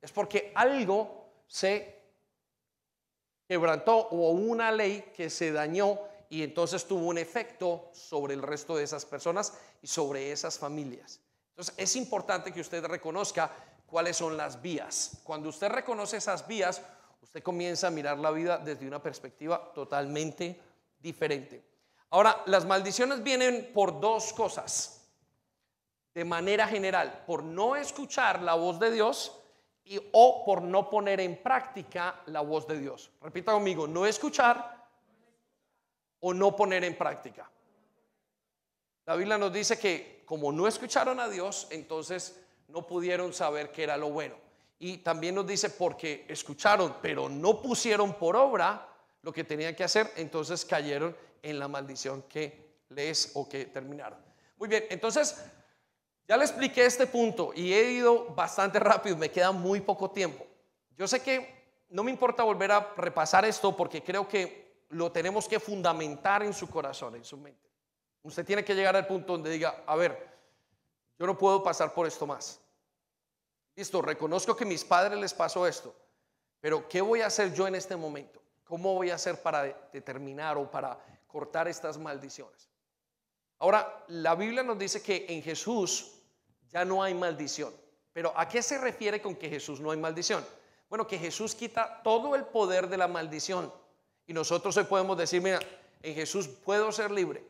Es 0.00 0.10
porque 0.10 0.50
algo 0.54 1.26
se 1.46 2.00
quebrantó 3.46 3.98
o 3.98 4.30
una 4.30 4.72
ley 4.72 5.12
que 5.14 5.28
se 5.28 5.52
dañó 5.52 5.98
y 6.30 6.42
entonces 6.42 6.86
tuvo 6.86 7.06
un 7.06 7.18
efecto 7.18 7.90
sobre 7.92 8.32
el 8.32 8.40
resto 8.40 8.78
de 8.78 8.84
esas 8.84 9.04
personas 9.04 9.52
y 9.82 9.88
sobre 9.88 10.32
esas 10.32 10.58
familias. 10.58 11.20
Entonces 11.50 11.74
es 11.76 11.96
importante 11.96 12.50
que 12.50 12.62
usted 12.62 12.82
reconozca 12.82 13.52
cuáles 13.84 14.16
son 14.16 14.38
las 14.38 14.62
vías. 14.62 15.18
Cuando 15.22 15.50
usted 15.50 15.68
reconoce 15.68 16.16
esas 16.16 16.46
vías, 16.46 16.80
usted 17.20 17.42
comienza 17.42 17.88
a 17.88 17.90
mirar 17.90 18.16
la 18.16 18.30
vida 18.30 18.56
desde 18.56 18.88
una 18.88 19.02
perspectiva 19.02 19.70
totalmente 19.74 20.58
diferente. 20.98 21.62
Ahora, 22.08 22.42
las 22.46 22.64
maldiciones 22.64 23.22
vienen 23.22 23.70
por 23.74 24.00
dos 24.00 24.32
cosas. 24.32 24.95
De 26.16 26.24
manera 26.24 26.66
general, 26.66 27.24
por 27.26 27.42
no 27.42 27.76
escuchar 27.76 28.40
la 28.40 28.54
voz 28.54 28.80
de 28.80 28.90
Dios 28.90 29.38
y, 29.84 30.00
o 30.12 30.46
por 30.46 30.62
no 30.62 30.88
poner 30.88 31.20
en 31.20 31.42
práctica 31.42 32.22
la 32.24 32.40
voz 32.40 32.66
de 32.66 32.80
Dios. 32.80 33.10
Repita 33.20 33.52
conmigo, 33.52 33.86
no 33.86 34.06
escuchar 34.06 34.88
o 36.20 36.32
no 36.32 36.56
poner 36.56 36.84
en 36.84 36.96
práctica. 36.96 37.50
La 39.04 39.14
Biblia 39.14 39.36
nos 39.36 39.52
dice 39.52 39.78
que 39.78 40.22
como 40.24 40.52
no 40.52 40.66
escucharon 40.66 41.20
a 41.20 41.28
Dios, 41.28 41.66
entonces 41.68 42.42
no 42.68 42.86
pudieron 42.86 43.34
saber 43.34 43.70
qué 43.70 43.82
era 43.82 43.98
lo 43.98 44.08
bueno. 44.08 44.36
Y 44.78 44.96
también 44.96 45.34
nos 45.34 45.46
dice, 45.46 45.68
porque 45.68 46.24
escucharon, 46.28 46.96
pero 47.02 47.28
no 47.28 47.60
pusieron 47.60 48.14
por 48.14 48.36
obra 48.36 48.88
lo 49.20 49.34
que 49.34 49.44
tenían 49.44 49.74
que 49.74 49.84
hacer, 49.84 50.10
entonces 50.16 50.64
cayeron 50.64 51.14
en 51.42 51.58
la 51.58 51.68
maldición 51.68 52.22
que 52.22 52.78
les 52.88 53.32
o 53.34 53.46
que 53.46 53.66
terminaron. 53.66 54.18
Muy 54.56 54.70
bien, 54.70 54.86
entonces 54.88 55.44
ya 56.28 56.36
le 56.36 56.44
expliqué 56.44 56.84
este 56.84 57.06
punto 57.06 57.52
y 57.54 57.72
he 57.72 57.90
ido 57.92 58.26
bastante 58.34 58.78
rápido, 58.80 59.16
me 59.16 59.30
queda 59.30 59.52
muy 59.52 59.80
poco 59.80 60.10
tiempo. 60.10 60.44
Yo 60.96 61.06
sé 61.06 61.22
que 61.22 61.84
no 61.90 62.02
me 62.02 62.10
importa 62.10 62.42
volver 62.42 62.72
a 62.72 62.94
repasar 62.96 63.44
esto 63.44 63.76
porque 63.76 64.02
creo 64.02 64.26
que 64.26 64.84
lo 64.90 65.12
tenemos 65.12 65.46
que 65.46 65.60
fundamentar 65.60 66.42
en 66.42 66.52
su 66.52 66.68
corazón, 66.68 67.14
en 67.14 67.24
su 67.24 67.36
mente. 67.36 67.70
Usted 68.22 68.44
tiene 68.44 68.64
que 68.64 68.74
llegar 68.74 68.96
al 68.96 69.06
punto 69.06 69.34
donde 69.34 69.50
diga, 69.50 69.84
a 69.86 69.94
ver, 69.94 70.36
yo 71.18 71.26
no 71.26 71.38
puedo 71.38 71.62
pasar 71.62 71.94
por 71.94 72.06
esto 72.06 72.26
más. 72.26 72.60
Listo, 73.76 74.02
reconozco 74.02 74.56
que 74.56 74.64
a 74.64 74.66
mis 74.66 74.84
padres 74.84 75.18
les 75.18 75.32
pasó 75.32 75.66
esto, 75.66 75.94
pero 76.60 76.88
¿qué 76.88 77.00
voy 77.00 77.20
a 77.20 77.26
hacer 77.26 77.54
yo 77.54 77.68
en 77.68 77.74
este 77.74 77.94
momento? 77.94 78.42
¿Cómo 78.64 78.94
voy 78.94 79.10
a 79.10 79.14
hacer 79.14 79.40
para 79.40 79.62
determinar 79.92 80.56
o 80.56 80.68
para 80.68 80.98
cortar 81.28 81.68
estas 81.68 81.98
maldiciones? 81.98 82.68
Ahora, 83.58 84.04
la 84.08 84.34
Biblia 84.34 84.62
nos 84.62 84.78
dice 84.78 85.02
que 85.02 85.26
en 85.28 85.42
Jesús 85.42 86.15
ya 86.76 86.84
no 86.84 87.02
hay 87.02 87.14
maldición. 87.14 87.72
Pero 88.12 88.34
¿a 88.36 88.46
qué 88.46 88.60
se 88.60 88.76
refiere 88.76 89.22
con 89.22 89.34
que 89.34 89.48
Jesús 89.48 89.80
no 89.80 89.92
hay 89.92 89.96
maldición? 89.96 90.44
Bueno, 90.90 91.06
que 91.06 91.18
Jesús 91.18 91.54
quita 91.54 92.02
todo 92.04 92.34
el 92.34 92.44
poder 92.44 92.90
de 92.90 92.98
la 92.98 93.08
maldición. 93.08 93.72
Y 94.26 94.34
nosotros 94.34 94.76
hoy 94.76 94.84
podemos 94.84 95.16
decir, 95.16 95.40
mira, 95.40 95.58
en 96.02 96.14
Jesús 96.14 96.46
puedo 96.48 96.92
ser 96.92 97.10
libre. 97.10 97.42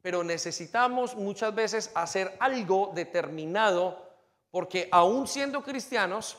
Pero 0.00 0.22
necesitamos 0.22 1.16
muchas 1.16 1.52
veces 1.52 1.90
hacer 1.92 2.36
algo 2.38 2.92
determinado 2.94 4.06
porque 4.52 4.88
aún 4.92 5.26
siendo 5.26 5.60
cristianos 5.64 6.36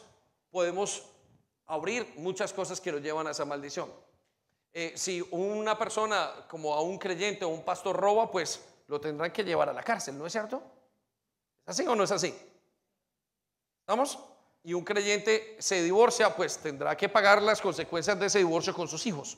podemos 0.50 1.04
abrir 1.68 2.08
muchas 2.16 2.54
cosas 2.54 2.80
que 2.80 2.94
nos 2.94 3.02
llevan 3.02 3.28
a 3.28 3.32
esa 3.32 3.44
maldición. 3.44 3.92
Eh, 4.72 4.94
si 4.96 5.22
una 5.32 5.78
persona 5.78 6.46
como 6.48 6.74
a 6.74 6.80
un 6.80 6.98
creyente 6.98 7.44
o 7.44 7.50
un 7.50 7.66
pastor 7.66 7.98
roba, 7.98 8.32
pues 8.32 8.66
lo 8.88 9.02
tendrán 9.02 9.34
que 9.34 9.44
llevar 9.44 9.68
a 9.68 9.74
la 9.74 9.84
cárcel, 9.84 10.18
¿no 10.18 10.26
es 10.26 10.32
cierto? 10.32 10.79
¿Es 11.70 11.80
así 11.80 11.88
o 11.88 11.96
no 11.96 12.04
es 12.04 12.12
así? 12.12 12.34
¿Estamos? 13.82 14.18
Y 14.64 14.74
un 14.74 14.84
creyente 14.84 15.56
se 15.60 15.84
divorcia, 15.84 16.36
pues 16.36 16.58
tendrá 16.58 16.98
que 16.98 17.08
pagar 17.08 17.44
las 17.44 17.62
consecuencias 17.62 18.20
de 18.20 18.26
ese 18.26 18.40
divorcio 18.40 18.74
con 18.74 18.88
sus 18.88 19.06
hijos. 19.06 19.38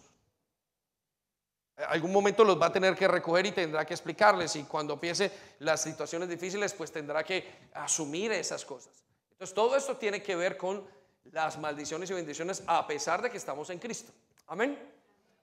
Algún 1.75 2.13
momento 2.13 2.45
los 2.45 2.59
va 2.59 2.67
a 2.67 2.71
tener 2.71 2.95
que 2.95 3.05
recoger 3.05 3.47
y 3.47 3.51
tendrá 3.51 3.85
que 3.85 3.93
explicarles 3.93 4.55
y 4.55 4.63
cuando 4.63 4.93
empiece 4.93 5.29
las 5.59 5.81
situaciones 5.81 6.29
difíciles, 6.29 6.73
pues 6.73 6.89
tendrá 6.89 7.21
que 7.21 7.69
asumir 7.73 8.31
esas 8.31 8.63
cosas. 8.63 9.03
Entonces 9.33 9.53
todo 9.53 9.75
esto 9.75 9.97
tiene 9.97 10.23
que 10.23 10.37
ver 10.37 10.55
con 10.55 10.87
las 11.33 11.59
maldiciones 11.59 12.09
y 12.11 12.13
bendiciones 12.13 12.63
a 12.65 12.87
pesar 12.87 13.21
de 13.21 13.29
que 13.29 13.35
estamos 13.35 13.69
en 13.71 13.79
Cristo. 13.79 14.13
Amén. 14.47 14.79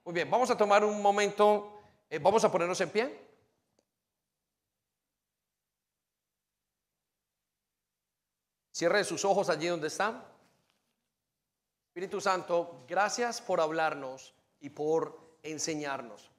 Muy 0.03 0.15
bien, 0.15 0.31
vamos 0.31 0.49
a 0.49 0.57
tomar 0.57 0.83
un 0.83 0.99
momento, 1.03 1.81
eh, 2.09 2.17
vamos 2.17 2.43
a 2.43 2.51
ponernos 2.51 2.81
en 2.81 2.89
pie. 2.89 3.28
Cierre 8.79 9.03
sus 9.03 9.25
ojos 9.25 9.49
allí 9.49 9.67
donde 9.67 9.89
está. 9.89 10.23
Espíritu 11.89 12.21
Santo, 12.21 12.77
gracias 12.87 13.41
por 13.41 13.59
hablarnos 13.59 14.33
y 14.61 14.69
por 14.69 15.19
enseñarnos. 15.43 16.31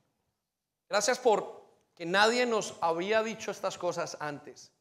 Gracias 0.88 1.18
por 1.18 1.60
que 1.94 2.06
nadie 2.06 2.46
nos 2.46 2.76
había 2.80 3.22
dicho 3.22 3.50
estas 3.50 3.76
cosas 3.76 4.16
antes. 4.20 4.72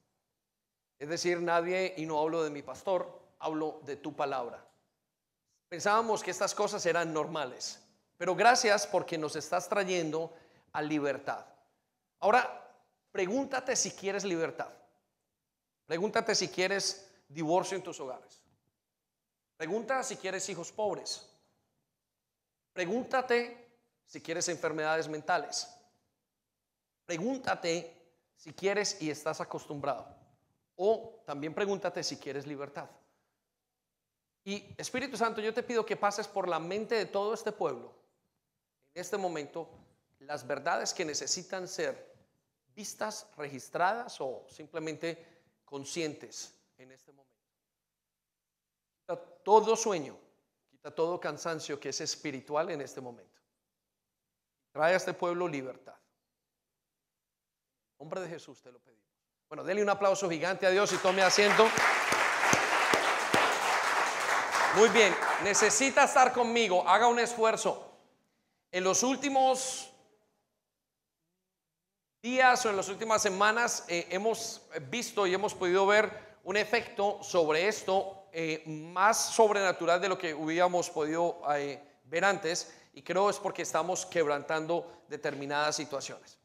Es 1.00 1.10
decir, 1.10 1.42
nadie, 1.42 1.96
y 1.98 2.06
no 2.06 2.22
hablo 2.22 2.44
de 2.44 2.50
mi 2.50 2.62
pastor, 2.62 3.12
hablo 3.40 3.82
de 3.84 3.98
tu 3.98 4.16
palabra. 4.16 4.66
Pensábamos 5.68 6.24
que 6.24 6.32
estas 6.32 6.56
cosas 6.56 6.86
eran 6.86 7.12
normales, 7.12 7.82
pero 8.16 8.38
gracias 8.38 8.88
porque 8.88 9.18
nos 9.18 9.36
estás 9.36 9.68
trayendo 9.68 10.34
a 10.72 10.82
libertad. 10.82 11.46
Ahora, 12.22 12.72
pregúntate 13.12 13.76
si 13.76 13.92
quieres 13.92 14.24
libertad. 14.24 14.70
Pregúntate 15.88 16.36
si 16.36 16.48
quieres 16.48 17.09
divorcio 17.30 17.78
en 17.78 17.84
tus 17.84 18.00
hogares. 18.00 18.42
Pregunta 19.56 20.04
si 20.04 20.18
quieres 20.18 20.48
hijos 20.50 20.72
pobres. 20.72 21.26
Pregúntate 22.74 23.80
si 24.06 24.22
quieres 24.22 24.50
enfermedades 24.50 25.08
mentales. 25.08 25.70
Pregúntate 27.06 27.96
si 28.36 28.54
quieres 28.54 29.02
y 29.02 29.10
estás 29.10 29.42
acostumbrado. 29.42 30.08
O 30.76 31.22
también 31.26 31.54
pregúntate 31.54 32.04
si 32.04 32.18
quieres 32.18 32.48
libertad. 32.48 32.90
Y 34.44 34.74
Espíritu 34.78 35.18
Santo, 35.18 35.42
yo 35.42 35.54
te 35.54 35.64
pido 35.64 35.86
que 35.86 35.98
pases 35.98 36.28
por 36.28 36.48
la 36.48 36.60
mente 36.60 36.96
de 36.96 37.06
todo 37.06 37.34
este 37.34 37.52
pueblo 37.52 37.94
en 38.94 39.02
este 39.02 39.18
momento 39.18 39.70
las 40.20 40.46
verdades 40.46 40.94
que 40.94 41.06
necesitan 41.06 41.68
ser 41.68 42.14
vistas, 42.76 43.28
registradas 43.38 44.20
o 44.20 44.46
simplemente 44.50 45.44
conscientes 45.66 46.59
en 46.90 46.96
este 46.96 47.12
momento. 47.12 47.46
Quita 49.02 49.16
todo 49.44 49.76
sueño, 49.76 50.18
quita 50.72 50.94
todo 50.94 51.20
cansancio 51.20 51.80
que 51.80 51.90
es 51.90 52.02
espiritual 52.02 52.72
en 52.72 52.82
este 52.82 53.00
momento. 53.00 53.40
Trae 54.72 54.94
a 54.94 54.98
este 54.98 55.14
pueblo 55.14 55.48
libertad. 55.48 55.96
En 57.92 58.06
nombre 58.06 58.22
de 58.22 58.30
Jesús 58.30 58.62
te 58.62 58.72
lo 58.72 58.80
pedimos. 58.80 59.06
Bueno, 59.48 59.64
denle 59.64 59.84
un 59.84 59.90
aplauso 59.90 60.30
gigante 60.30 60.66
a 60.66 60.72
Dios 60.72 60.92
y 60.94 60.98
tome 60.98 61.22
asiento. 61.22 61.68
Muy 64.76 64.90
bien, 64.90 65.16
necesita 65.44 66.06
estar 66.06 66.34
conmigo, 66.34 66.88
haga 66.88 67.08
un 67.08 67.20
esfuerzo. 67.20 67.86
En 68.72 68.84
los 68.84 69.04
últimos 69.04 69.92
días 72.22 72.66
o 72.66 72.70
en 72.70 72.78
las 72.78 72.90
últimas 72.90 73.22
semanas 73.22 73.86
eh, 73.88 74.08
hemos 74.10 74.62
visto 74.90 75.28
y 75.28 75.34
hemos 75.34 75.54
podido 75.54 75.86
ver 75.86 76.29
un 76.50 76.58
efecto 76.58 77.20
sobre 77.22 77.68
esto 77.68 78.26
eh, 78.32 78.64
más 78.66 79.36
sobrenatural 79.36 80.02
de 80.02 80.10
lo 80.10 80.18
que 80.18 80.34
hubiéramos 80.34 80.90
podido 80.90 81.44
eh, 81.56 81.80
ver 82.06 82.26
antes 82.26 82.74
y 82.92 83.04
creo 83.04 83.30
es 83.30 83.38
porque 83.38 83.62
estamos 83.62 84.04
quebrantando 84.08 85.04
determinadas 85.08 85.76
situaciones. 85.76 86.40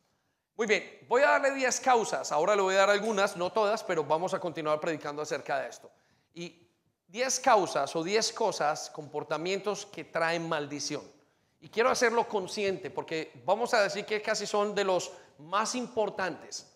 Muy 0.57 0.67
bien, 0.67 1.07
voy 1.09 1.23
a 1.23 1.29
darle 1.29 1.55
10 1.55 1.81
causas, 1.81 2.31
ahora 2.33 2.55
le 2.55 2.61
voy 2.61 2.75
a 2.75 2.81
dar 2.81 2.91
algunas, 2.91 3.35
no 3.39 3.51
todas, 3.51 3.83
pero 3.83 4.05
vamos 4.05 4.35
a 4.35 4.39
continuar 4.39 4.79
predicando 4.79 5.23
acerca 5.23 5.59
de 5.59 5.71
esto. 5.71 5.91
Y 6.35 6.69
10 7.09 7.41
causas 7.41 7.97
o 7.97 8.05
10 8.05 8.31
cosas, 8.35 8.91
comportamientos 8.91 9.87
que 9.87 10.05
traen 10.05 10.47
maldición. 10.47 11.03
Y 11.63 11.71
quiero 11.71 11.89
hacerlo 11.89 12.29
consciente 12.29 12.91
porque 12.91 13.33
vamos 13.47 13.73
a 13.73 13.83
decir 13.83 14.05
que 14.05 14.21
casi 14.21 14.47
son 14.47 14.75
de 14.75 14.85
los 14.85 15.13
más 15.39 15.75
importantes. 15.75 16.71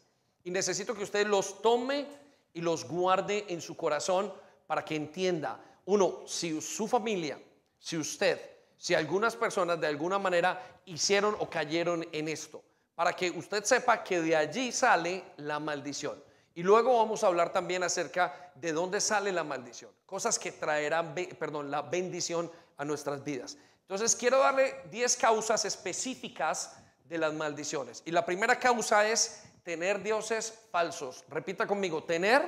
Y 0.44 0.50
necesito 0.50 0.94
que 0.94 1.02
usted 1.02 1.26
los 1.26 1.60
tome 1.60 2.06
y 2.52 2.60
los 2.60 2.86
guarde 2.86 3.46
en 3.48 3.60
su 3.60 3.76
corazón 3.76 4.32
para 4.66 4.84
que 4.84 4.96
entienda, 4.96 5.60
uno, 5.86 6.20
si 6.26 6.60
su 6.60 6.86
familia, 6.86 7.40
si 7.78 7.96
usted, 7.96 8.40
si 8.76 8.94
algunas 8.94 9.34
personas 9.34 9.80
de 9.80 9.86
alguna 9.86 10.18
manera 10.18 10.80
hicieron 10.84 11.36
o 11.38 11.48
cayeron 11.48 12.06
en 12.12 12.28
esto, 12.28 12.62
para 12.94 13.14
que 13.14 13.30
usted 13.30 13.64
sepa 13.64 14.02
que 14.02 14.20
de 14.20 14.36
allí 14.36 14.72
sale 14.72 15.24
la 15.36 15.58
maldición. 15.58 16.22
Y 16.54 16.62
luego 16.62 16.98
vamos 16.98 17.22
a 17.22 17.28
hablar 17.28 17.52
también 17.52 17.84
acerca 17.84 18.52
de 18.56 18.72
dónde 18.72 19.00
sale 19.00 19.30
la 19.30 19.44
maldición, 19.44 19.92
cosas 20.04 20.38
que 20.38 20.52
traerán, 20.52 21.14
perdón, 21.38 21.70
la 21.70 21.82
bendición 21.82 22.50
a 22.76 22.84
nuestras 22.84 23.22
vidas. 23.22 23.56
Entonces 23.82 24.16
quiero 24.16 24.38
darle 24.38 24.82
10 24.90 25.16
causas 25.16 25.64
específicas 25.64 26.76
de 27.04 27.18
las 27.18 27.32
maldiciones. 27.32 28.02
Y 28.04 28.10
la 28.10 28.26
primera 28.26 28.58
causa 28.58 29.08
es 29.08 29.44
tener 29.68 30.02
dioses 30.02 30.66
falsos. 30.70 31.26
Repita 31.28 31.66
conmigo, 31.66 32.02
tener 32.02 32.42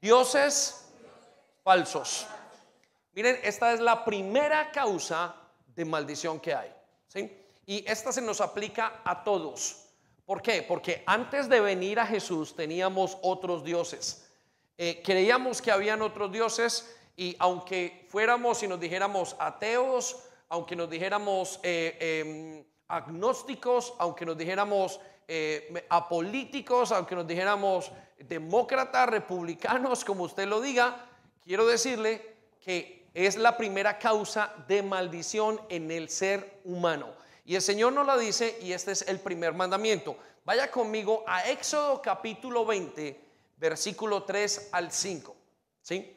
dioses 0.00 0.88
falsos. 1.62 2.26
Miren, 3.12 3.38
esta 3.42 3.74
es 3.74 3.80
la 3.80 4.06
primera 4.06 4.70
causa 4.72 5.36
de 5.66 5.84
maldición 5.84 6.40
que 6.40 6.54
hay. 6.54 6.74
¿sí? 7.08 7.30
Y 7.66 7.84
esta 7.86 8.10
se 8.10 8.22
nos 8.22 8.40
aplica 8.40 9.02
a 9.04 9.22
todos. 9.22 9.84
¿Por 10.24 10.40
qué? 10.40 10.62
Porque 10.62 11.02
antes 11.04 11.46
de 11.46 11.60
venir 11.60 12.00
a 12.00 12.06
Jesús 12.06 12.56
teníamos 12.56 13.18
otros 13.20 13.62
dioses. 13.62 14.30
Eh, 14.78 15.02
creíamos 15.04 15.60
que 15.60 15.70
habían 15.70 16.00
otros 16.00 16.32
dioses 16.32 16.96
y 17.18 17.36
aunque 17.38 18.06
fuéramos 18.08 18.62
y 18.62 18.66
nos 18.66 18.80
dijéramos 18.80 19.36
ateos, 19.38 20.24
aunque 20.48 20.74
nos 20.74 20.88
dijéramos 20.88 21.60
eh, 21.62 21.98
em, 22.00 22.64
agnósticos, 22.88 23.92
aunque 23.98 24.24
nos 24.24 24.38
dijéramos 24.38 25.00
eh, 25.28 25.86
apolíticos, 25.90 26.90
aunque 26.90 27.14
nos 27.14 27.26
dijéramos 27.26 27.92
demócratas, 28.18 29.08
republicanos, 29.08 30.04
como 30.04 30.24
usted 30.24 30.48
lo 30.48 30.60
diga, 30.60 31.06
quiero 31.44 31.66
decirle 31.66 32.34
que 32.60 33.06
es 33.14 33.36
la 33.36 33.56
primera 33.56 33.98
causa 33.98 34.54
de 34.66 34.82
maldición 34.82 35.60
en 35.68 35.90
el 35.90 36.08
ser 36.08 36.60
humano. 36.64 37.14
Y 37.44 37.54
el 37.54 37.62
Señor 37.62 37.92
nos 37.92 38.06
la 38.06 38.16
dice 38.16 38.58
y 38.62 38.72
este 38.72 38.92
es 38.92 39.02
el 39.08 39.20
primer 39.20 39.54
mandamiento. 39.54 40.16
Vaya 40.44 40.70
conmigo 40.70 41.24
a 41.26 41.48
Éxodo 41.48 42.00
capítulo 42.00 42.64
20, 42.64 43.20
versículo 43.56 44.22
3 44.22 44.70
al 44.72 44.90
5. 44.90 45.36
¿Sí? 45.82 46.16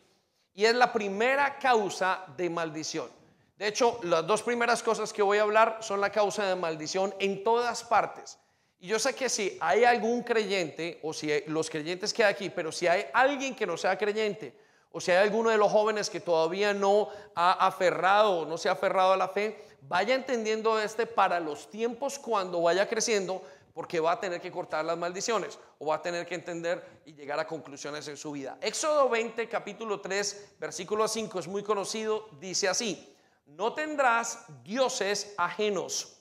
Y 0.54 0.66
es 0.66 0.76
la 0.76 0.92
primera 0.92 1.58
causa 1.58 2.26
de 2.38 2.50
maldición. 2.50 3.10
De 3.58 3.68
hecho, 3.68 4.00
las 4.04 4.26
dos 4.26 4.42
primeras 4.42 4.82
cosas 4.82 5.14
que 5.14 5.22
voy 5.22 5.38
a 5.38 5.44
hablar 5.44 5.78
son 5.82 6.02
la 6.02 6.12
causa 6.12 6.46
de 6.46 6.56
maldición 6.56 7.14
en 7.20 7.44
todas 7.44 7.84
partes. 7.84 8.40
Y 8.82 8.88
yo 8.88 8.98
sé 8.98 9.14
que 9.14 9.30
si 9.30 9.60
hay 9.62 9.84
algún 9.84 10.24
creyente, 10.24 11.00
o 11.04 11.14
si 11.14 11.30
los 11.46 11.70
creyentes 11.70 12.12
que 12.12 12.24
hay 12.24 12.34
aquí, 12.34 12.50
pero 12.50 12.72
si 12.72 12.88
hay 12.88 13.06
alguien 13.14 13.56
que 13.56 13.68
no 13.68 13.78
sea 13.78 13.96
creyente, 13.96 14.58
o 14.92 15.00
si 15.00 15.12
hay 15.12 15.18
alguno 15.18 15.52
de 15.52 15.58
los 15.58 15.72
jóvenes 15.72 16.10
que 16.10 16.20
todavía 16.20 16.74
no 16.74 17.08
ha 17.36 17.68
aferrado, 17.68 18.44
no 18.48 18.58
se 18.58 18.70
ha 18.70 18.72
aferrado 18.72 19.14
a 19.14 19.18
la 19.18 19.28
fe, 19.28 19.64
vaya 19.82 20.16
entendiendo 20.16 20.80
este 20.80 21.06
para 21.06 21.40
los 21.40 21.70
tiempos 21.70 22.18
cuando 22.18 22.60
vaya 22.60 22.90
creciendo, 22.90 23.44
porque 23.72 24.00
va 24.00 24.14
a 24.14 24.20
tener 24.20 24.42
que 24.42 24.52
cortar 24.52 24.84
las 24.84 24.98
maldiciones 24.98 25.60
o 25.78 25.86
va 25.86 25.98
a 25.98 26.02
tener 26.02 26.26
que 26.26 26.34
entender 26.34 26.84
y 27.06 27.14
llegar 27.14 27.40
a 27.40 27.46
conclusiones 27.46 28.08
en 28.08 28.18
su 28.18 28.32
vida. 28.32 28.58
Éxodo 28.62 29.08
20, 29.10 29.48
capítulo 29.48 30.02
3, 30.02 30.56
versículo 30.60 31.08
5 31.08 31.40
es 31.40 31.48
muy 31.48 31.62
conocido, 31.62 32.30
dice 32.40 32.68
así, 32.68 33.16
no 33.46 33.74
tendrás 33.74 34.44
dioses 34.64 35.36
ajenos 35.38 36.18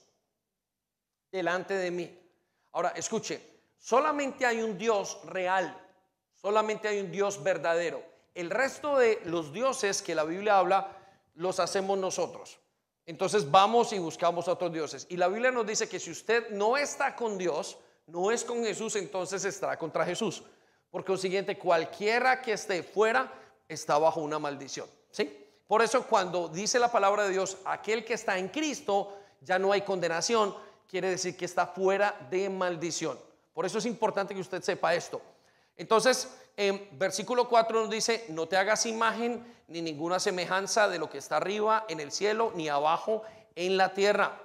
delante 1.32 1.72
de 1.72 1.90
mí. 1.90 2.19
Ahora, 2.72 2.90
escuche, 2.90 3.40
solamente 3.78 4.46
hay 4.46 4.62
un 4.62 4.78
Dios 4.78 5.18
real, 5.24 5.76
solamente 6.34 6.88
hay 6.88 7.00
un 7.00 7.10
Dios 7.10 7.42
verdadero. 7.42 8.02
El 8.34 8.50
resto 8.50 8.96
de 8.96 9.20
los 9.24 9.52
dioses 9.52 10.02
que 10.02 10.14
la 10.14 10.24
Biblia 10.24 10.58
habla 10.58 10.96
los 11.34 11.58
hacemos 11.58 11.98
nosotros. 11.98 12.58
Entonces 13.06 13.50
vamos 13.50 13.92
y 13.92 13.98
buscamos 13.98 14.46
otros 14.46 14.72
dioses. 14.72 15.06
Y 15.08 15.16
la 15.16 15.28
Biblia 15.28 15.50
nos 15.50 15.66
dice 15.66 15.88
que 15.88 15.98
si 15.98 16.10
usted 16.10 16.50
no 16.50 16.76
está 16.76 17.16
con 17.16 17.38
Dios, 17.38 17.78
no 18.06 18.30
es 18.30 18.44
con 18.44 18.62
Jesús, 18.62 18.94
entonces 18.96 19.44
estará 19.44 19.76
contra 19.76 20.04
Jesús. 20.04 20.42
Por 20.90 21.04
consiguiente, 21.04 21.58
cualquiera 21.58 22.40
que 22.42 22.52
esté 22.52 22.82
fuera 22.82 23.32
está 23.68 23.98
bajo 23.98 24.20
una 24.20 24.38
maldición. 24.38 24.88
¿sí? 25.10 25.46
Por 25.66 25.82
eso 25.82 26.06
cuando 26.06 26.48
dice 26.48 26.78
la 26.78 26.90
palabra 26.90 27.24
de 27.24 27.30
Dios, 27.30 27.58
aquel 27.64 28.04
que 28.04 28.14
está 28.14 28.38
en 28.38 28.48
Cristo, 28.48 29.16
ya 29.40 29.58
no 29.58 29.72
hay 29.72 29.82
condenación, 29.82 30.54
quiere 30.90 31.08
decir 31.08 31.36
que 31.36 31.44
está 31.44 31.66
fuera 31.66 32.16
de 32.30 32.50
maldición. 32.50 33.18
Por 33.54 33.64
eso 33.64 33.78
es 33.78 33.86
importante 33.86 34.34
que 34.34 34.40
usted 34.40 34.62
sepa 34.62 34.94
esto. 34.94 35.22
Entonces, 35.76 36.36
en 36.56 36.88
versículo 36.98 37.48
4 37.48 37.82
nos 37.82 37.90
dice, 37.90 38.26
no 38.30 38.48
te 38.48 38.56
hagas 38.56 38.84
imagen 38.86 39.46
ni 39.68 39.80
ninguna 39.80 40.18
semejanza 40.18 40.88
de 40.88 40.98
lo 40.98 41.08
que 41.08 41.18
está 41.18 41.36
arriba 41.36 41.84
en 41.88 42.00
el 42.00 42.10
cielo, 42.10 42.52
ni 42.56 42.68
abajo 42.68 43.22
en 43.54 43.76
la 43.76 43.94
tierra, 43.94 44.36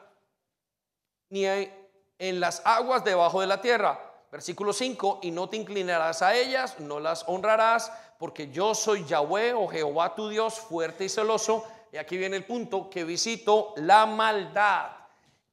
ni 1.30 1.46
en 1.46 2.39
las 2.39 2.62
aguas 2.64 3.04
debajo 3.04 3.41
de 3.41 3.48
la 3.48 3.60
tierra. 3.60 4.00
Versículo 4.32 4.72
5, 4.72 5.22
y 5.24 5.32
no 5.32 5.50
te 5.50 5.58
inclinarás 5.58 6.22
a 6.22 6.36
ellas, 6.36 6.80
no 6.80 7.00
las 7.00 7.24
honrarás, 7.28 7.91
porque 8.20 8.52
yo 8.52 8.76
soy 8.76 9.04
Yahweh 9.06 9.54
o 9.54 9.68
Jehová 9.68 10.14
tu 10.14 10.30
Dios, 10.30 10.60
fuerte 10.60 11.06
y 11.06 11.10
celoso. 11.10 11.66
Y 11.91 11.98
aquí 11.98 12.18
viene 12.18 12.36
el 12.36 12.46
punto, 12.46 12.89
que 12.89 13.04
visito 13.04 13.74
la 13.78 14.06
maldad. 14.06 14.91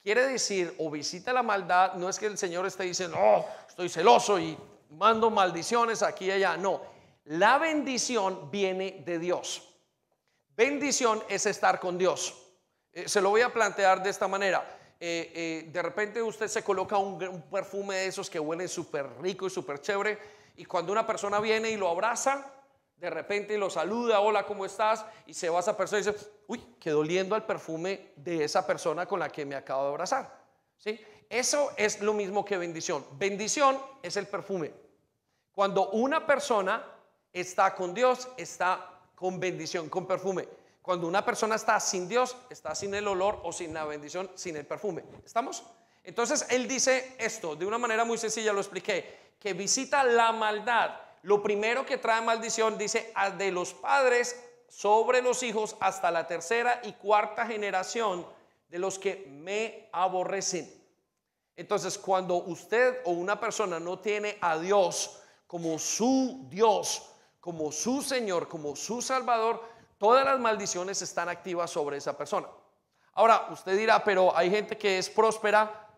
Quiere 0.03 0.27
decir, 0.27 0.75
o 0.79 0.91
visita 0.91 1.33
la 1.33 1.43
maldad, 1.43 1.95
no 1.95 2.09
es 2.09 2.19
que 2.19 2.27
el 2.27 2.37
Señor 2.37 2.67
esté 2.67 2.85
diciendo, 2.85 3.17
oh, 3.21 3.47
estoy 3.69 3.89
celoso 3.89 4.39
y 4.39 4.59
mando 4.91 5.31
maldiciones 5.31 6.03
aquí 6.03 6.27
y 6.27 6.33
allá. 6.33 6.57
No, 6.57 6.83
la 7.25 7.59
bendición 7.59 8.51
viene 8.51 9.03
de 9.05 9.19
Dios. 9.19 9.69
Bendición 10.57 11.23
es 11.29 11.47
estar 11.47 11.79
con 11.79 11.97
Dios. 11.97 12.35
Eh, 12.93 13.09
se 13.09 13.21
lo 13.21 13.31
voy 13.31 13.43
a 13.43 13.53
plantear 13.53 14.03
de 14.03 14.11
esta 14.11 14.29
manera. 14.29 14.79
Eh, 15.01 15.33
eh, 15.35 15.71
de 15.73 15.83
repente 15.83 16.23
usted 16.23 16.47
se 16.47 16.63
coloca 16.63 16.97
un, 16.97 17.43
perfume 17.51 17.97
de 17.97 18.07
esos 18.07 18.29
que 18.29 18.39
huelen 18.39 18.69
súper 18.69 19.09
rico 19.21 19.47
y 19.47 19.51
súper 19.51 19.81
chévere 19.81 20.19
y 20.57 20.65
cuando 20.65 20.93
una 20.93 21.07
persona 21.07 21.41
viene 21.41 21.71
y 21.71 21.77
lo 21.77 21.89
abraza, 21.89 22.47
de 23.03 23.11
repente 23.11 23.59
lo 23.59 23.69
saluda, 23.69 24.21
hola, 24.21 24.47
¿cómo 24.47 24.65
estás? 24.65 25.05
Y 25.27 25.35
se 25.35 25.49
va 25.49 25.57
a 25.57 25.61
esa 25.61 25.77
persona 25.77 26.01
y 26.01 26.05
dice, 26.05 26.17
uy, 26.47 26.65
quedó 26.79 27.01
oliendo 27.01 27.35
al 27.35 27.45
perfume 27.45 28.13
de 28.15 28.45
esa 28.45 28.65
persona 28.65 29.07
con 29.07 29.19
la 29.19 29.29
que 29.29 29.45
me 29.45 29.57
acabo 29.57 29.83
de 29.83 29.89
abrazar. 29.89 30.41
¿Sí? 30.79 31.01
Eso 31.29 31.73
es 31.77 32.01
lo 32.01 32.13
mismo 32.13 32.45
que 32.45 32.57
bendición. 32.57 33.05
Bendición 33.15 33.77
es 34.05 34.17
el 34.17 34.29
perfume. 34.29 34.73
Cuando 35.51 35.91
una 35.91 36.25
persona 36.25 36.85
está 37.33 37.75
con 37.75 37.93
Dios, 37.93 38.29
está 38.37 39.01
con 39.17 39.41
bendición, 39.41 39.89
con 39.89 40.07
perfume. 40.07 40.49
Cuando 40.81 41.09
una 41.09 41.25
persona 41.25 41.57
está 41.57 41.81
sin 41.81 42.09
Dios, 42.09 42.37
está 42.51 42.73
sin 42.77 42.95
el 42.95 43.09
olor 43.09 43.41
o 43.43 43.53
sin 43.53 43.75
la 43.75 43.85
bendición, 43.85 44.31
sin 44.37 44.55
el 44.57 44.65
perfume. 44.65 45.03
¿Estamos? 45.27 45.65
Entonces 46.05 46.47
él 46.51 46.69
dice 46.69 47.17
esto, 47.19 47.57
de 47.57 47.67
una 47.67 47.79
manera 47.79 48.05
muy 48.05 48.17
sencilla 48.17 48.53
lo 48.53 48.61
expliqué, 48.61 49.33
que 49.41 49.55
visita 49.55 50.05
la 50.05 50.31
maldad. 50.31 51.01
Lo 51.23 51.43
primero 51.43 51.87
que 51.87 51.99
trae 51.99 52.21
maldición, 52.21 52.77
dice, 52.77 53.13
de 53.39 53.53
los 53.53 53.73
padres 53.73 54.37
sobre 54.69 55.23
los 55.23 55.43
hijos 55.43 55.77
hasta 55.81 56.11
la 56.11 56.27
tercera 56.27 56.81
y 56.85 56.93
cuarta 56.95 57.47
generación 57.47 58.27
de 58.69 58.79
los 58.79 58.99
que 58.99 59.27
me 59.29 59.89
aborrecen. 59.93 60.83
Entonces, 61.55 61.97
cuando 61.99 62.37
usted 62.37 63.03
o 63.05 63.13
una 63.13 63.39
persona 63.39 63.79
no 63.79 63.99
tiene 64.01 64.39
a 64.41 64.59
Dios, 64.59 65.23
como 65.47 65.79
su 65.79 66.47
Dios, 66.49 67.11
como 67.39 67.71
su 67.71 68.03
Señor, 68.03 68.49
como 68.49 68.75
su 68.75 69.03
Salvador, 69.03 69.63
todas 69.99 70.25
las 70.25 70.41
maldiciones 70.41 71.03
están 71.03 71.29
activas 71.29 71.71
sobre 71.71 71.99
esa 71.99 72.17
persona. 72.17 72.49
Ahora, 73.13 73.49
usted 73.51 73.77
dirá, 73.77 74.03
pero 74.03 74.37
hay 74.37 74.51
gente 74.51 74.79
que 74.79 74.99
es 74.99 75.11
próspera 75.11 75.89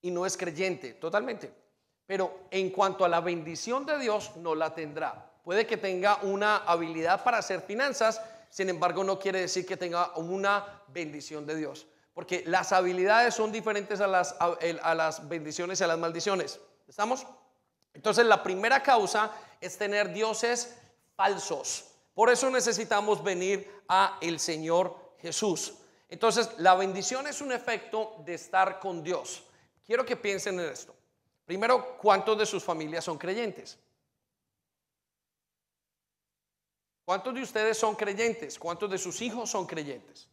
y 0.00 0.10
no 0.10 0.24
es 0.24 0.36
creyente, 0.36 0.94
totalmente. 0.94 1.63
Pero 2.06 2.46
en 2.50 2.70
cuanto 2.70 3.04
a 3.04 3.08
la 3.08 3.20
bendición 3.20 3.86
de 3.86 3.98
Dios, 3.98 4.32
no 4.36 4.54
la 4.54 4.74
tendrá. 4.74 5.30
Puede 5.42 5.66
que 5.66 5.76
tenga 5.76 6.18
una 6.22 6.58
habilidad 6.58 7.22
para 7.22 7.38
hacer 7.38 7.60
finanzas, 7.60 8.20
sin 8.50 8.68
embargo, 8.68 9.02
no 9.02 9.18
quiere 9.18 9.40
decir 9.40 9.66
que 9.66 9.76
tenga 9.76 10.12
una 10.16 10.82
bendición 10.88 11.44
de 11.44 11.56
Dios. 11.56 11.86
Porque 12.14 12.44
las 12.46 12.72
habilidades 12.72 13.34
son 13.34 13.50
diferentes 13.50 14.00
a 14.00 14.06
las, 14.06 15.28
bendiciones 15.28 15.80
y 15.80 15.84
a 15.84 15.88
las 15.88 15.98
maldiciones. 15.98 16.60
¿Estamos? 16.86 17.26
Entonces 17.92 18.24
la 18.26 18.42
primera 18.42 18.82
causa 18.82 19.32
es 19.60 19.76
tener 19.76 20.12
dioses 20.12 20.76
falsos. 21.16 21.86
Por 22.14 22.30
eso 22.30 22.48
necesitamos 22.50 23.22
venir 23.24 23.68
a 23.88 24.18
el 24.20 24.38
Señor 24.38 25.14
Jesús. 25.18 25.74
Entonces 26.08 26.50
la 26.58 26.76
bendición 26.76 27.26
es 27.26 27.40
un 27.40 27.50
efecto 27.50 28.14
de 28.24 28.34
estar 28.34 28.78
con 28.78 29.02
Dios. 29.02 29.42
Quiero 29.84 30.06
que 30.06 30.16
piensen 30.16 30.60
en 30.60 30.70
esto. 30.70 30.93
Primero, 31.44 31.98
¿cuántos 31.98 32.38
de 32.38 32.46
sus 32.46 32.64
familias 32.64 33.04
son 33.04 33.18
creyentes? 33.18 33.78
¿Cuántos 37.04 37.34
de 37.34 37.42
ustedes 37.42 37.76
son 37.76 37.94
creyentes? 37.94 38.58
¿Cuántos 38.58 38.90
de 38.90 38.98
sus 38.98 39.20
hijos 39.20 39.50
son 39.50 39.66
creyentes? 39.66 40.28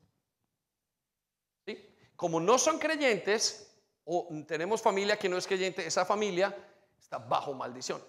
Como 2.15 2.39
no 2.39 2.59
son 2.59 2.77
creyentes, 2.77 3.67
o 4.05 4.29
tenemos 4.47 4.81
familia 4.81 5.17
que 5.17 5.27
no 5.27 5.37
es 5.37 5.47
creyente, 5.47 5.85
esa 5.85 6.05
familia 6.05 6.55
está 6.99 7.17
bajo 7.17 7.53
maldición. 7.53 7.99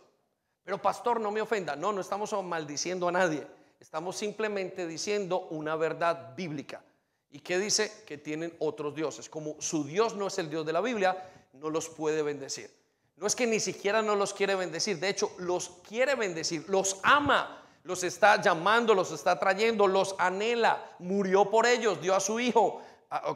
Pero 0.62 0.80
pastor, 0.80 1.18
no 1.18 1.30
me 1.30 1.40
ofenda, 1.40 1.74
no, 1.74 1.92
no 1.92 2.02
estamos 2.02 2.30
maldiciendo 2.44 3.08
a 3.08 3.12
nadie, 3.12 3.46
estamos 3.80 4.16
simplemente 4.16 4.86
diciendo 4.86 5.48
una 5.48 5.76
verdad 5.76 6.36
bíblica. 6.36 6.84
¿Y 7.30 7.40
qué 7.40 7.58
dice? 7.58 8.04
Que 8.06 8.18
tienen 8.18 8.54
otros 8.58 8.94
dioses. 8.94 9.30
Como 9.30 9.56
su 9.60 9.84
Dios 9.84 10.14
no 10.14 10.26
es 10.26 10.38
el 10.38 10.50
Dios 10.50 10.66
de 10.66 10.74
la 10.74 10.82
Biblia, 10.82 11.48
no 11.54 11.70
los 11.70 11.88
puede 11.88 12.22
bendecir. 12.22 12.70
No 13.16 13.26
es 13.26 13.36
que 13.36 13.46
ni 13.46 13.60
siquiera 13.60 14.02
no 14.02 14.16
los 14.16 14.32
quiere 14.34 14.54
bendecir, 14.54 14.98
de 14.98 15.08
hecho 15.08 15.32
los 15.38 15.70
quiere 15.86 16.14
bendecir, 16.14 16.64
los 16.68 16.98
ama, 17.02 17.62
los 17.84 18.02
está 18.04 18.40
llamando, 18.40 18.94
los 18.94 19.12
está 19.12 19.38
trayendo, 19.38 19.86
los 19.86 20.14
anhela, 20.18 20.82
murió 20.98 21.50
por 21.50 21.66
ellos, 21.66 22.00
dio 22.00 22.14
a 22.14 22.20
su 22.20 22.40
hijo, 22.40 22.82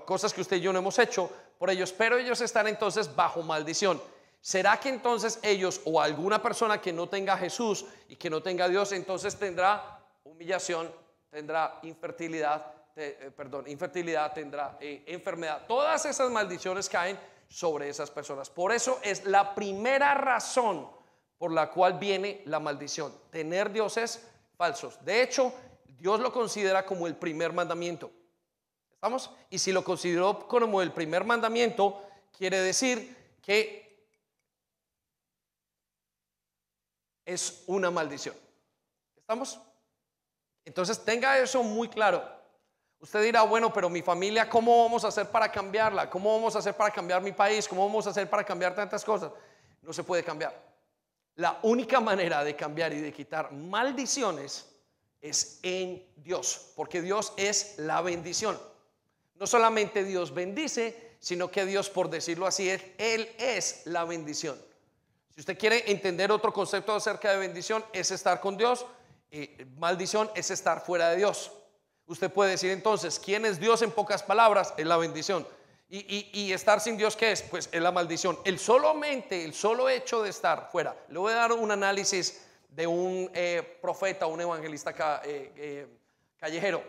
cosas 0.04 0.32
que 0.32 0.40
usted 0.40 0.56
y 0.56 0.60
yo 0.60 0.72
no 0.72 0.78
hemos 0.78 0.98
hecho, 0.98 1.30
por 1.58 1.70
ellos, 1.70 1.92
pero 1.92 2.18
ellos 2.18 2.40
están 2.40 2.66
entonces 2.68 3.14
bajo 3.14 3.42
maldición. 3.42 4.00
¿Será 4.40 4.78
que 4.78 4.88
entonces 4.88 5.40
ellos 5.42 5.80
o 5.84 6.00
alguna 6.00 6.40
persona 6.40 6.80
que 6.80 6.92
no 6.92 7.08
tenga 7.08 7.36
Jesús 7.36 7.84
y 8.08 8.16
que 8.16 8.30
no 8.30 8.42
tenga 8.42 8.68
Dios, 8.68 8.92
entonces 8.92 9.36
tendrá 9.36 9.98
humillación, 10.22 10.90
tendrá 11.30 11.80
infertilidad, 11.82 12.72
eh, 12.94 13.32
perdón, 13.36 13.66
infertilidad, 13.68 14.32
tendrá 14.32 14.76
eh, 14.80 15.02
enfermedad? 15.06 15.66
Todas 15.66 16.04
esas 16.06 16.30
maldiciones 16.30 16.88
caen 16.88 17.18
sobre 17.48 17.88
esas 17.88 18.10
personas. 18.10 18.50
Por 18.50 18.72
eso 18.72 18.98
es 19.02 19.24
la 19.24 19.54
primera 19.54 20.14
razón 20.14 20.88
por 21.38 21.52
la 21.52 21.70
cual 21.70 21.98
viene 21.98 22.42
la 22.46 22.60
maldición, 22.60 23.12
tener 23.30 23.72
dioses 23.72 24.26
falsos. 24.56 25.04
De 25.04 25.22
hecho, 25.22 25.52
Dios 25.98 26.20
lo 26.20 26.32
considera 26.32 26.84
como 26.84 27.06
el 27.06 27.16
primer 27.16 27.52
mandamiento. 27.52 28.10
¿Estamos? 28.92 29.30
Y 29.50 29.58
si 29.58 29.72
lo 29.72 29.84
consideró 29.84 30.48
como 30.48 30.80
el 30.80 30.92
primer 30.92 31.24
mandamiento, 31.24 32.02
quiere 32.36 32.60
decir 32.60 33.36
que 33.42 34.08
es 37.24 37.64
una 37.66 37.90
maldición. 37.90 38.34
¿Estamos? 39.16 39.60
Entonces 40.64 41.04
tenga 41.04 41.38
eso 41.38 41.62
muy 41.62 41.88
claro. 41.88 42.35
Usted 43.06 43.22
dirá, 43.22 43.42
bueno, 43.42 43.72
pero 43.72 43.88
mi 43.88 44.02
familia, 44.02 44.48
¿cómo 44.48 44.82
vamos 44.82 45.04
a 45.04 45.08
hacer 45.08 45.30
para 45.30 45.48
cambiarla? 45.52 46.10
¿Cómo 46.10 46.34
vamos 46.34 46.56
a 46.56 46.58
hacer 46.58 46.76
para 46.76 46.90
cambiar 46.90 47.22
mi 47.22 47.30
país? 47.30 47.68
¿Cómo 47.68 47.86
vamos 47.86 48.04
a 48.08 48.10
hacer 48.10 48.28
para 48.28 48.42
cambiar 48.42 48.74
tantas 48.74 49.04
cosas? 49.04 49.30
No 49.80 49.92
se 49.92 50.02
puede 50.02 50.24
cambiar. 50.24 50.60
La 51.36 51.60
única 51.62 52.00
manera 52.00 52.42
de 52.42 52.56
cambiar 52.56 52.92
y 52.92 53.00
de 53.00 53.12
quitar 53.12 53.52
maldiciones 53.52 54.66
es 55.20 55.60
en 55.62 56.04
Dios, 56.16 56.72
porque 56.74 57.00
Dios 57.00 57.32
es 57.36 57.74
la 57.78 58.02
bendición. 58.02 58.58
No 59.36 59.46
solamente 59.46 60.02
Dios 60.02 60.34
bendice, 60.34 61.14
sino 61.20 61.48
que 61.48 61.64
Dios, 61.64 61.88
por 61.88 62.10
decirlo 62.10 62.44
así, 62.44 62.68
es, 62.68 62.82
Él 62.98 63.30
es 63.38 63.82
la 63.84 64.04
bendición. 64.04 64.60
Si 65.32 65.38
usted 65.38 65.56
quiere 65.56 65.92
entender 65.92 66.32
otro 66.32 66.52
concepto 66.52 66.92
acerca 66.92 67.30
de 67.30 67.38
bendición, 67.38 67.84
es 67.92 68.10
estar 68.10 68.40
con 68.40 68.56
Dios. 68.56 68.84
Eh, 69.30 69.64
maldición 69.78 70.28
es 70.34 70.50
estar 70.50 70.84
fuera 70.84 71.10
de 71.10 71.18
Dios. 71.18 71.52
Usted 72.06 72.30
puede 72.30 72.52
decir 72.52 72.70
entonces, 72.70 73.18
¿quién 73.18 73.44
es 73.44 73.58
Dios 73.58 73.82
en 73.82 73.90
pocas 73.90 74.22
palabras? 74.22 74.72
Es 74.76 74.86
la 74.86 74.96
bendición. 74.96 75.46
Y, 75.88 76.52
estar 76.52 76.80
sin 76.80 76.96
Dios, 76.96 77.16
¿qué 77.16 77.32
es? 77.32 77.42
Pues 77.42 77.68
es 77.70 77.80
la 77.80 77.92
maldición. 77.92 78.38
El 78.44 78.58
solamente, 78.58 79.44
el 79.44 79.54
solo 79.54 79.88
hecho 79.88 80.22
de 80.22 80.30
estar 80.30 80.68
fuera. 80.70 80.96
Le 81.08 81.18
voy 81.18 81.32
a 81.32 81.36
dar 81.36 81.52
un 81.52 81.70
análisis 81.70 82.42
de 82.68 82.86
un 82.86 83.30
eh, 83.32 83.78
profeta, 83.80 84.26
un 84.26 84.40
evangelista 84.40 85.22
eh, 85.24 85.86
callejero. 86.38 86.82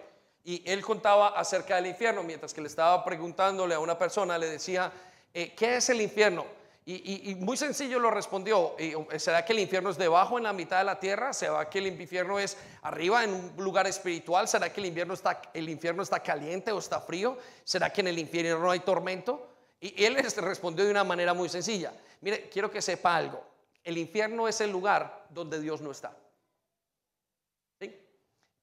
Y 0.44 0.64
él 0.70 0.84
contaba 0.84 1.30
acerca 1.30 1.76
del 1.76 1.88
infierno, 1.88 2.24
mientras 2.24 2.54
que 2.54 2.62
le 2.62 2.68
estaba 2.68 3.04
preguntándole 3.04 3.76
a 3.76 3.80
una 3.80 3.98
persona, 3.98 4.38
le 4.38 4.50
decía, 4.50 4.92
¿qué 5.34 5.76
es 5.76 5.90
el 5.90 6.02
infierno? 6.02 6.46
Y, 6.90 7.36
muy 7.36 7.58
sencillo 7.58 8.00
lo 8.00 8.10
respondió, 8.10 8.74
¿será 9.18 9.44
que 9.44 9.52
el 9.52 9.60
infierno 9.60 9.90
es 9.90 9.98
debajo 9.98 10.38
en 10.38 10.46
la 10.46 10.54
mitad 10.54 10.78
de 10.78 10.86
la 10.86 10.98
tierra? 10.98 11.34
¿Será 11.34 11.70
que 11.70 11.80
el 11.80 11.88
infierno 11.88 12.40
es 12.40 12.56
arriba 12.82 13.26
en 13.26 13.34
un 13.34 13.54
lugar 13.58 13.88
espiritual? 13.88 14.48
¿Será 14.48 14.72
que 14.72 14.80
el 14.80 14.86
infierno 14.86 15.14
está, 15.14 15.42
el 15.54 15.68
infierno 15.68 16.02
está 16.02 16.22
caliente 16.22 16.72
o 16.72 16.80
está 16.80 17.02
frío? 17.02 17.38
¿Será 17.66 17.92
que 17.92 18.00
en 18.00 18.08
el 18.08 18.18
infierno 18.18 18.60
no 18.60 18.72
hay 18.72 18.80
tormento? 18.80 19.50
Y 19.82 20.02
él 20.02 20.14
les 20.14 20.38
respondió 20.38 20.86
de 20.86 20.92
una 20.92 21.04
manera 21.04 21.34
muy 21.34 21.50
sencilla. 21.50 21.92
Mire, 22.22 22.48
quiero 22.48 22.72
que 22.72 22.82
sepa 22.82 23.18
algo. 23.18 23.44
El 23.84 23.98
infierno 23.98 24.48
es 24.48 24.62
el 24.62 24.72
lugar 24.72 25.26
donde 25.30 25.60
Dios 25.60 25.82
no 25.82 25.92
está. 25.92 26.16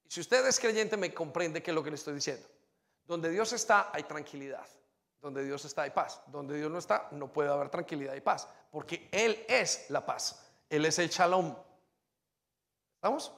Si 0.09 0.21
usted 0.21 0.47
es 0.47 0.59
creyente 0.59 0.97
me 0.97 1.13
comprende 1.13 1.63
qué 1.63 1.73
es 1.73 1.75
lo 1.75 1.85
que 1.85 1.91
le 1.91 1.97
estoy 1.97 2.15
diciendo. 2.15 2.49
Donde 3.05 3.29
Dios 3.29 3.53
está 3.53 3.91
hay 3.93 4.05
tranquilidad. 4.05 4.67
Donde 5.25 5.43
Dios 5.43 5.65
está 5.65 5.85
hay 5.85 5.91
paz. 5.91 6.21
Donde 6.27 6.55
Dios 6.59 6.71
no 6.71 6.77
está, 6.77 7.09
no 7.13 7.33
puede 7.33 7.49
haber 7.49 7.71
tranquilidad 7.71 8.13
y 8.13 8.21
paz. 8.21 8.47
Porque 8.71 9.09
Él 9.11 9.43
es 9.49 9.87
la 9.89 10.05
paz. 10.05 10.45
Él 10.69 10.85
es 10.85 10.99
el 10.99 11.09
shalom. 11.09 11.57
¿Estamos? 12.97 13.33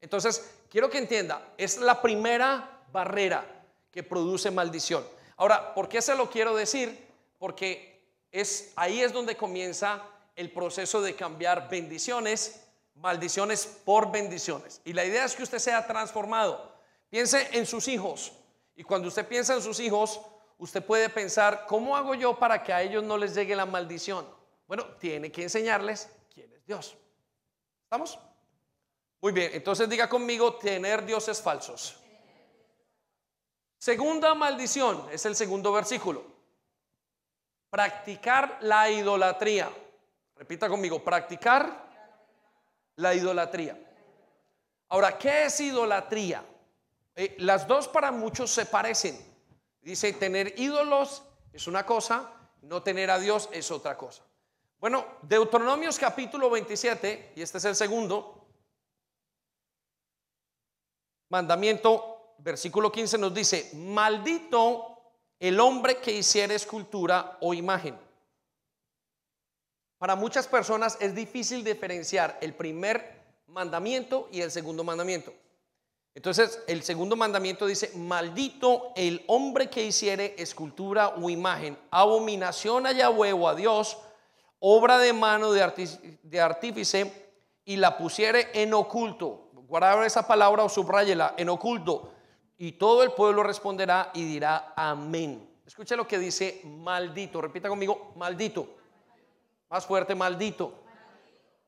Entonces, 0.00 0.56
quiero 0.68 0.90
que 0.90 0.98
entienda, 0.98 1.54
es 1.56 1.78
la 1.78 2.02
primera 2.02 2.82
barrera 2.90 3.46
que 3.92 4.02
produce 4.02 4.50
maldición. 4.50 5.06
Ahora, 5.36 5.72
¿por 5.72 5.88
qué 5.88 6.02
se 6.02 6.16
lo 6.16 6.28
quiero 6.28 6.56
decir? 6.56 7.06
Porque 7.38 8.02
es 8.32 8.72
ahí 8.74 9.00
es 9.00 9.12
donde 9.12 9.36
comienza 9.36 10.02
el 10.34 10.50
proceso 10.50 11.00
de 11.00 11.14
cambiar 11.14 11.68
bendiciones, 11.68 12.60
maldiciones 12.96 13.66
por 13.84 14.10
bendiciones. 14.10 14.80
Y 14.84 14.92
la 14.92 15.04
idea 15.04 15.24
es 15.24 15.36
que 15.36 15.44
usted 15.44 15.60
sea 15.60 15.86
transformado. 15.86 16.72
Piense 17.08 17.50
en 17.52 17.66
sus 17.66 17.86
hijos. 17.86 18.32
Y 18.74 18.82
cuando 18.82 19.06
usted 19.06 19.28
piensa 19.28 19.54
en 19.54 19.62
sus 19.62 19.78
hijos, 19.78 20.20
usted 20.64 20.82
puede 20.82 21.10
pensar, 21.10 21.66
¿cómo 21.66 21.94
hago 21.94 22.14
yo 22.14 22.38
para 22.38 22.62
que 22.62 22.72
a 22.72 22.80
ellos 22.80 23.04
no 23.04 23.18
les 23.18 23.34
llegue 23.34 23.54
la 23.54 23.66
maldición? 23.66 24.26
Bueno, 24.66 24.86
tiene 24.98 25.30
que 25.30 25.42
enseñarles 25.42 26.10
quién 26.32 26.50
es 26.54 26.64
Dios. 26.64 26.96
¿Estamos? 27.82 28.18
Muy 29.20 29.32
bien, 29.32 29.50
entonces 29.52 29.88
diga 29.88 30.08
conmigo, 30.08 30.54
tener 30.54 31.04
dioses 31.04 31.40
falsos. 31.42 31.96
Segunda 33.78 34.34
maldición, 34.34 35.06
es 35.12 35.26
el 35.26 35.36
segundo 35.36 35.70
versículo. 35.70 36.24
Practicar 37.68 38.56
la 38.62 38.88
idolatría. 38.88 39.70
Repita 40.34 40.66
conmigo, 40.68 41.04
practicar 41.04 41.84
la 42.96 43.14
idolatría. 43.14 43.78
Ahora, 44.88 45.18
¿qué 45.18 45.44
es 45.44 45.60
idolatría? 45.60 46.42
Eh, 47.14 47.36
las 47.40 47.68
dos 47.68 47.86
para 47.86 48.10
muchos 48.10 48.50
se 48.50 48.64
parecen. 48.64 49.33
Dice, 49.84 50.14
tener 50.14 50.58
ídolos 50.58 51.22
es 51.52 51.66
una 51.66 51.84
cosa, 51.84 52.32
no 52.62 52.82
tener 52.82 53.10
a 53.10 53.18
Dios 53.18 53.50
es 53.52 53.70
otra 53.70 53.98
cosa. 53.98 54.22
Bueno, 54.80 55.04
Deuteronomios 55.20 55.98
capítulo 55.98 56.48
27, 56.48 57.34
y 57.36 57.42
este 57.42 57.58
es 57.58 57.64
el 57.66 57.76
segundo 57.76 58.46
mandamiento, 61.28 62.34
versículo 62.38 62.90
15 62.90 63.18
nos 63.18 63.34
dice, 63.34 63.72
maldito 63.74 64.98
el 65.38 65.60
hombre 65.60 65.98
que 65.98 66.12
hiciera 66.12 66.54
escultura 66.54 67.36
o 67.42 67.52
imagen. 67.52 67.98
Para 69.98 70.16
muchas 70.16 70.48
personas 70.48 70.96
es 70.98 71.14
difícil 71.14 71.62
diferenciar 71.62 72.38
el 72.40 72.54
primer 72.54 73.22
mandamiento 73.48 74.30
y 74.32 74.40
el 74.40 74.50
segundo 74.50 74.82
mandamiento. 74.82 75.34
Entonces, 76.14 76.62
el 76.68 76.84
segundo 76.84 77.16
mandamiento 77.16 77.66
dice, 77.66 77.90
maldito 77.96 78.92
el 78.94 79.24
hombre 79.26 79.68
que 79.68 79.84
hiciere 79.84 80.36
escultura 80.38 81.08
o 81.08 81.28
imagen, 81.28 81.76
abominación 81.90 82.86
a 82.86 82.92
Yahweh 82.92 83.32
o 83.32 83.48
a 83.48 83.56
Dios, 83.56 83.98
obra 84.60 84.98
de 84.98 85.12
mano 85.12 85.50
de, 85.50 86.40
artífice, 86.40 87.32
y 87.64 87.76
la 87.76 87.98
pusiere 87.98 88.50
en 88.54 88.74
oculto. 88.74 89.50
Guarda 89.66 90.06
esa 90.06 90.26
palabra 90.26 90.62
o 90.62 90.68
subrayela, 90.68 91.34
en 91.36 91.48
oculto. 91.48 92.12
Y 92.58 92.72
todo 92.72 93.02
el 93.02 93.12
pueblo 93.12 93.42
responderá 93.42 94.10
y 94.14 94.24
dirá 94.24 94.72
amén. 94.76 95.50
Escucha 95.66 95.96
lo 95.96 96.06
que 96.06 96.18
dice 96.18 96.60
maldito. 96.64 97.40
Repita 97.40 97.68
conmigo, 97.68 98.12
maldito. 98.14 98.68
Más 99.68 99.84
fuerte, 99.84 100.14
maldito. 100.14 100.84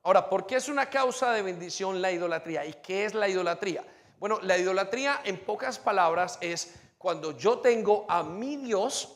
Ahora, 0.03 0.29
¿por 0.29 0.47
qué 0.47 0.55
es 0.55 0.69
una 0.69 0.85
causa 0.85 1.33
de 1.33 1.41
bendición 1.41 2.01
la 2.01 2.11
idolatría? 2.13 2.65
¿Y 2.65 2.73
qué 2.75 3.03
es 3.03 3.13
la 3.13 3.27
idolatría? 3.27 3.83
Bueno, 4.19 4.39
la 4.41 4.57
idolatría 4.57 5.21
en 5.23 5.37
pocas 5.37 5.77
palabras 5.77 6.37
es 6.41 6.73
cuando 6.97 7.37
yo 7.37 7.59
tengo 7.59 8.05
a 8.09 8.23
mi 8.23 8.57
Dios, 8.57 9.13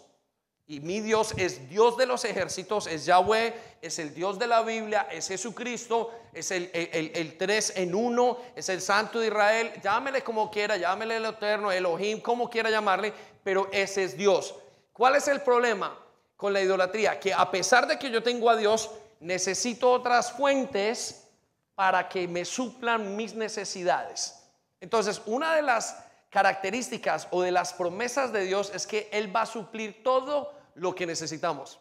y 0.67 0.79
mi 0.79 1.01
Dios 1.01 1.33
es 1.35 1.67
Dios 1.67 1.97
de 1.97 2.05
los 2.05 2.23
ejércitos, 2.23 2.87
es 2.87 3.05
Yahweh, 3.05 3.53
es 3.81 3.99
el 3.99 4.13
Dios 4.13 4.39
de 4.39 4.47
la 4.47 4.61
Biblia, 4.61 5.07
es 5.11 5.27
Jesucristo, 5.27 6.11
es 6.31 6.49
el, 6.51 6.69
el, 6.73 7.37
tres 7.37 7.73
en 7.75 7.93
uno, 7.93 8.37
es 8.55 8.69
el 8.69 8.79
Santo 8.79 9.19
de 9.19 9.27
Israel, 9.27 9.73
llámele 9.83 10.21
como 10.21 10.49
quiera, 10.49 10.77
llámele 10.77 11.17
el 11.17 11.25
Eterno, 11.25 11.71
Elohim, 11.71 12.21
como 12.21 12.49
quiera 12.49 12.69
llamarle, 12.69 13.11
pero 13.43 13.67
ese 13.73 14.05
es 14.05 14.15
Dios. 14.15 14.55
¿Cuál 14.93 15.17
es 15.17 15.27
el 15.27 15.41
problema 15.41 15.97
con 16.37 16.53
la 16.53 16.61
idolatría? 16.61 17.19
Que 17.19 17.33
a 17.33 17.51
pesar 17.51 17.85
de 17.87 17.99
que 17.99 18.09
yo 18.09 18.23
tengo 18.23 18.49
a 18.49 18.55
Dios, 18.55 18.91
necesito 19.19 19.91
otras 19.91 20.31
fuentes 20.31 21.27
para 21.75 22.07
que 22.07 22.27
me 22.27 22.45
suplan 22.45 23.15
mis 23.17 23.33
necesidades. 23.33 24.40
Entonces, 24.82 25.21
una 25.25 25.55
de 25.55 25.61
las 25.61 26.03
características 26.29 27.27
o 27.32 27.41
de 27.41 27.51
las 27.51 27.73
promesas 27.73 28.34
de 28.34 28.43
Dios 28.43 28.71
es 28.73 28.86
que 28.88 29.09
Él 29.11 29.34
va 29.34 29.43
a 29.43 29.45
suplir 29.45 30.03
todo 30.03 30.53
lo 30.75 30.93
que 30.95 31.05
necesitamos. 31.05 31.79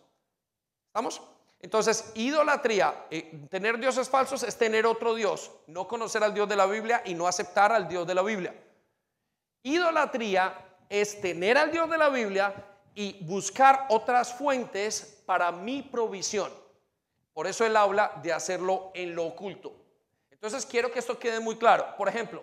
¿Estamos? 0.86 1.22
Entonces, 1.62 2.12
idolatría, 2.14 3.06
eh, 3.10 3.46
tener 3.50 3.78
dioses 3.78 4.08
falsos 4.08 4.42
es 4.42 4.56
tener 4.56 4.86
otro 4.86 5.14
Dios, 5.14 5.50
no 5.66 5.86
conocer 5.86 6.24
al 6.24 6.32
Dios 6.32 6.48
de 6.48 6.56
la 6.56 6.66
Biblia 6.66 7.02
y 7.04 7.14
no 7.14 7.26
aceptar 7.26 7.72
al 7.72 7.88
Dios 7.88 8.06
de 8.06 8.14
la 8.14 8.22
Biblia. 8.22 8.54
Idolatría 9.62 10.54
es 10.88 11.20
tener 11.20 11.58
al 11.58 11.70
Dios 11.70 11.88
de 11.90 11.98
la 11.98 12.08
Biblia 12.08 12.54
y 12.94 13.22
buscar 13.24 13.86
otras 13.90 14.34
fuentes 14.34 15.22
para 15.26 15.52
mi 15.52 15.82
provisión. 15.82 16.50
Por 17.32 17.46
eso 17.46 17.64
él 17.64 17.76
habla 17.76 18.12
de 18.22 18.32
hacerlo 18.32 18.90
en 18.94 19.14
lo 19.14 19.26
oculto. 19.26 19.72
Entonces 20.30 20.66
quiero 20.66 20.90
que 20.90 20.98
esto 20.98 21.18
quede 21.18 21.40
muy 21.40 21.56
claro. 21.56 21.94
Por 21.96 22.08
ejemplo, 22.08 22.42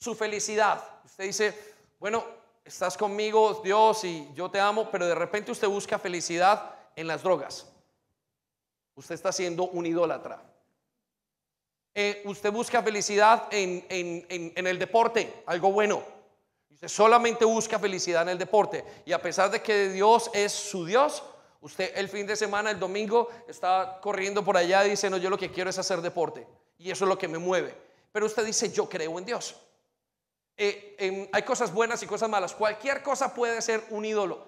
su 0.00 0.14
felicidad. 0.14 0.82
Usted 1.04 1.24
dice, 1.24 1.74
bueno, 1.98 2.24
estás 2.64 2.96
conmigo, 2.96 3.60
Dios, 3.62 4.02
y 4.04 4.30
yo 4.34 4.50
te 4.50 4.58
amo, 4.58 4.90
pero 4.90 5.06
de 5.06 5.14
repente 5.14 5.52
usted 5.52 5.68
busca 5.68 5.98
felicidad 5.98 6.74
en 6.96 7.06
las 7.06 7.22
drogas. 7.22 7.66
Usted 8.94 9.14
está 9.14 9.30
siendo 9.30 9.64
un 9.64 9.84
idólatra. 9.84 10.42
Eh, 11.94 12.22
usted 12.24 12.50
busca 12.50 12.82
felicidad 12.82 13.48
en, 13.50 13.84
en, 13.90 14.66
el 14.66 14.78
deporte, 14.78 15.42
algo 15.44 15.70
bueno. 15.70 16.02
Usted 16.70 16.88
solamente 16.88 17.44
busca 17.44 17.78
felicidad 17.78 18.22
en 18.22 18.30
el 18.30 18.38
deporte. 18.38 18.82
Y 19.04 19.12
a 19.12 19.20
pesar 19.20 19.50
de 19.50 19.60
que 19.60 19.90
Dios 19.90 20.30
es 20.32 20.50
su 20.50 20.86
Dios, 20.86 21.22
usted 21.60 21.92
el 21.94 22.08
fin 22.08 22.26
de 22.26 22.36
semana, 22.36 22.70
el 22.70 22.78
domingo, 22.78 23.28
está 23.46 23.98
corriendo 24.00 24.42
por 24.42 24.56
allá 24.56 24.86
y 24.86 24.90
dice, 24.90 25.10
no, 25.10 25.18
yo 25.18 25.28
lo 25.28 25.36
que 25.36 25.50
quiero 25.50 25.68
es 25.68 25.78
hacer 25.78 26.00
deporte. 26.00 26.46
Y 26.78 26.90
eso 26.90 27.04
es 27.04 27.08
lo 27.10 27.18
que 27.18 27.28
me 27.28 27.36
mueve. 27.36 27.76
Pero 28.12 28.24
usted 28.24 28.46
dice, 28.46 28.72
yo 28.72 28.88
creo 28.88 29.18
en 29.18 29.26
Dios. 29.26 29.56
Eh, 30.62 31.30
hay 31.32 31.42
cosas 31.42 31.72
buenas 31.72 32.02
y 32.02 32.06
cosas 32.06 32.28
malas. 32.28 32.52
Cualquier 32.52 33.02
cosa 33.02 33.32
puede 33.32 33.62
ser 33.62 33.82
un 33.88 34.04
ídolo. 34.04 34.44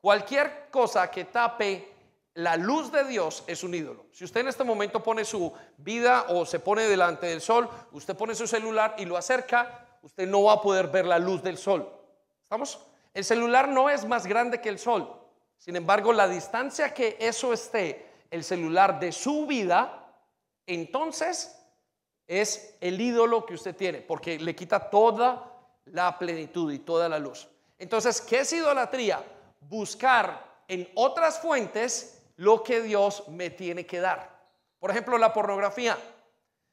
Cualquier 0.00 0.70
cosa 0.70 1.10
que 1.10 1.26
tape 1.26 1.92
la 2.32 2.56
luz 2.56 2.90
de 2.90 3.04
Dios 3.04 3.44
es 3.46 3.62
un 3.62 3.74
ídolo. 3.74 4.06
Si 4.10 4.24
usted 4.24 4.40
en 4.40 4.48
este 4.48 4.64
momento 4.64 5.02
pone 5.02 5.26
su 5.26 5.52
vida 5.76 6.24
o 6.28 6.46
se 6.46 6.60
pone 6.60 6.84
delante 6.84 7.26
del 7.26 7.42
sol, 7.42 7.68
usted 7.92 8.16
pone 8.16 8.34
su 8.34 8.46
celular 8.46 8.94
y 8.96 9.04
lo 9.04 9.18
acerca, 9.18 9.98
usted 10.00 10.26
no 10.26 10.44
va 10.44 10.54
a 10.54 10.62
poder 10.62 10.86
ver 10.86 11.04
la 11.04 11.18
luz 11.18 11.42
del 11.42 11.58
sol. 11.58 11.92
¿Estamos? 12.42 12.80
El 13.12 13.24
celular 13.24 13.68
no 13.68 13.90
es 13.90 14.06
más 14.06 14.26
grande 14.26 14.62
que 14.62 14.70
el 14.70 14.78
sol. 14.78 15.14
Sin 15.58 15.76
embargo, 15.76 16.14
la 16.14 16.26
distancia 16.26 16.94
que 16.94 17.18
eso 17.20 17.52
esté, 17.52 18.06
el 18.30 18.44
celular 18.44 18.98
de 18.98 19.12
su 19.12 19.46
vida, 19.46 20.08
entonces 20.64 21.57
es 22.28 22.76
el 22.80 23.00
ídolo 23.00 23.46
que 23.46 23.54
usted 23.54 23.74
tiene, 23.74 24.02
porque 24.02 24.38
le 24.38 24.54
quita 24.54 24.90
toda 24.90 25.50
la 25.86 26.16
plenitud 26.18 26.70
y 26.70 26.78
toda 26.78 27.08
la 27.08 27.18
luz. 27.18 27.48
Entonces, 27.78 28.20
¿qué 28.20 28.40
es 28.40 28.52
idolatría? 28.52 29.24
Buscar 29.62 30.62
en 30.68 30.88
otras 30.94 31.40
fuentes 31.40 32.22
lo 32.36 32.62
que 32.62 32.82
Dios 32.82 33.26
me 33.28 33.50
tiene 33.50 33.86
que 33.86 34.00
dar. 34.00 34.38
Por 34.78 34.90
ejemplo, 34.90 35.16
la 35.16 35.32
pornografía. 35.32 35.96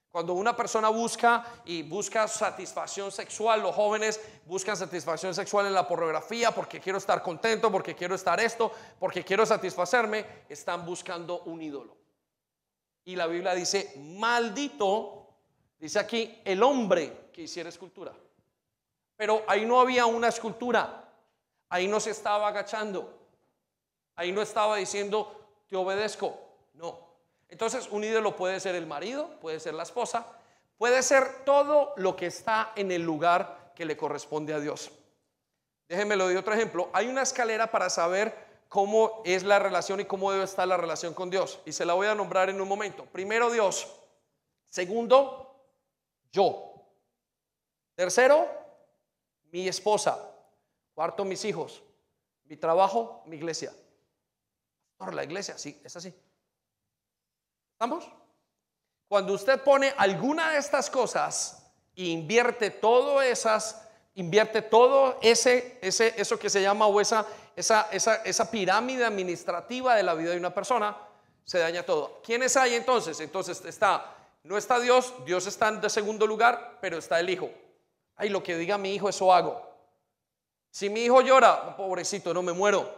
Cuando 0.09 0.33
una 0.33 0.55
persona 0.55 0.89
busca 0.89 1.45
y 1.65 1.83
busca 1.83 2.27
satisfacción 2.27 3.11
sexual, 3.11 3.61
los 3.61 3.75
jóvenes 3.75 4.21
buscan 4.45 4.77
satisfacción 4.77 5.33
sexual 5.33 5.65
en 5.65 5.73
la 5.73 5.87
pornografía 5.87 6.51
porque 6.51 6.79
quiero 6.79 6.99
estar 6.99 7.21
contento, 7.21 7.69
porque 7.69 7.95
quiero 7.95 8.15
estar 8.15 8.39
esto, 8.39 8.71
porque 8.97 9.25
quiero 9.25 9.45
satisfacerme, 9.45 10.25
están 10.47 10.85
buscando 10.85 11.41
un 11.41 11.61
ídolo. 11.61 11.97
Y 13.03 13.15
la 13.17 13.27
Biblia 13.27 13.53
dice, 13.53 13.93
maldito, 13.97 15.24
dice 15.79 15.99
aquí, 15.99 16.41
el 16.45 16.61
hombre 16.63 17.29
que 17.31 17.43
hiciera 17.43 17.69
escultura. 17.69 18.13
Pero 19.15 19.43
ahí 19.47 19.65
no 19.65 19.79
había 19.79 20.05
una 20.05 20.27
escultura, 20.27 21.09
ahí 21.69 21.87
no 21.87 21.99
se 21.99 22.11
estaba 22.11 22.47
agachando, 22.47 23.17
ahí 24.15 24.31
no 24.31 24.41
estaba 24.41 24.77
diciendo, 24.77 25.63
te 25.67 25.75
obedezco, 25.75 26.37
no. 26.73 26.99
Entonces 27.49 27.87
un 27.91 28.03
ídolo 28.03 28.35
puede 28.35 28.59
ser 28.59 28.75
el 28.75 28.87
marido, 28.87 29.29
puede 29.39 29.59
ser 29.59 29.73
la 29.73 29.83
esposa, 29.83 30.25
puede 30.77 31.01
ser 31.03 31.45
todo 31.45 31.93
lo 31.97 32.15
que 32.15 32.27
está 32.27 32.73
en 32.75 32.91
el 32.91 33.03
lugar 33.03 33.71
que 33.75 33.85
le 33.85 33.95
corresponde 33.95 34.53
a 34.53 34.59
Dios. 34.59 34.91
Déjenme 35.87 36.15
lo 36.15 36.27
de 36.27 36.37
otro 36.37 36.53
ejemplo. 36.53 36.89
Hay 36.93 37.07
una 37.07 37.21
escalera 37.21 37.71
para 37.71 37.89
saber 37.89 38.35
cómo 38.69 39.21
es 39.23 39.43
la 39.43 39.59
relación 39.59 39.99
y 39.99 40.05
cómo 40.05 40.31
debe 40.31 40.43
estar 40.43 40.67
la 40.67 40.77
relación 40.77 41.13
con 41.13 41.29
Dios. 41.29 41.59
Y 41.65 41.71
se 41.71 41.85
la 41.85 41.93
voy 41.93 42.07
a 42.07 42.15
nombrar 42.15 42.49
en 42.49 42.59
un 42.59 42.67
momento. 42.67 43.05
Primero 43.05 43.51
Dios. 43.51 43.87
Segundo, 44.67 45.44
yo. 46.35 46.73
Tercero, 47.95 48.47
mi 49.51 49.67
esposa. 49.67 50.19
Cuarto, 50.93 51.23
mis 51.25 51.43
hijos. 51.45 51.81
Mi 52.43 52.57
trabajo, 52.57 53.23
mi 53.25 53.37
iglesia. 53.37 53.73
Por 54.97 55.13
la 55.13 55.23
iglesia, 55.23 55.57
sí, 55.57 55.81
es 55.83 55.95
así. 55.95 56.13
¿Estamos? 57.73 58.09
Cuando 59.07 59.33
usted 59.33 59.61
pone 59.63 59.93
alguna 59.97 60.51
de 60.51 60.57
estas 60.57 60.89
cosas 60.89 61.65
e 61.95 62.05
invierte 62.05 62.69
todo 62.69 63.21
esas, 63.21 63.87
invierte 64.15 64.61
todo 64.61 65.17
ese, 65.21 65.77
ese, 65.81 66.13
eso 66.17 66.37
que 66.37 66.49
se 66.49 66.61
llama 66.61 66.87
o 66.87 67.01
esa, 67.01 67.25
esa, 67.55 67.89
esa, 67.91 68.15
esa 68.23 68.51
pirámide 68.51 69.05
administrativa 69.05 69.95
de 69.95 70.03
la 70.03 70.13
vida 70.13 70.31
de 70.31 70.37
una 70.37 70.53
persona, 70.53 70.97
se 71.43 71.59
daña 71.59 71.83
todo. 71.83 72.21
¿Quiénes 72.23 72.57
hay 72.57 72.75
entonces? 72.75 73.19
Entonces 73.19 73.63
está, 73.65 74.14
no 74.45 74.57
está 74.57 74.79
Dios, 74.79 75.13
Dios 75.25 75.45
está 75.47 75.67
en 75.69 75.89
segundo 75.89 76.25
lugar, 76.25 76.77
pero 76.81 76.97
está 76.97 77.19
el 77.19 77.29
Hijo. 77.29 77.49
Ay, 78.15 78.29
lo 78.29 78.41
que 78.41 78.55
diga 78.55 78.77
mi 78.77 78.93
hijo, 78.93 79.09
eso 79.09 79.33
hago. 79.33 79.61
Si 80.71 80.89
mi 80.89 81.03
hijo 81.03 81.21
llora, 81.21 81.75
pobrecito, 81.75 82.33
no 82.33 82.41
me 82.41 82.53
muero. 82.53 82.89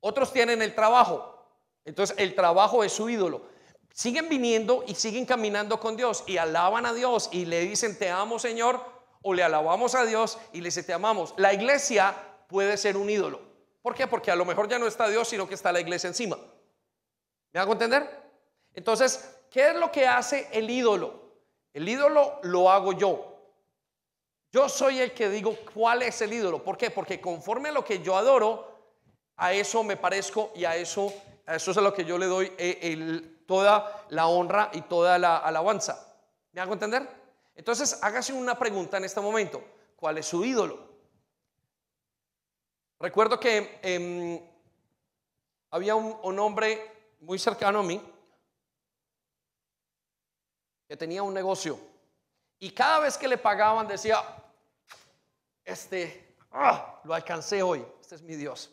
Otros 0.00 0.32
tienen 0.32 0.62
el 0.62 0.74
trabajo. 0.74 1.44
Entonces 1.84 2.16
el 2.18 2.34
trabajo 2.34 2.84
es 2.84 2.92
su 2.92 3.08
ídolo 3.08 3.52
siguen 3.92 4.28
viniendo 4.28 4.84
y 4.86 4.94
siguen 4.94 5.26
caminando 5.26 5.78
con 5.78 5.96
Dios 5.96 6.24
y 6.26 6.38
alaban 6.38 6.86
a 6.86 6.92
Dios 6.92 7.28
y 7.32 7.44
le 7.44 7.60
dicen 7.60 7.98
te 7.98 8.10
amo 8.10 8.38
Señor 8.38 8.80
o 9.22 9.34
le 9.34 9.42
alabamos 9.42 9.94
a 9.94 10.04
Dios 10.04 10.38
y 10.52 10.60
le 10.60 10.68
dicen 10.68 10.86
te 10.86 10.92
amamos. 10.92 11.34
La 11.36 11.52
iglesia 11.52 12.14
puede 12.48 12.76
ser 12.76 12.96
un 12.96 13.08
ídolo. 13.08 13.40
¿Por 13.82 13.94
qué? 13.94 14.06
Porque 14.06 14.30
a 14.30 14.36
lo 14.36 14.44
mejor 14.44 14.68
ya 14.68 14.78
no 14.78 14.86
está 14.86 15.08
Dios, 15.08 15.28
sino 15.28 15.48
que 15.48 15.54
está 15.54 15.72
la 15.72 15.80
iglesia 15.80 16.08
encima. 16.08 16.38
¿Me 17.52 17.60
hago 17.60 17.72
entender? 17.72 18.08
Entonces, 18.74 19.28
¿qué 19.52 19.68
es 19.68 19.76
lo 19.76 19.92
que 19.92 20.06
hace 20.06 20.48
el 20.52 20.68
ídolo? 20.68 21.20
El 21.72 21.88
ídolo 21.88 22.40
lo 22.42 22.70
hago 22.70 22.92
yo. 22.92 23.28
Yo 24.50 24.68
soy 24.68 24.98
el 24.98 25.12
que 25.12 25.28
digo 25.28 25.56
cuál 25.72 26.02
es 26.02 26.20
el 26.22 26.32
ídolo. 26.32 26.62
¿Por 26.62 26.76
qué? 26.76 26.90
Porque 26.90 27.20
conforme 27.20 27.68
a 27.68 27.72
lo 27.72 27.84
que 27.84 28.00
yo 28.00 28.16
adoro, 28.16 28.72
a 29.36 29.52
eso 29.52 29.82
me 29.84 29.96
parezco 29.96 30.52
y 30.54 30.64
a 30.64 30.76
eso, 30.76 31.12
a 31.46 31.56
eso 31.56 31.70
es 31.70 31.76
a 31.76 31.80
lo 31.80 31.94
que 31.94 32.04
yo 32.04 32.18
le 32.18 32.26
doy 32.26 32.52
eh, 32.58 33.44
toda 33.46 34.06
la 34.10 34.26
honra 34.26 34.70
y 34.72 34.82
toda 34.82 35.18
la 35.18 35.38
alabanza. 35.38 36.16
¿Me 36.52 36.60
hago 36.60 36.74
entender? 36.74 37.08
Entonces, 37.54 37.98
hágase 38.02 38.32
una 38.32 38.58
pregunta 38.58 38.96
en 38.96 39.04
este 39.04 39.20
momento. 39.20 39.62
¿Cuál 39.96 40.18
es 40.18 40.26
su 40.26 40.44
ídolo? 40.44 40.92
Recuerdo 42.98 43.40
que 43.40 43.80
em, 43.82 44.40
había 45.70 45.94
un, 45.94 46.38
hombre 46.38 47.16
muy 47.20 47.38
cercano 47.38 47.80
a 47.80 47.82
mí 47.82 48.00
que 50.92 50.96
tenía 50.98 51.22
un 51.22 51.32
negocio 51.32 51.78
y 52.58 52.70
cada 52.70 52.98
vez 52.98 53.16
que 53.16 53.26
le 53.26 53.38
pagaban 53.38 53.88
decía, 53.88 54.22
este, 55.64 56.36
ah, 56.50 57.00
lo 57.04 57.14
alcancé 57.14 57.62
hoy, 57.62 57.82
este 57.98 58.16
es 58.16 58.20
mi 58.20 58.36
Dios. 58.36 58.68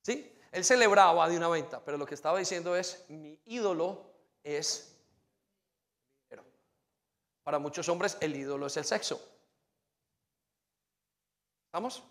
¿Sí? 0.00 0.34
Él 0.50 0.64
celebraba 0.64 1.28
de 1.28 1.36
una 1.36 1.48
venta, 1.48 1.84
pero 1.84 1.98
lo 1.98 2.06
que 2.06 2.14
estaba 2.14 2.38
diciendo 2.38 2.74
es, 2.74 3.04
mi 3.10 3.38
ídolo 3.44 4.10
es. 4.42 4.96
Para 7.42 7.58
muchos 7.58 7.86
hombres 7.90 8.16
el 8.22 8.34
ídolo 8.34 8.64
es 8.64 8.76
el 8.78 8.86
sexo. 8.86 9.20
¿Estamos? 11.66 12.02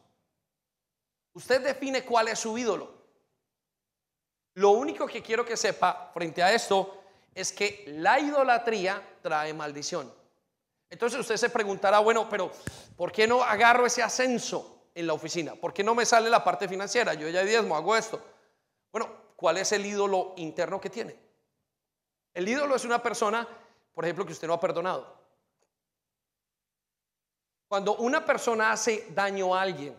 Usted 1.34 1.60
define 1.64 2.06
cuál 2.06 2.28
es 2.28 2.38
su 2.38 2.56
ídolo. 2.56 2.94
Lo 4.54 4.70
único 4.70 5.08
que 5.08 5.24
quiero 5.24 5.44
que 5.44 5.58
sepa 5.58 6.12
frente 6.14 6.44
a 6.44 6.54
esto 6.54 7.00
es 7.36 7.52
que 7.52 7.84
la 7.88 8.20
idolatría 8.20 9.02
trae 9.22 9.54
maldición. 9.54 10.14
Entonces 10.90 11.20
usted 11.20 11.38
se 11.38 11.50
preguntará, 11.50 12.00
bueno, 12.00 12.30
pero 12.30 12.52
¿por 12.96 13.12
qué 13.12 13.28
no 13.28 13.42
agarro 13.42 13.86
ese 13.86 14.04
ascenso 14.04 14.90
en 14.94 15.08
la 15.08 15.14
oficina? 15.14 15.56
¿Por 15.56 15.74
qué 15.74 15.84
no 15.84 15.96
me 15.96 16.06
sale 16.06 16.30
la 16.30 16.44
parte 16.44 16.68
financiera? 16.68 17.16
Yo 17.16 17.28
ya 17.30 17.44
diezmo, 17.44 17.76
hago 17.76 17.96
esto. 17.96 18.22
Bueno, 18.92 19.10
¿cuál 19.36 19.58
es 19.58 19.72
el 19.72 19.86
ídolo 19.86 20.34
interno 20.38 20.80
que 20.80 20.90
tiene? 20.90 21.18
El 22.34 22.48
ídolo 22.48 22.76
es 22.76 22.86
una 22.86 23.02
persona, 23.02 23.48
por 23.94 24.06
ejemplo, 24.06 24.26
que 24.26 24.34
usted 24.34 24.48
no 24.48 24.54
ha 24.54 24.60
perdonado. 24.60 25.24
Cuando 27.68 27.96
una 27.96 28.24
persona 28.24 28.72
hace 28.72 29.08
daño 29.10 29.56
a 29.56 29.62
alguien 29.64 29.98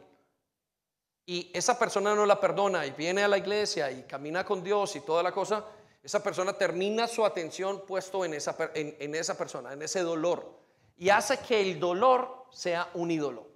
y 1.27 1.51
esa 1.53 1.77
persona 1.77 2.15
no 2.15 2.25
la 2.25 2.39
perdona 2.39 2.87
y 2.87 2.93
viene 2.93 3.25
a 3.25 3.29
la 3.29 3.39
iglesia 3.39 3.91
y 3.91 4.05
camina 4.05 4.45
con 4.45 4.63
Dios 4.63 4.95
y 4.95 5.01
toda 5.01 5.25
la 5.25 5.33
cosa, 5.33 5.65
esa 6.05 6.23
persona 6.23 6.53
termina 6.53 7.09
su 7.09 7.25
atención 7.25 7.85
puesto 7.87 8.25
en 8.25 8.35
esa, 8.35 8.55
en 8.75 9.15
esa 9.15 9.37
persona, 9.37 9.73
en 9.73 9.83
ese 9.83 10.01
dolor, 10.01 10.61
y 10.97 11.09
hace 11.09 11.39
que 11.39 11.61
el 11.61 11.81
dolor 11.81 12.45
sea 12.53 12.91
un 12.95 13.11
ídolo. 13.11 13.55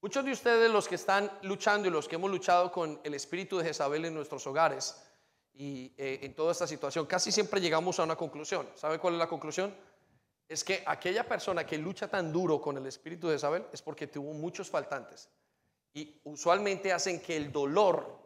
Muchos 0.00 0.24
de 0.24 0.32
ustedes, 0.32 0.70
los 0.70 0.88
que 0.88 0.94
están 0.94 1.30
luchando 1.42 1.88
y 1.88 1.90
los 1.90 2.06
que 2.06 2.14
hemos 2.14 2.30
luchado 2.30 2.70
con 2.70 3.00
el 3.02 3.14
espíritu 3.14 3.58
de 3.58 3.64
Jezabel 3.64 4.04
en 4.04 4.14
nuestros 4.14 4.46
hogares 4.46 5.02
y 5.52 5.92
eh, 5.96 6.20
en 6.22 6.34
toda 6.34 6.52
esta 6.52 6.66
situación, 6.66 7.06
casi 7.06 7.32
siempre 7.32 7.60
llegamos 7.60 7.98
a 7.98 8.04
una 8.04 8.14
conclusión. 8.14 8.68
¿Sabe 8.76 8.98
cuál 8.98 9.14
es 9.14 9.18
la 9.18 9.28
conclusión? 9.28 9.74
Es 10.48 10.62
que 10.62 10.84
aquella 10.86 11.26
persona 11.26 11.66
que 11.66 11.76
lucha 11.76 12.08
tan 12.08 12.32
duro 12.32 12.60
con 12.60 12.76
el 12.76 12.86
espíritu 12.86 13.26
de 13.26 13.34
Jezabel 13.34 13.66
es 13.72 13.82
porque 13.82 14.06
tuvo 14.06 14.32
muchos 14.32 14.70
faltantes. 14.70 15.28
Y 15.92 16.20
usualmente 16.24 16.92
hacen 16.92 17.20
que 17.20 17.36
el 17.36 17.50
dolor 17.50 18.25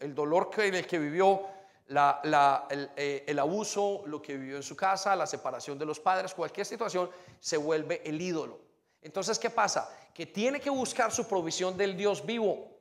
el 0.00 0.14
dolor 0.14 0.50
que, 0.50 0.68
el 0.68 0.86
que 0.86 0.98
vivió, 0.98 1.42
eh, 1.88 3.24
el 3.26 3.38
abuso, 3.38 4.02
lo 4.06 4.20
que 4.22 4.36
vivió 4.36 4.56
en 4.56 4.62
su 4.62 4.74
casa, 4.74 5.14
la 5.14 5.26
separación 5.26 5.78
de 5.78 5.86
los 5.86 6.00
padres, 6.00 6.34
cualquier 6.34 6.66
situación, 6.66 7.10
se 7.38 7.56
vuelve 7.56 8.02
el 8.04 8.20
ídolo. 8.20 8.58
Entonces, 9.02 9.38
¿qué 9.38 9.50
pasa? 9.50 9.88
Que 10.12 10.26
tiene 10.26 10.60
que 10.60 10.70
buscar 10.70 11.12
su 11.12 11.28
provisión 11.28 11.76
del 11.76 11.96
Dios 11.96 12.24
vivo. 12.24 12.76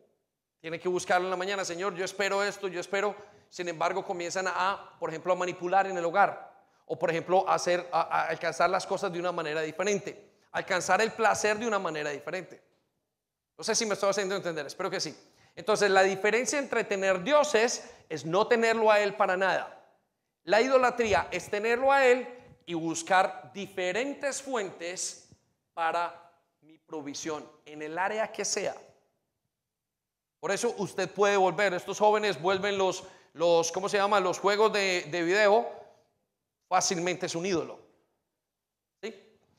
Tiene 0.59 0.79
que 0.79 0.89
buscarlo 0.89 1.27
en 1.27 1.31
la 1.31 1.37
mañana, 1.37 1.63
Señor, 1.63 1.93
yo 1.93 2.05
espero 2.05 2.43
esto, 2.43 2.67
yo 2.67 2.79
espero. 2.79 3.15
Sin 3.49 3.67
embargo, 3.67 4.03
comienzan 4.03 4.47
a, 4.47 4.95
por 4.99 5.09
ejemplo, 5.09 5.33
a 5.33 5.35
manipular 5.35 5.85
en 5.85 5.97
el 5.97 6.05
hogar. 6.05 6.53
O, 6.87 6.97
por 6.97 7.09
ejemplo, 7.11 7.47
a, 7.47 7.55
hacer, 7.55 7.87
a, 7.91 8.27
alcanzar 8.27 8.69
las 8.69 8.87
cosas 8.87 9.11
de 9.13 9.19
una 9.19 9.31
manera 9.31 9.61
diferente. 9.61 10.31
Alcanzar 10.51 11.01
el 11.01 11.11
placer 11.11 11.59
de 11.59 11.67
una 11.67 11.77
manera 11.77 12.09
diferente. 12.09 12.61
No 13.57 13.63
sé 13.63 13.75
si 13.75 13.85
me 13.85 13.93
estoy 13.93 14.09
haciendo 14.09 14.35
entender, 14.35 14.65
espero 14.65 14.89
que 14.89 14.99
sí. 14.99 15.15
Entonces, 15.55 15.89
la 15.89 16.03
diferencia 16.03 16.59
entre 16.59 16.83
tener 16.83 17.23
dioses 17.23 17.89
es 18.09 18.25
no 18.25 18.47
tenerlo 18.47 18.91
a 18.91 18.99
Él 18.99 19.15
para 19.15 19.37
nada. 19.37 19.71
La 20.43 20.61
idolatría 20.61 21.27
es 21.31 21.49
tenerlo 21.49 21.91
a 21.91 22.05
Él 22.05 22.27
y 22.65 22.73
buscar 22.73 23.51
diferentes 23.53 24.41
fuentes 24.41 25.29
para 25.73 26.31
mi 26.61 26.77
provisión, 26.77 27.49
en 27.65 27.81
el 27.81 27.97
área 27.97 28.31
que 28.31 28.43
sea. 28.43 28.75
Por 30.39 30.51
eso 30.51 30.75
usted 30.77 31.09
puede 31.09 31.37
volver, 31.37 31.73
estos 31.73 31.99
jóvenes 31.99 32.39
vuelven 32.41 32.77
los, 32.77 33.03
los 33.33 33.71
¿cómo 33.71 33.89
se 33.89 33.97
llama? 33.97 34.19
Los 34.19 34.39
juegos 34.39 34.71
de, 34.73 35.07
de 35.09 35.23
video, 35.23 35.67
fácilmente 36.67 37.25
es 37.25 37.35
un 37.35 37.45
ídolo. 37.45 37.84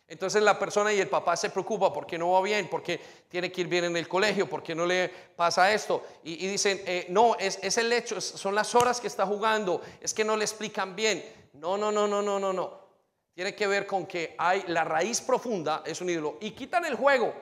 Entonces 0.08 0.40
la 0.42 0.56
persona 0.56 0.92
y 0.92 1.00
el 1.00 1.08
papá 1.08 1.36
se 1.36 1.50
preocupa 1.50 1.92
porque 1.92 2.16
no 2.16 2.30
va 2.30 2.42
bien, 2.42 2.68
porque 2.68 3.00
tiene 3.28 3.50
que 3.50 3.62
ir 3.62 3.66
bien 3.66 3.84
en 3.84 3.96
el 3.96 4.06
colegio, 4.06 4.48
porque 4.48 4.74
no 4.74 4.86
le 4.86 5.08
pasa 5.08 5.72
esto. 5.72 6.04
Y, 6.22 6.46
dicen, 6.46 6.80
eh, 6.86 7.06
no, 7.08 7.34
es, 7.36 7.58
es, 7.60 7.76
el 7.78 7.92
hecho, 7.92 8.20
son 8.20 8.54
las 8.54 8.74
horas 8.76 9.00
que 9.00 9.08
está 9.08 9.26
jugando, 9.26 9.82
es 10.00 10.14
que 10.14 10.24
no 10.24 10.36
le 10.36 10.44
explican 10.44 10.94
bien. 10.94 11.24
No, 11.54 11.76
no, 11.76 11.90
no, 11.90 12.06
no, 12.06 12.22
no, 12.22 12.38
no, 12.38 12.52
no. 12.52 12.86
Tiene 13.34 13.54
que 13.54 13.66
ver 13.66 13.86
con 13.86 14.06
que 14.06 14.34
hay 14.38 14.64
la 14.68 14.84
raíz 14.84 15.20
profunda, 15.20 15.82
es 15.84 16.00
un 16.00 16.08
ídolo. 16.08 16.38
Y 16.40 16.52
quitan 16.52 16.84
el 16.84 16.94
juego. 16.94 17.34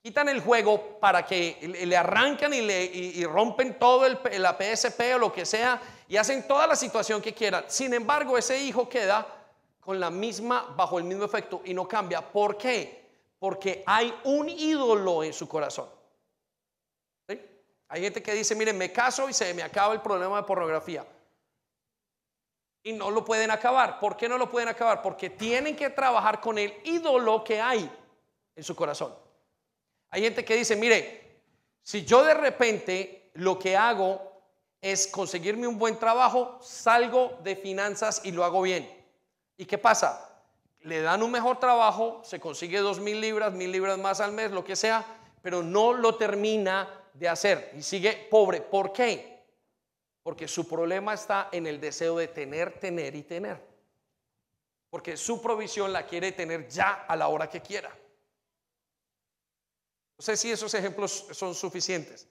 Quitan 0.00 0.28
el 0.28 0.40
juego 0.40 1.00
para 1.00 1.26
que 1.26 1.58
le 1.84 1.96
arrancan 1.96 2.54
y, 2.54 2.60
le, 2.60 2.84
y, 2.84 3.24
rompen 3.24 3.80
todo 3.80 4.06
el, 4.06 4.18
la 4.40 4.56
PSP 4.56 5.14
o 5.16 5.18
lo 5.18 5.32
que 5.32 5.44
sea 5.44 5.82
y 6.06 6.16
hacen 6.16 6.46
toda 6.46 6.68
la 6.68 6.76
situación 6.76 7.20
que 7.20 7.34
quieran. 7.34 7.64
Sin 7.66 7.92
embargo, 7.92 8.38
ese 8.38 8.58
hijo 8.62 8.88
queda 8.88 9.26
con 9.88 9.98
la 9.98 10.10
misma, 10.10 10.74
bajo 10.76 10.98
el 10.98 11.04
mismo 11.06 11.24
efecto 11.24 11.62
y 11.64 11.72
no 11.72 11.88
cambia. 11.88 12.20
¿Por 12.20 12.58
qué? 12.58 13.08
Porque 13.38 13.82
hay 13.86 14.14
un 14.24 14.46
ídolo 14.46 15.24
en 15.24 15.32
su 15.32 15.48
corazón. 15.48 15.88
Hay 17.88 18.02
gente 18.02 18.22
que 18.22 18.34
dice, 18.34 18.54
miren, 18.54 18.76
me 18.76 18.92
caso 18.92 19.30
y 19.30 19.32
se 19.32 19.54
me 19.54 19.62
acaba 19.62 19.94
el 19.94 20.02
problema 20.02 20.36
de 20.36 20.42
pornografía. 20.42 21.06
Y 22.82 22.92
no 22.92 23.10
lo 23.10 23.24
pueden 23.24 23.50
acabar. 23.50 23.98
¿Por 23.98 24.14
qué 24.14 24.28
no 24.28 24.36
lo 24.36 24.50
pueden 24.50 24.68
acabar? 24.68 25.00
Porque 25.00 25.30
tienen 25.30 25.74
que 25.74 25.88
trabajar 25.88 26.38
con 26.38 26.58
el 26.58 26.74
ídolo 26.84 27.42
que 27.42 27.58
hay 27.58 27.90
en 28.56 28.62
su 28.62 28.76
corazón. 28.76 29.14
Hay 30.10 30.20
gente 30.20 30.44
que 30.44 30.54
dice, 30.54 30.76
mire, 30.76 31.40
si 31.82 32.04
yo 32.04 32.22
de 32.24 32.34
repente 32.34 33.30
lo 33.36 33.58
que 33.58 33.74
hago 33.74 34.42
es 34.82 35.06
conseguirme 35.06 35.66
un 35.66 35.78
buen 35.78 35.98
trabajo, 35.98 36.58
salgo 36.60 37.38
de 37.42 37.56
finanzas 37.56 38.20
y 38.22 38.32
lo 38.32 38.44
hago 38.44 38.60
bien. 38.60 38.97
¿Y 39.58 39.66
qué 39.66 39.76
pasa? 39.76 40.24
Le 40.82 41.02
dan 41.02 41.22
un 41.22 41.32
mejor 41.32 41.58
trabajo, 41.58 42.22
se 42.24 42.40
consigue 42.40 42.78
dos 42.78 43.00
mil 43.00 43.20
libras, 43.20 43.52
mil 43.52 43.70
libras 43.70 43.98
más 43.98 44.20
al 44.20 44.32
mes, 44.32 44.52
lo 44.52 44.64
que 44.64 44.76
sea, 44.76 45.04
pero 45.42 45.62
no 45.62 45.92
lo 45.92 46.14
termina 46.14 46.88
de 47.12 47.28
hacer 47.28 47.72
y 47.76 47.82
sigue 47.82 48.28
pobre. 48.30 48.62
¿Por 48.62 48.92
qué? 48.92 49.44
Porque 50.22 50.46
su 50.46 50.68
problema 50.68 51.12
está 51.12 51.48
en 51.50 51.66
el 51.66 51.80
deseo 51.80 52.16
de 52.18 52.28
tener, 52.28 52.78
tener 52.78 53.16
y 53.16 53.24
tener. 53.24 53.60
Porque 54.90 55.16
su 55.16 55.42
provisión 55.42 55.92
la 55.92 56.06
quiere 56.06 56.32
tener 56.32 56.68
ya 56.68 57.04
a 57.08 57.16
la 57.16 57.28
hora 57.28 57.50
que 57.50 57.60
quiera. 57.60 57.90
No 60.18 60.22
sé 60.22 60.36
si 60.36 60.52
esos 60.52 60.72
ejemplos 60.74 61.26
son 61.32 61.54
suficientes. 61.54 62.28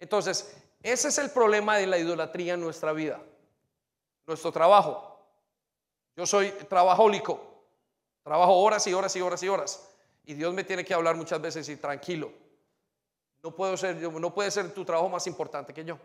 Entonces, 0.00 0.56
ese 0.82 1.08
es 1.08 1.18
el 1.18 1.30
problema 1.30 1.76
de 1.76 1.86
la 1.86 1.98
idolatría 1.98 2.54
en 2.54 2.60
nuestra 2.60 2.92
vida. 2.92 3.20
Nuestro 4.26 4.52
trabajo. 4.52 5.15
Yo 6.16 6.24
soy 6.24 6.50
trabajólico, 6.50 7.38
trabajo 8.22 8.54
horas 8.54 8.86
y 8.86 8.94
horas 8.94 9.14
y 9.14 9.20
horas 9.20 9.42
y 9.42 9.48
horas. 9.48 9.88
Y 10.24 10.34
Dios 10.34 10.52
me 10.54 10.64
tiene 10.64 10.84
que 10.84 10.94
hablar 10.94 11.14
muchas 11.14 11.40
veces 11.40 11.68
y 11.68 11.76
tranquilo. 11.76 12.32
No, 13.42 13.54
puedo 13.54 13.76
ser, 13.76 13.96
no 13.96 14.34
puede 14.34 14.50
ser 14.50 14.72
tu 14.72 14.84
trabajo 14.84 15.08
más 15.08 15.26
importante 15.26 15.74
que 15.74 15.84
yo. 15.84 15.98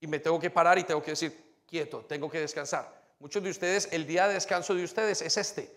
Y 0.00 0.06
me 0.06 0.18
tengo 0.18 0.38
que 0.40 0.50
parar 0.50 0.78
y 0.78 0.84
tengo 0.84 1.02
que 1.02 1.12
decir, 1.12 1.62
quieto, 1.66 2.00
tengo 2.00 2.28
que 2.28 2.40
descansar. 2.40 3.02
Muchos 3.20 3.42
de 3.42 3.50
ustedes, 3.50 3.88
el 3.92 4.06
día 4.06 4.26
de 4.28 4.34
descanso 4.34 4.74
de 4.74 4.84
ustedes 4.84 5.22
es 5.22 5.36
este, 5.36 5.74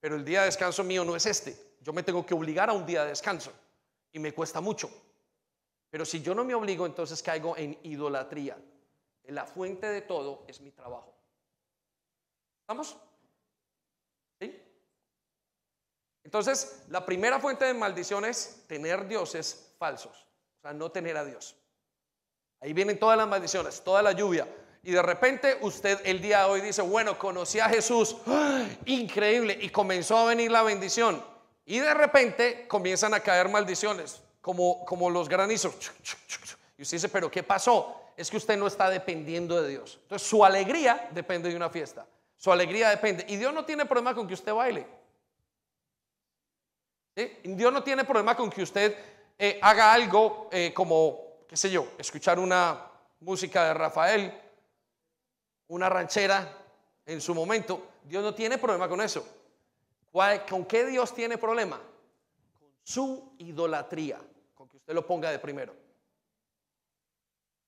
pero 0.00 0.16
el 0.16 0.24
día 0.24 0.40
de 0.40 0.46
descanso 0.46 0.82
mío 0.82 1.04
no 1.04 1.14
es 1.16 1.24
este. 1.24 1.56
Yo 1.80 1.92
me 1.92 2.02
tengo 2.02 2.26
que 2.26 2.34
obligar 2.34 2.68
a 2.68 2.72
un 2.72 2.84
día 2.84 3.04
de 3.04 3.10
descanso 3.10 3.52
y 4.12 4.18
me 4.18 4.34
cuesta 4.34 4.60
mucho. 4.60 4.90
Pero 5.90 6.04
si 6.04 6.20
yo 6.20 6.34
no 6.34 6.44
me 6.44 6.54
obligo, 6.54 6.86
entonces 6.86 7.22
caigo 7.22 7.56
en 7.56 7.78
idolatría. 7.84 8.58
La 9.24 9.46
fuente 9.46 9.86
de 9.86 10.02
todo 10.02 10.44
es 10.48 10.60
mi 10.60 10.72
trabajo. 10.72 11.19
¿Estamos? 12.70 12.96
Entonces, 16.22 16.84
la 16.88 17.04
primera 17.04 17.40
fuente 17.40 17.64
de 17.64 17.74
maldición 17.74 18.24
es 18.24 18.62
tener 18.68 19.08
dioses 19.08 19.72
falsos, 19.76 20.28
o 20.58 20.60
sea, 20.62 20.72
no 20.72 20.88
tener 20.92 21.16
a 21.16 21.24
Dios. 21.24 21.56
Ahí 22.60 22.72
vienen 22.72 22.96
todas 22.96 23.18
las 23.18 23.26
maldiciones, 23.26 23.82
toda 23.82 24.02
la 24.02 24.12
lluvia. 24.12 24.46
Y 24.84 24.92
de 24.92 25.02
repente 25.02 25.58
usted 25.62 26.00
el 26.04 26.22
día 26.22 26.44
de 26.44 26.44
hoy 26.44 26.60
dice, 26.60 26.82
bueno, 26.82 27.18
conocí 27.18 27.58
a 27.58 27.68
Jesús, 27.68 28.16
increíble, 28.84 29.58
y 29.60 29.70
comenzó 29.70 30.18
a 30.18 30.26
venir 30.26 30.52
la 30.52 30.62
bendición. 30.62 31.20
Y 31.66 31.80
de 31.80 31.92
repente 31.92 32.68
comienzan 32.68 33.14
a 33.14 33.18
caer 33.18 33.48
maldiciones, 33.48 34.22
como, 34.40 34.84
como 34.84 35.10
los 35.10 35.28
granizos. 35.28 35.74
Y 36.78 36.82
usted 36.82 36.98
dice, 36.98 37.08
pero 37.08 37.28
¿qué 37.28 37.42
pasó? 37.42 38.12
Es 38.16 38.30
que 38.30 38.36
usted 38.36 38.56
no 38.56 38.68
está 38.68 38.88
dependiendo 38.88 39.60
de 39.60 39.70
Dios. 39.70 39.98
Entonces 40.02 40.28
su 40.28 40.44
alegría 40.44 41.08
depende 41.12 41.48
de 41.48 41.56
una 41.56 41.68
fiesta. 41.68 42.06
Su 42.40 42.50
alegría 42.50 42.88
depende. 42.88 43.26
Y 43.28 43.36
Dios 43.36 43.52
no 43.52 43.66
tiene 43.66 43.84
problema 43.84 44.14
con 44.14 44.26
que 44.26 44.32
usted 44.32 44.54
baile. 44.54 44.86
Dios 47.44 47.70
no 47.70 47.84
tiene 47.84 48.02
problema 48.04 48.34
con 48.34 48.48
que 48.48 48.62
usted 48.62 48.96
eh, 49.38 49.58
haga 49.60 49.92
algo 49.92 50.48
eh, 50.50 50.72
como, 50.72 51.44
qué 51.46 51.54
sé 51.54 51.70
yo, 51.70 51.88
escuchar 51.98 52.38
una 52.38 52.90
música 53.20 53.66
de 53.66 53.74
Rafael, 53.74 54.40
una 55.68 55.90
ranchera 55.90 56.50
en 57.04 57.20
su 57.20 57.34
momento. 57.34 57.88
Dios 58.04 58.24
no 58.24 58.34
tiene 58.34 58.56
problema 58.56 58.88
con 58.88 59.02
eso. 59.02 59.22
¿Con 60.48 60.64
qué 60.64 60.86
Dios 60.86 61.12
tiene 61.12 61.36
problema? 61.36 61.78
Con 62.58 62.70
su 62.82 63.34
idolatría, 63.36 64.18
con 64.54 64.66
que 64.66 64.78
usted 64.78 64.94
lo 64.94 65.06
ponga 65.06 65.30
de 65.30 65.38
primero. 65.38 65.74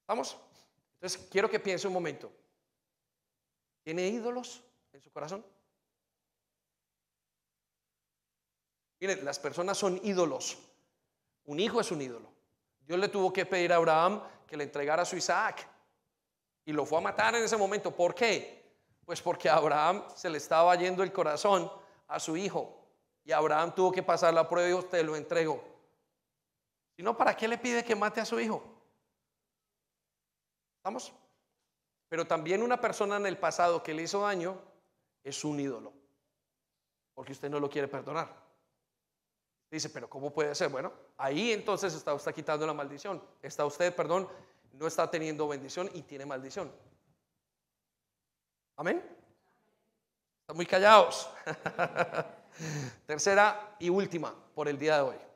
¿Vamos? 0.06 0.34
Entonces, 0.94 1.28
quiero 1.30 1.50
que 1.50 1.60
piense 1.60 1.86
un 1.86 1.92
momento. 1.92 2.32
¿Tiene 3.82 4.08
ídolos 4.08 4.62
en 4.92 5.00
su 5.00 5.10
corazón? 5.10 5.44
Miren, 9.00 9.24
las 9.24 9.38
personas 9.38 9.76
son 9.76 10.00
ídolos. 10.04 10.58
Un 11.46 11.58
hijo 11.58 11.80
es 11.80 11.90
un 11.90 12.00
ídolo. 12.00 12.30
Dios 12.86 12.98
le 12.98 13.08
tuvo 13.08 13.32
que 13.32 13.46
pedir 13.46 13.72
a 13.72 13.76
Abraham 13.76 14.22
que 14.46 14.56
le 14.56 14.64
entregara 14.64 15.02
a 15.02 15.04
su 15.04 15.16
Isaac. 15.16 15.66
Y 16.64 16.72
lo 16.72 16.86
fue 16.86 16.98
a 16.98 17.00
matar 17.00 17.34
en 17.34 17.42
ese 17.42 17.56
momento. 17.56 17.90
¿Por 17.90 18.14
qué? 18.14 18.62
Pues 19.04 19.20
porque 19.20 19.48
a 19.48 19.56
Abraham 19.56 20.04
se 20.14 20.30
le 20.30 20.38
estaba 20.38 20.74
yendo 20.76 21.02
el 21.02 21.12
corazón 21.12 21.70
a 22.06 22.20
su 22.20 22.36
hijo. 22.36 22.78
Y 23.24 23.32
Abraham 23.32 23.74
tuvo 23.74 23.90
que 23.90 24.02
pasar 24.02 24.32
la 24.34 24.48
prueba 24.48 24.68
y 24.68 24.72
Dios 24.72 24.88
te 24.88 25.02
lo 25.02 25.16
entregó. 25.16 25.62
Si 26.94 27.02
no, 27.02 27.16
¿para 27.16 27.36
qué 27.36 27.48
le 27.48 27.58
pide 27.58 27.84
que 27.84 27.96
mate 27.96 28.20
a 28.20 28.24
su 28.24 28.38
hijo? 28.38 28.62
¿Estamos? 30.76 31.12
Pero 32.12 32.26
también 32.26 32.62
una 32.62 32.78
persona 32.78 33.16
en 33.16 33.24
el 33.24 33.38
pasado 33.38 33.82
que 33.82 33.94
le 33.94 34.02
hizo 34.02 34.20
daño 34.20 34.60
es 35.24 35.44
un 35.44 35.58
ídolo, 35.58 35.94
porque 37.14 37.32
usted 37.32 37.48
no 37.48 37.58
lo 37.58 37.70
quiere 37.70 37.88
perdonar. 37.88 38.28
Dice, 39.70 39.88
pero 39.88 40.10
¿cómo 40.10 40.30
puede 40.30 40.54
ser? 40.54 40.68
Bueno, 40.68 40.92
ahí 41.16 41.52
entonces 41.52 41.94
está 41.94 42.12
usted 42.12 42.34
quitando 42.34 42.66
la 42.66 42.74
maldición. 42.74 43.22
Está 43.40 43.64
usted, 43.64 43.96
perdón, 43.96 44.28
no 44.74 44.86
está 44.86 45.10
teniendo 45.10 45.48
bendición 45.48 45.88
y 45.94 46.02
tiene 46.02 46.26
maldición. 46.26 46.70
Amén. 48.76 49.02
Están 50.42 50.56
muy 50.56 50.66
callados. 50.66 51.30
Tercera 53.06 53.74
y 53.78 53.88
última 53.88 54.34
por 54.54 54.68
el 54.68 54.78
día 54.78 54.96
de 54.96 55.00
hoy. 55.00 55.31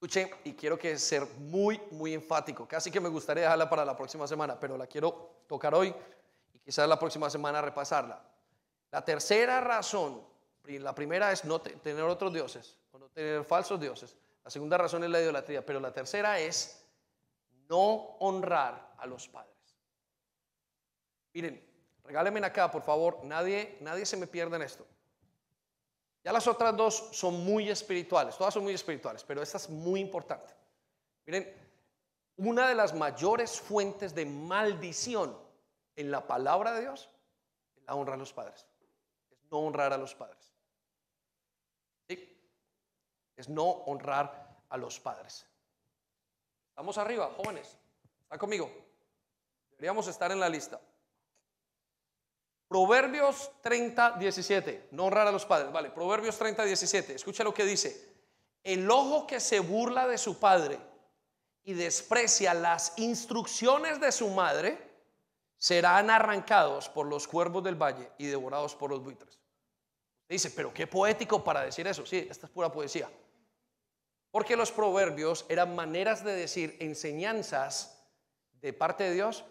¿Vale? 0.00 0.20
Escuchen, 0.20 0.30
y 0.44 0.54
quiero 0.54 0.78
que 0.78 0.96
ser 0.98 1.26
muy, 1.38 1.80
muy 1.90 2.14
enfático. 2.14 2.66
Casi 2.66 2.90
que 2.90 3.00
me 3.00 3.08
gustaría 3.08 3.44
dejarla 3.44 3.68
para 3.68 3.84
la 3.84 3.96
próxima 3.96 4.26
semana, 4.26 4.58
pero 4.58 4.76
la 4.76 4.86
quiero 4.86 5.42
tocar 5.46 5.74
hoy 5.74 5.94
y 6.52 6.58
quizás 6.60 6.88
la 6.88 6.98
próxima 6.98 7.28
semana 7.28 7.60
repasarla. 7.60 8.22
La 8.90 9.04
tercera 9.04 9.60
razón, 9.60 10.22
la 10.64 10.94
primera 10.94 11.32
es 11.32 11.44
no 11.44 11.60
tener 11.60 12.04
otros 12.04 12.32
dioses 12.32 12.78
o 12.92 12.98
no 12.98 13.08
tener 13.08 13.44
falsos 13.44 13.80
dioses. 13.80 14.16
La 14.44 14.50
segunda 14.50 14.78
razón 14.78 15.04
es 15.04 15.10
la 15.10 15.20
idolatría, 15.20 15.64
pero 15.64 15.80
la 15.80 15.92
tercera 15.92 16.38
es 16.38 16.84
no 17.68 18.16
honrar 18.20 18.94
a 18.98 19.06
los 19.06 19.28
padres. 19.28 19.52
Miren, 21.34 21.62
regálenme 22.04 22.44
acá, 22.46 22.70
por 22.70 22.82
favor, 22.82 23.24
nadie, 23.24 23.76
nadie 23.80 24.06
se 24.06 24.16
me 24.16 24.26
pierda 24.26 24.56
en 24.56 24.62
esto. 24.62 24.86
Ya 26.24 26.32
las 26.32 26.46
otras 26.46 26.76
dos 26.76 27.08
son 27.12 27.44
muy 27.44 27.70
espirituales, 27.70 28.36
todas 28.36 28.54
son 28.54 28.64
muy 28.64 28.74
espirituales, 28.74 29.24
pero 29.24 29.42
esta 29.42 29.56
es 29.56 29.68
muy 29.70 30.00
importante. 30.00 30.52
Miren, 31.26 31.54
una 32.36 32.68
de 32.68 32.74
las 32.74 32.94
mayores 32.94 33.60
fuentes 33.60 34.14
de 34.14 34.26
maldición 34.26 35.36
en 35.96 36.10
la 36.10 36.26
palabra 36.26 36.72
de 36.72 36.82
Dios 36.82 37.08
es 37.76 37.82
la 37.84 37.94
honra 37.94 38.14
a 38.14 38.16
los 38.16 38.32
padres. 38.32 38.66
Es 39.30 39.38
no 39.50 39.58
honrar 39.58 39.92
a 39.92 39.98
los 39.98 40.14
padres. 40.14 40.52
¿Sí? 42.08 42.40
Es 43.36 43.48
no 43.48 43.64
honrar 43.64 44.62
a 44.68 44.76
los 44.76 45.00
padres. 45.00 45.46
Estamos 46.70 46.96
arriba, 46.98 47.32
jóvenes. 47.36 47.76
¿Está 48.22 48.38
conmigo? 48.38 48.70
Deberíamos 49.70 50.06
estar 50.06 50.30
en 50.30 50.40
la 50.40 50.48
lista. 50.48 50.80
Proverbios 52.68 53.50
30, 53.62 54.18
17. 54.18 54.88
No 54.90 55.06
honrar 55.06 55.26
a 55.26 55.32
los 55.32 55.46
padres. 55.46 55.72
Vale, 55.72 55.90
Proverbios 55.90 56.36
30, 56.36 56.64
17. 56.64 57.14
Escucha 57.14 57.42
lo 57.42 57.54
que 57.54 57.64
dice. 57.64 58.08
El 58.62 58.90
ojo 58.90 59.26
que 59.26 59.40
se 59.40 59.60
burla 59.60 60.06
de 60.06 60.18
su 60.18 60.38
padre 60.38 60.78
y 61.64 61.72
desprecia 61.72 62.52
las 62.52 62.92
instrucciones 62.98 64.00
de 64.00 64.12
su 64.12 64.28
madre 64.28 64.78
serán 65.56 66.10
arrancados 66.10 66.88
por 66.88 67.06
los 67.06 67.26
cuervos 67.26 67.64
del 67.64 67.74
valle 67.74 68.10
y 68.18 68.26
devorados 68.26 68.74
por 68.74 68.90
los 68.90 69.02
buitres. 69.02 69.38
Dice, 70.28 70.50
pero 70.50 70.72
qué 70.74 70.86
poético 70.86 71.42
para 71.42 71.62
decir 71.62 71.86
eso. 71.86 72.04
Sí, 72.04 72.26
esta 72.30 72.46
es 72.46 72.52
pura 72.52 72.70
poesía. 72.70 73.10
Porque 74.30 74.56
los 74.56 74.70
proverbios 74.70 75.46
eran 75.48 75.74
maneras 75.74 76.22
de 76.22 76.34
decir 76.34 76.76
enseñanzas 76.80 77.98
de 78.60 78.74
parte 78.74 79.04
de 79.04 79.14
Dios 79.14 79.44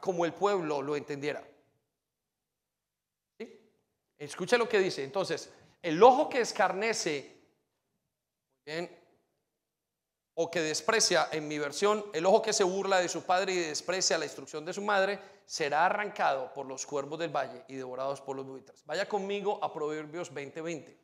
como 0.00 0.26
el 0.26 0.34
pueblo 0.34 0.82
lo 0.82 0.96
entendiera. 0.96 1.42
¿Sí? 4.26 4.30
Escucha 4.30 4.56
lo 4.56 4.68
que 4.68 4.78
dice. 4.78 5.04
Entonces, 5.04 5.50
el 5.82 6.02
ojo 6.02 6.28
que 6.28 6.40
escarnece, 6.40 7.34
o 10.34 10.50
que 10.50 10.60
desprecia, 10.60 11.28
en 11.30 11.46
mi 11.46 11.58
versión, 11.58 12.04
el 12.12 12.26
ojo 12.26 12.42
que 12.42 12.52
se 12.52 12.64
burla 12.64 12.98
de 12.98 13.08
su 13.08 13.22
padre 13.24 13.52
y 13.52 13.58
desprecia 13.58 14.18
la 14.18 14.24
instrucción 14.24 14.64
de 14.64 14.72
su 14.72 14.82
madre, 14.82 15.20
será 15.46 15.86
arrancado 15.86 16.52
por 16.52 16.66
los 16.66 16.86
cuervos 16.86 17.18
del 17.18 17.30
valle 17.30 17.64
y 17.68 17.74
devorados 17.74 18.20
por 18.20 18.36
los 18.36 18.46
buitres. 18.46 18.82
Vaya 18.86 19.06
conmigo 19.08 19.58
a 19.62 19.72
Proverbios 19.72 20.32
20:20. 20.32 20.98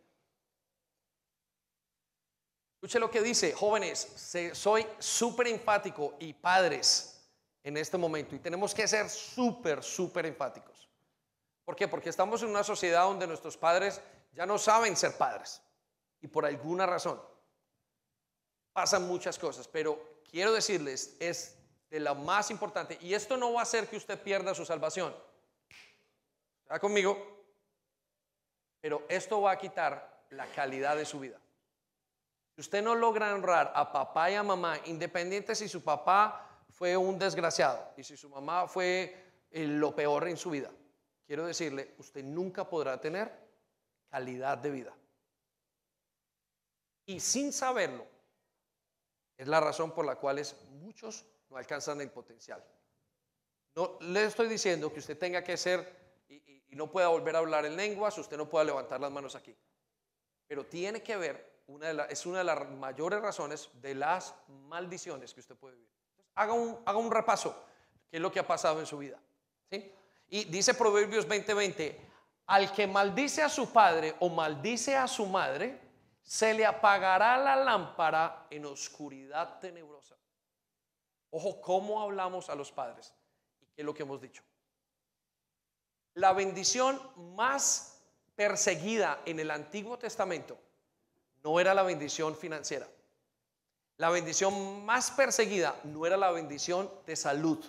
Escuche 2.76 2.98
lo 2.98 3.10
que 3.10 3.20
dice, 3.20 3.52
jóvenes, 3.52 4.08
soy 4.54 4.86
súper 4.98 5.48
enfático 5.48 6.14
y 6.18 6.32
padres 6.32 7.30
en 7.62 7.76
este 7.76 7.98
momento 7.98 8.34
y 8.34 8.38
tenemos 8.38 8.74
que 8.74 8.88
ser 8.88 9.10
súper, 9.10 9.82
súper 9.82 10.24
enfáticos. 10.24 10.69
¿Por 11.70 11.76
qué? 11.76 11.86
Porque 11.86 12.08
estamos 12.08 12.42
en 12.42 12.48
una 12.48 12.64
sociedad 12.64 13.04
donde 13.04 13.28
nuestros 13.28 13.56
padres 13.56 14.00
ya 14.32 14.44
no 14.44 14.58
saben 14.58 14.96
ser 14.96 15.16
padres 15.16 15.62
y 16.20 16.26
por 16.26 16.44
alguna 16.44 16.84
razón 16.84 17.22
pasan 18.72 19.06
muchas 19.06 19.38
cosas, 19.38 19.68
pero 19.68 20.20
quiero 20.28 20.52
decirles, 20.52 21.16
es 21.20 21.56
de 21.88 22.00
lo 22.00 22.16
más 22.16 22.50
importante, 22.50 22.98
y 23.00 23.14
esto 23.14 23.36
no 23.36 23.52
va 23.52 23.60
a 23.60 23.62
hacer 23.62 23.86
que 23.86 23.96
usted 23.96 24.20
pierda 24.20 24.52
su 24.52 24.64
salvación. 24.64 25.14
¿Está 26.62 26.80
conmigo? 26.80 27.46
Pero 28.80 29.06
esto 29.08 29.40
va 29.40 29.52
a 29.52 29.58
quitar 29.58 30.24
la 30.30 30.46
calidad 30.46 30.96
de 30.96 31.04
su 31.04 31.20
vida. 31.20 31.38
Si 32.56 32.62
usted 32.62 32.82
no 32.82 32.96
logra 32.96 33.32
honrar 33.32 33.70
a 33.76 33.92
papá 33.92 34.28
y 34.28 34.34
a 34.34 34.42
mamá, 34.42 34.76
independiente 34.86 35.54
si 35.54 35.68
su 35.68 35.84
papá 35.84 36.64
fue 36.68 36.96
un 36.96 37.16
desgraciado 37.16 37.92
y 37.96 38.02
si 38.02 38.16
su 38.16 38.28
mamá 38.28 38.66
fue 38.66 39.44
eh, 39.52 39.68
lo 39.68 39.94
peor 39.94 40.26
en 40.26 40.36
su 40.36 40.50
vida, 40.50 40.68
quiero 41.30 41.46
decirle, 41.46 41.94
usted 41.98 42.24
nunca 42.24 42.68
podrá 42.68 43.00
tener 43.00 43.30
calidad 44.08 44.58
de 44.58 44.70
vida. 44.72 44.92
Y 47.06 47.20
sin 47.20 47.52
saberlo, 47.52 48.04
es 49.36 49.46
la 49.46 49.60
razón 49.60 49.92
por 49.92 50.04
la 50.04 50.16
cual 50.16 50.44
muchos 50.70 51.24
no 51.48 51.56
alcanzan 51.56 52.00
el 52.00 52.10
potencial. 52.10 52.64
No 53.76 53.96
le 54.00 54.24
estoy 54.24 54.48
diciendo 54.48 54.92
que 54.92 54.98
usted 54.98 55.16
tenga 55.16 55.44
que 55.44 55.56
ser 55.56 56.24
y, 56.28 56.64
no 56.70 56.90
pueda 56.90 57.06
volver 57.06 57.36
a 57.36 57.38
hablar 57.38 57.64
en 57.64 57.76
lenguas, 57.76 58.18
usted 58.18 58.36
no 58.36 58.48
pueda 58.48 58.64
levantar 58.64 59.00
las 59.00 59.12
manos 59.12 59.36
aquí. 59.36 59.56
Pero 60.48 60.66
tiene 60.66 61.00
que 61.00 61.16
ver, 61.16 61.62
una 61.68 61.92
de 61.92 62.12
es 62.12 62.26
una 62.26 62.38
de 62.38 62.44
las 62.44 62.68
mayores 62.70 63.20
razones 63.20 63.70
de 63.74 63.94
las 63.94 64.34
maldiciones 64.48 65.32
que 65.32 65.38
usted 65.38 65.54
puede 65.54 65.76
vivir. 65.76 65.92
haga, 66.34 66.54
un, 66.54 66.82
haga 66.84 66.98
un 66.98 67.12
repaso, 67.12 67.54
qué 68.10 68.16
es 68.16 68.20
lo 68.20 68.32
que 68.32 68.40
ha 68.40 68.46
pasado 68.48 68.80
en 68.80 68.86
su 68.86 68.98
vida. 68.98 69.22
¿sí? 69.70 69.92
Y 70.30 70.44
dice 70.44 70.74
Proverbios 70.74 71.26
20:20, 71.28 71.96
al 72.46 72.72
que 72.72 72.86
maldice 72.86 73.42
a 73.42 73.48
su 73.48 73.72
padre 73.72 74.16
o 74.20 74.28
maldice 74.28 74.96
a 74.96 75.06
su 75.06 75.26
madre, 75.26 75.80
se 76.22 76.54
le 76.54 76.64
apagará 76.64 77.36
la 77.36 77.56
lámpara 77.56 78.46
en 78.50 78.64
oscuridad 78.64 79.58
tenebrosa. 79.58 80.16
Ojo, 81.30 81.60
¿cómo 81.60 82.00
hablamos 82.00 82.48
a 82.48 82.54
los 82.54 82.72
padres? 82.72 83.12
¿Y 83.60 83.66
qué 83.66 83.82
es 83.82 83.84
lo 83.84 83.94
que 83.94 84.02
hemos 84.02 84.20
dicho? 84.20 84.42
La 86.14 86.32
bendición 86.32 87.00
más 87.36 88.02
perseguida 88.34 89.20
en 89.26 89.38
el 89.40 89.50
Antiguo 89.50 89.98
Testamento 89.98 90.58
no 91.42 91.60
era 91.60 91.74
la 91.74 91.82
bendición 91.82 92.36
financiera. 92.36 92.88
La 93.96 94.10
bendición 94.10 94.84
más 94.84 95.10
perseguida 95.10 95.78
no 95.84 96.06
era 96.06 96.16
la 96.16 96.30
bendición 96.30 96.90
de 97.06 97.16
salud. 97.16 97.64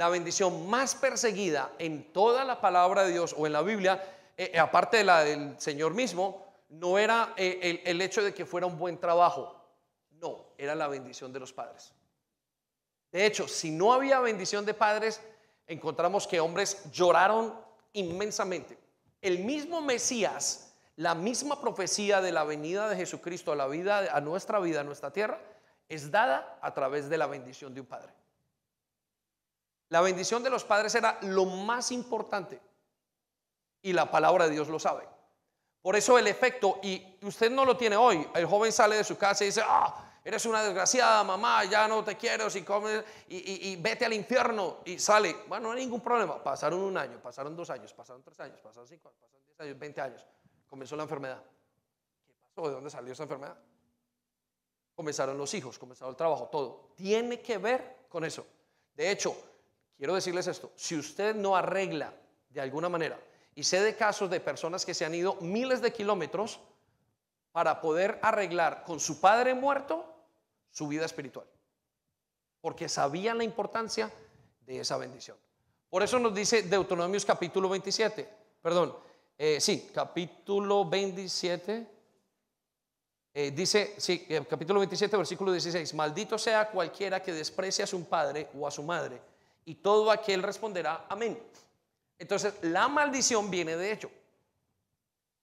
La 0.00 0.08
bendición 0.08 0.66
más 0.66 0.94
perseguida 0.94 1.72
en 1.78 2.10
toda 2.10 2.42
la 2.46 2.58
palabra 2.58 3.04
de 3.04 3.12
Dios 3.12 3.34
o 3.36 3.46
en 3.46 3.52
la 3.52 3.60
Biblia, 3.60 4.02
eh, 4.34 4.58
aparte 4.58 4.96
de 4.96 5.04
la 5.04 5.22
del 5.22 5.60
Señor 5.60 5.92
mismo, 5.92 6.42
no 6.70 6.96
era 6.96 7.34
eh, 7.36 7.82
el, 7.84 8.00
hecho 8.00 8.24
de 8.24 8.32
que 8.32 8.46
fuera 8.46 8.66
un 8.66 8.78
buen 8.78 8.96
trabajo, 8.96 9.62
no, 10.12 10.54
era 10.56 10.74
la 10.74 10.88
bendición 10.88 11.34
de 11.34 11.40
los 11.40 11.52
padres. 11.52 11.92
De 13.12 13.26
hecho, 13.26 13.46
si 13.46 13.70
no 13.70 13.92
había 13.92 14.20
bendición 14.20 14.64
de 14.64 14.72
padres, 14.72 15.20
encontramos 15.66 16.26
que 16.26 16.40
hombres 16.40 16.90
lloraron 16.90 17.54
inmensamente. 17.92 18.78
El 19.20 19.40
mismo 19.40 19.82
Mesías, 19.82 20.72
la 20.96 21.14
misma 21.14 21.60
profecía 21.60 22.22
de 22.22 22.32
la 22.32 22.44
venida 22.44 22.88
de 22.88 22.96
Jesucristo 22.96 23.52
a 23.52 23.56
la 23.56 23.66
vida, 23.66 24.16
a 24.16 24.20
nuestra 24.22 24.60
vida, 24.60 24.80
a 24.80 24.84
nuestra 24.84 25.12
tierra, 25.12 25.38
es 25.90 26.10
dada 26.10 26.58
a 26.62 26.72
través 26.72 27.10
de 27.10 27.18
la 27.18 27.26
bendición 27.26 27.74
de 27.74 27.82
un 27.82 27.86
padre. 27.86 28.14
La 29.90 30.00
bendición 30.00 30.42
de 30.42 30.50
los 30.50 30.64
padres 30.64 30.94
era 30.94 31.18
lo 31.22 31.44
más 31.44 31.90
importante 31.92 32.60
y 33.82 33.92
la 33.92 34.10
palabra 34.10 34.46
de 34.46 34.52
Dios 34.52 34.68
lo 34.68 34.78
sabe. 34.78 35.06
Por 35.82 35.96
eso 35.96 36.16
el 36.16 36.26
efecto, 36.26 36.78
y 36.82 37.18
usted 37.22 37.50
no 37.50 37.64
lo 37.64 37.76
tiene 37.76 37.96
hoy, 37.96 38.26
el 38.34 38.46
joven 38.46 38.70
sale 38.70 38.96
de 38.96 39.04
su 39.04 39.16
casa 39.16 39.44
y 39.44 39.48
dice, 39.48 39.62
ah, 39.64 40.20
eres 40.22 40.44
una 40.46 40.62
desgraciada 40.62 41.24
mamá, 41.24 41.64
ya 41.64 41.88
no 41.88 42.04
te 42.04 42.16
quiero, 42.16 42.48
si 42.50 42.62
comes, 42.62 43.02
y, 43.28 43.74
vete 43.76 44.04
al 44.04 44.12
infierno, 44.12 44.78
y 44.84 44.98
sale, 44.98 45.34
bueno, 45.48 45.68
no 45.68 45.74
hay 45.74 45.80
ningún 45.80 46.02
problema, 46.02 46.42
pasaron 46.42 46.80
un 46.80 46.96
año, 46.96 47.18
pasaron 47.20 47.56
dos 47.56 47.70
años, 47.70 47.92
pasaron 47.94 48.22
tres 48.22 48.38
años, 48.40 48.60
pasaron 48.60 48.86
cinco 48.86 49.08
años, 49.08 49.20
pasaron 49.20 49.44
diez 49.46 49.60
años, 49.60 49.78
veinte 49.78 50.00
años, 50.00 50.26
comenzó 50.68 50.94
la 50.96 51.04
enfermedad. 51.04 51.42
¿Qué 52.26 52.34
pasó? 52.34 52.68
¿De 52.68 52.74
dónde 52.74 52.90
salió 52.90 53.12
esa 53.12 53.22
enfermedad? 53.22 53.58
Comenzaron 54.94 55.36
los 55.36 55.52
hijos, 55.54 55.78
comenzó 55.78 56.08
el 56.08 56.14
trabajo, 56.14 56.48
todo. 56.52 56.92
Tiene 56.94 57.40
que 57.40 57.56
ver 57.56 58.06
con 58.08 58.22
eso. 58.24 58.46
De 58.94 59.10
hecho, 59.10 59.49
quiero 60.00 60.14
decirles 60.14 60.46
esto, 60.46 60.72
si 60.76 60.96
usted 60.96 61.36
no 61.36 61.54
arregla 61.54 62.14
de 62.48 62.62
alguna 62.62 62.88
manera 62.88 63.20
y 63.54 63.64
sé 63.64 63.82
de 63.82 63.94
casos 63.94 64.30
de 64.30 64.40
personas 64.40 64.86
que 64.86 64.94
se 64.94 65.04
han 65.04 65.14
ido 65.14 65.36
miles 65.42 65.82
de 65.82 65.92
kilómetros 65.92 66.58
para 67.52 67.82
poder 67.82 68.18
arreglar 68.22 68.82
con 68.84 68.98
su 68.98 69.20
padre 69.20 69.52
muerto 69.52 70.06
su 70.70 70.88
vida 70.88 71.04
espiritual. 71.04 71.44
Porque 72.62 72.88
sabían 72.88 73.36
la 73.36 73.44
importancia 73.44 74.10
de 74.64 74.80
esa 74.80 74.96
bendición. 74.96 75.36
Por 75.90 76.02
eso 76.02 76.18
nos 76.18 76.34
dice 76.34 76.62
Deuteronomios 76.62 77.26
capítulo 77.26 77.68
27. 77.68 78.26
Perdón, 78.62 78.96
eh, 79.36 79.60
sí, 79.60 79.90
capítulo 79.92 80.88
27. 80.88 81.86
Eh, 83.34 83.50
dice, 83.50 83.96
sí, 83.98 84.24
eh, 84.30 84.46
capítulo 84.48 84.80
27, 84.80 85.14
versículo 85.14 85.52
16. 85.52 85.92
Maldito 85.92 86.38
sea 86.38 86.70
cualquiera 86.70 87.22
que 87.22 87.34
desprecie 87.34 87.84
a 87.84 87.86
su 87.86 88.02
padre 88.06 88.48
o 88.58 88.66
a 88.66 88.70
su 88.70 88.82
madre. 88.82 89.20
Y 89.64 89.76
todo 89.76 90.10
aquel 90.10 90.42
responderá 90.42 91.06
amén. 91.08 91.40
Entonces, 92.18 92.54
la 92.62 92.88
maldición 92.88 93.50
viene 93.50 93.76
de 93.76 93.92
hecho. 93.92 94.10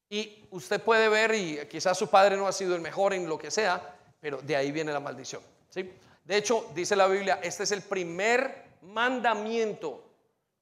Y 0.10 0.48
usted 0.52 0.82
puede 0.82 1.10
ver, 1.10 1.34
y 1.34 1.66
quizás 1.68 1.98
su 1.98 2.10
padre 2.10 2.38
no 2.38 2.48
ha 2.48 2.54
sido 2.54 2.76
el 2.76 2.82
mejor 2.82 3.14
en 3.14 3.28
lo 3.28 3.38
que 3.38 3.52
sea, 3.52 3.96
pero 4.20 4.42
de 4.42 4.56
ahí 4.56 4.72
viene 4.72 4.94
la 4.94 5.00
maldición. 5.00 5.42
¿sí? 5.70 5.92
De 6.24 6.38
hecho, 6.38 6.70
dice 6.74 6.96
la 6.96 7.08
Biblia, 7.08 7.40
este 7.44 7.64
es 7.64 7.72
el 7.72 7.82
primer 7.82 8.64
mandamiento 8.82 10.04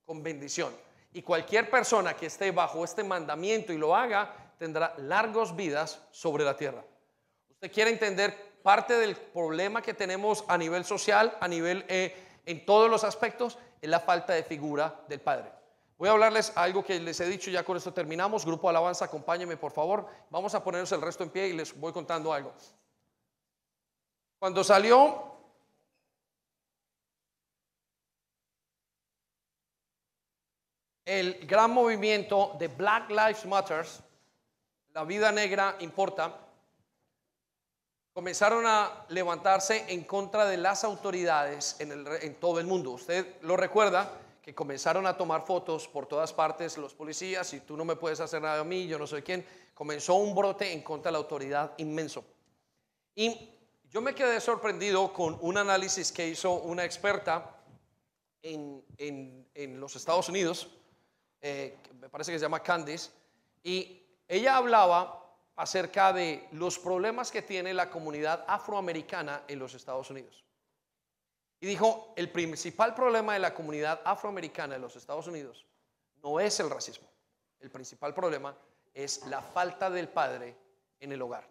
con 0.05 0.23
bendición. 0.23 0.73
Y 1.13 1.21
cualquier 1.21 1.69
persona 1.69 2.15
que 2.15 2.25
esté 2.25 2.51
bajo 2.51 2.83
este 2.83 3.03
mandamiento 3.03 3.71
y 3.71 3.77
lo 3.77 3.95
haga, 3.95 4.53
tendrá 4.57 4.93
largos 4.97 5.55
vidas 5.55 6.01
sobre 6.11 6.43
la 6.43 6.57
tierra. 6.57 6.83
Usted 7.49 7.71
quiere 7.71 7.91
entender 7.91 8.55
parte 8.63 8.95
del 8.95 9.15
problema 9.15 9.81
que 9.81 9.93
tenemos 9.93 10.43
a 10.47 10.57
nivel 10.57 10.85
social, 10.85 11.37
a 11.39 11.47
nivel 11.47 11.85
eh, 11.87 12.15
en 12.45 12.65
todos 12.65 12.89
los 12.89 13.03
aspectos, 13.03 13.57
es 13.81 13.89
la 13.89 13.99
falta 13.99 14.33
de 14.33 14.43
figura 14.43 15.03
del 15.07 15.21
Padre. 15.21 15.51
Voy 15.97 16.09
a 16.09 16.11
hablarles 16.11 16.51
algo 16.55 16.83
que 16.83 16.99
les 16.99 17.19
he 17.21 17.25
dicho, 17.25 17.49
ya 17.49 17.63
con 17.63 17.77
esto 17.77 17.93
terminamos. 17.93 18.45
Grupo 18.45 18.69
Alabanza, 18.69 19.05
acompáñenme 19.05 19.55
por 19.55 19.71
favor. 19.71 20.07
Vamos 20.29 20.53
a 20.53 20.63
ponernos 20.63 20.91
el 20.91 21.01
resto 21.01 21.23
en 21.23 21.29
pie 21.29 21.47
y 21.47 21.53
les 21.53 21.77
voy 21.79 21.93
contando 21.93 22.33
algo. 22.33 22.53
Cuando 24.39 24.63
salió 24.63 25.35
el 31.05 31.45
gran 31.47 31.71
movimiento 31.71 32.55
de 32.59 32.67
Black 32.67 33.09
Lives 33.09 33.45
Matters, 33.45 34.03
la 34.93 35.05
vida 35.05 35.31
negra 35.31 35.77
importa, 35.79 36.44
comenzaron 38.15 38.65
a 38.65 39.05
levantarse 39.09 39.83
en 39.89 40.05
contra 40.05 40.45
de 40.45 40.55
las 40.55 40.85
autoridades 40.85 41.75
en, 41.79 41.91
en 42.21 42.35
todo 42.35 42.61
el 42.61 42.65
mundo. 42.65 42.91
Usted 42.91 43.41
lo 43.41 43.57
recuerda, 43.57 44.09
que 44.41 44.55
comenzaron 44.55 45.05
a 45.05 45.17
tomar 45.17 45.45
fotos 45.45 45.85
por 45.89 46.05
todas 46.05 46.31
partes 46.31 46.77
los 46.77 46.93
policías 46.93 47.51
y 47.53 47.59
tú 47.59 47.75
no 47.75 47.83
me 47.83 47.97
puedes 47.97 48.21
hacer 48.21 48.41
nada 48.41 48.61
a 48.61 48.63
mí, 48.63 48.87
yo 48.87 48.97
no 48.97 49.05
soy 49.05 49.21
quien. 49.21 49.45
Comenzó 49.73 50.15
un 50.15 50.33
brote 50.33 50.71
en 50.71 50.81
contra 50.81 51.09
de 51.09 51.13
la 51.13 51.17
autoridad 51.17 51.73
inmenso. 51.75 52.23
Y 53.15 53.49
yo 53.89 53.99
me 53.99 54.15
quedé 54.15 54.39
sorprendido 54.39 55.11
con 55.11 55.37
un 55.41 55.57
análisis 55.57 56.09
que 56.13 56.25
hizo 56.25 56.53
una 56.53 56.85
experta 56.85 57.53
en, 58.41 58.81
en- 58.97 59.45
en 59.53 59.77
los 59.77 59.93
Estados 59.97 60.29
Unidos, 60.29 60.69
eh, 61.41 61.75
me 61.99 62.07
parece 62.07 62.31
que 62.31 62.39
se 62.39 62.43
llama 62.45 62.61
Candice, 62.63 63.09
y 63.61 64.01
ella 64.25 64.55
hablaba 64.55 65.24
acerca 65.55 66.11
de 66.11 66.47
los 66.51 66.77
problemas 66.79 67.31
que 67.31 67.41
tiene 67.41 67.73
la 67.73 67.89
comunidad 67.89 68.43
afroamericana 68.47 69.43
en 69.47 69.59
los 69.59 69.73
Estados 69.73 70.09
Unidos. 70.09 70.43
Y 71.59 71.67
dijo, 71.67 72.13
el 72.15 72.31
principal 72.31 72.93
problema 72.93 73.33
de 73.33 73.39
la 73.39 73.53
comunidad 73.53 74.01
afroamericana 74.03 74.75
en 74.75 74.81
los 74.81 74.95
Estados 74.95 75.27
Unidos 75.27 75.65
no 76.21 76.39
es 76.39 76.59
el 76.59 76.69
racismo. 76.69 77.07
El 77.59 77.71
principal 77.71 78.13
problema 78.13 78.55
es 78.93 79.25
la 79.27 79.41
falta 79.41 79.89
del 79.89 80.09
padre 80.09 80.55
en 80.99 81.11
el 81.11 81.21
hogar. 81.21 81.47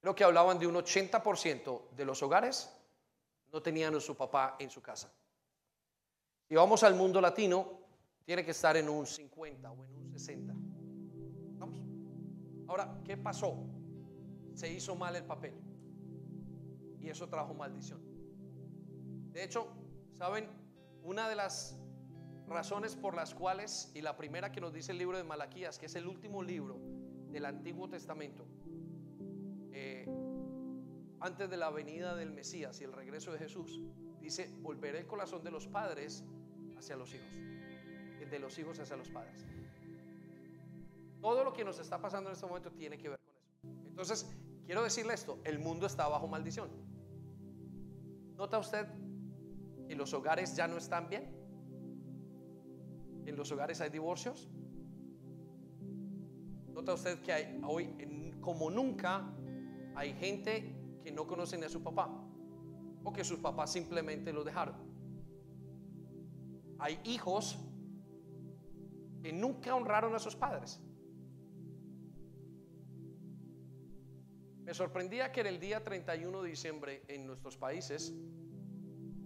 Creo 0.00 0.14
que 0.14 0.24
hablaban 0.24 0.58
de 0.58 0.66
un 0.66 0.74
80% 0.74 1.90
de 1.90 2.04
los 2.04 2.22
hogares 2.22 2.70
no 3.52 3.62
tenían 3.62 3.94
a 3.94 4.00
su 4.00 4.16
papá 4.16 4.56
en 4.58 4.70
su 4.70 4.80
casa. 4.80 5.12
Si 6.48 6.54
vamos 6.54 6.82
al 6.82 6.94
mundo 6.94 7.20
latino, 7.20 7.80
tiene 8.24 8.44
que 8.44 8.50
estar 8.50 8.76
en 8.76 8.88
un 8.88 9.06
50 9.06 9.70
o 9.70 9.84
en 9.84 9.94
un 9.94 10.10
60. 10.10 10.61
Ahora, 12.72 13.02
¿qué 13.04 13.18
pasó? 13.18 13.54
Se 14.54 14.72
hizo 14.72 14.96
mal 14.96 15.14
el 15.14 15.24
papel. 15.24 15.52
Y 16.98 17.10
eso 17.10 17.28
trajo 17.28 17.52
maldición. 17.52 18.00
De 19.30 19.44
hecho, 19.44 19.68
¿saben? 20.14 20.48
Una 21.02 21.28
de 21.28 21.36
las 21.36 21.78
razones 22.46 22.96
por 22.96 23.14
las 23.14 23.34
cuales, 23.34 23.92
y 23.94 24.00
la 24.00 24.16
primera 24.16 24.52
que 24.52 24.62
nos 24.62 24.72
dice 24.72 24.92
el 24.92 24.96
libro 24.96 25.18
de 25.18 25.22
Malaquías, 25.22 25.78
que 25.78 25.84
es 25.84 25.94
el 25.96 26.06
último 26.06 26.42
libro 26.42 26.80
del 27.28 27.44
Antiguo 27.44 27.90
Testamento, 27.90 28.46
eh, 29.72 30.06
antes 31.20 31.50
de 31.50 31.58
la 31.58 31.68
venida 31.68 32.16
del 32.16 32.32
Mesías 32.32 32.80
y 32.80 32.84
el 32.84 32.94
regreso 32.94 33.32
de 33.32 33.38
Jesús, 33.38 33.82
dice, 34.18 34.50
volveré 34.62 35.00
el 35.00 35.06
corazón 35.06 35.44
de 35.44 35.50
los 35.50 35.66
padres 35.66 36.24
hacia 36.78 36.96
los 36.96 37.12
hijos, 37.12 37.34
de 38.30 38.38
los 38.38 38.58
hijos 38.58 38.78
hacia 38.78 38.96
los 38.96 39.10
padres. 39.10 39.44
Todo 41.22 41.44
lo 41.44 41.52
que 41.52 41.64
nos 41.64 41.78
está 41.78 42.00
pasando 42.00 42.30
en 42.30 42.34
este 42.34 42.46
momento 42.46 42.72
tiene 42.72 42.98
que 42.98 43.10
ver 43.10 43.18
con 43.20 43.30
eso. 43.30 43.88
Entonces, 43.88 44.28
quiero 44.66 44.82
decirle 44.82 45.14
esto, 45.14 45.38
el 45.44 45.60
mundo 45.60 45.86
está 45.86 46.08
bajo 46.08 46.26
maldición. 46.26 46.68
¿Nota 48.36 48.58
usted 48.58 48.88
que 49.86 49.94
los 49.94 50.12
hogares 50.14 50.56
ya 50.56 50.66
no 50.66 50.78
están 50.78 51.08
bien? 51.08 51.32
¿En 53.24 53.36
los 53.36 53.52
hogares 53.52 53.80
hay 53.80 53.90
divorcios? 53.90 54.50
¿Nota 56.72 56.94
usted 56.94 57.20
que 57.20 57.32
hay, 57.32 57.60
hoy, 57.64 58.34
como 58.40 58.68
nunca, 58.68 59.32
hay 59.94 60.14
gente 60.14 60.74
que 61.04 61.12
no 61.12 61.28
conocen 61.28 61.62
a 61.62 61.68
su 61.68 61.84
papá? 61.84 62.10
O 63.04 63.12
que 63.12 63.22
sus 63.22 63.38
papás 63.38 63.70
simplemente 63.70 64.32
lo 64.32 64.42
dejaron. 64.42 64.74
Hay 66.80 66.98
hijos 67.04 67.60
que 69.22 69.32
nunca 69.32 69.72
honraron 69.76 70.16
a 70.16 70.18
sus 70.18 70.34
padres. 70.34 70.82
Me 74.64 74.74
sorprendía 74.74 75.32
que 75.32 75.40
en 75.40 75.46
el 75.48 75.58
día 75.58 75.82
31 75.82 76.42
de 76.42 76.48
diciembre 76.48 77.02
en 77.08 77.26
nuestros 77.26 77.56
países 77.56 78.14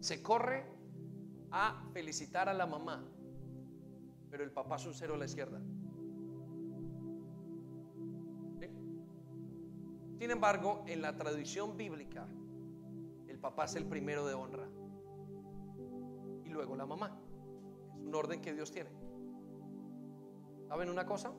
se 0.00 0.22
corre 0.22 0.64
a 1.50 1.84
felicitar 1.92 2.48
a 2.48 2.54
la 2.54 2.66
mamá, 2.66 3.04
pero 4.30 4.44
el 4.44 4.50
papá 4.50 4.76
es 4.76 4.86
un 4.86 4.94
cero 4.94 5.14
a 5.14 5.18
la 5.18 5.26
izquierda. 5.26 5.60
Sin 10.18 10.30
embargo, 10.30 10.82
en 10.86 11.02
la 11.02 11.14
tradición 11.14 11.76
bíblica, 11.76 12.26
el 13.28 13.38
papá 13.38 13.66
es 13.66 13.76
el 13.76 13.84
primero 13.84 14.26
de 14.26 14.32
honra 14.32 14.66
y 16.44 16.48
luego 16.48 16.74
la 16.74 16.86
mamá. 16.86 17.20
Es 17.94 18.02
un 18.02 18.14
orden 18.14 18.40
que 18.40 18.54
Dios 18.54 18.70
tiene. 18.70 18.90
¿Saben 20.68 20.88
una 20.88 21.04
cosa? 21.04 21.32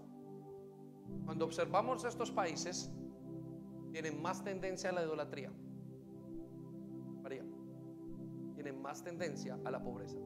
Cuando 1.26 1.46
observamos 1.46 2.04
estos 2.04 2.32
países, 2.32 2.92
tienen 4.00 4.22
más 4.22 4.44
tendencia 4.44 4.92
a 4.92 4.94
la 4.94 5.02
idolatría. 5.02 5.52
María, 7.24 7.44
tienen 8.54 8.80
más 8.80 9.04
tendencia 9.04 9.58
a 9.66 9.72
la 9.72 9.82
pobreza. 9.82 10.20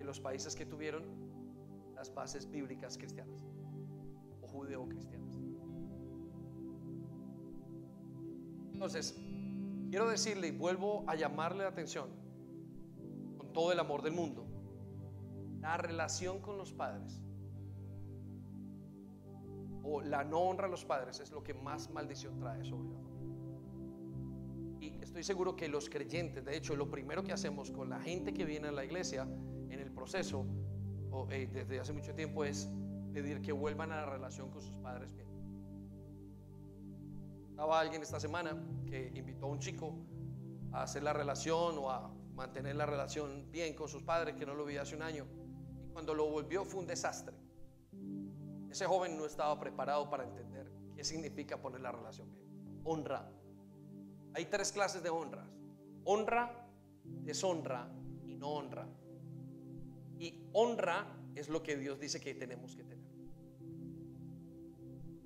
En 0.00 0.04
los 0.04 0.18
países 0.18 0.56
que 0.56 0.66
tuvieron 0.66 1.04
las 1.94 2.12
bases 2.12 2.50
bíblicas 2.50 2.98
cristianas 2.98 3.46
o 4.40 4.48
judeo-cristianas. 4.48 5.38
Entonces, 8.72 9.14
quiero 9.90 10.08
decirle 10.08 10.48
y 10.48 10.50
vuelvo 10.50 11.04
a 11.06 11.14
llamarle 11.14 11.62
la 11.62 11.68
atención 11.68 12.08
con 13.38 13.52
todo 13.52 13.70
el 13.70 13.78
amor 13.78 14.02
del 14.02 14.14
mundo. 14.14 14.44
La 15.60 15.76
relación 15.76 16.40
con 16.40 16.58
los 16.58 16.72
padres 16.72 17.22
o 19.82 20.00
la 20.00 20.24
no 20.24 20.40
honra 20.40 20.66
a 20.66 20.70
los 20.70 20.84
padres 20.84 21.20
es 21.20 21.30
lo 21.30 21.42
que 21.42 21.54
más 21.54 21.90
maldición 21.90 22.38
trae 22.38 22.64
sobre 22.64 22.88
la 22.90 23.00
familia. 23.00 23.22
Y 24.80 25.02
estoy 25.02 25.22
seguro 25.22 25.54
que 25.54 25.68
los 25.68 25.88
creyentes, 25.88 26.44
de 26.44 26.56
hecho, 26.56 26.74
lo 26.76 26.90
primero 26.90 27.22
que 27.22 27.32
hacemos 27.32 27.70
con 27.70 27.90
la 27.90 28.00
gente 28.00 28.32
que 28.32 28.44
viene 28.44 28.68
a 28.68 28.72
la 28.72 28.84
iglesia 28.84 29.22
en 29.22 29.78
el 29.78 29.92
proceso, 29.92 30.46
eh, 31.30 31.48
desde 31.52 31.80
hace 31.80 31.92
mucho 31.92 32.14
tiempo, 32.14 32.44
es 32.44 32.68
pedir 33.12 33.40
que 33.40 33.52
vuelvan 33.52 33.92
a 33.92 33.96
la 33.96 34.06
relación 34.06 34.50
con 34.50 34.62
sus 34.62 34.76
padres 34.78 35.12
bien. 35.14 35.28
Estaba 37.50 37.78
alguien 37.78 38.02
esta 38.02 38.18
semana 38.18 38.60
que 38.86 39.12
invitó 39.14 39.46
a 39.46 39.50
un 39.50 39.58
chico 39.58 39.94
a 40.72 40.82
hacer 40.82 41.02
la 41.02 41.12
relación 41.12 41.78
o 41.78 41.90
a 41.90 42.10
mantener 42.34 42.76
la 42.76 42.86
relación 42.86 43.50
bien 43.52 43.74
con 43.74 43.88
sus 43.88 44.02
padres, 44.02 44.34
que 44.34 44.46
no 44.46 44.54
lo 44.54 44.64
veía 44.64 44.82
hace 44.82 44.96
un 44.96 45.02
año. 45.02 45.26
Y 45.86 45.90
cuando 45.92 46.14
lo 46.14 46.30
volvió 46.30 46.64
fue 46.64 46.80
un 46.80 46.86
desastre. 46.86 47.36
Ese 48.72 48.86
joven 48.86 49.18
no 49.18 49.26
estaba 49.26 49.60
preparado 49.60 50.08
para 50.08 50.24
entender 50.24 50.72
qué 50.96 51.04
significa 51.04 51.60
poner 51.60 51.82
la 51.82 51.92
relación 51.92 52.32
bien. 52.32 52.80
Honra. 52.84 53.30
Hay 54.32 54.46
tres 54.46 54.72
clases 54.72 55.02
de 55.02 55.10
honras. 55.10 55.46
Honra, 56.04 56.66
deshonra 57.04 57.92
y 58.24 58.34
no 58.34 58.48
honra. 58.48 58.88
Y 60.18 60.48
honra 60.54 61.06
es 61.34 61.50
lo 61.50 61.62
que 61.62 61.76
Dios 61.76 62.00
dice 62.00 62.18
que 62.18 62.32
tenemos 62.32 62.74
que 62.74 62.84
tener. 62.84 63.12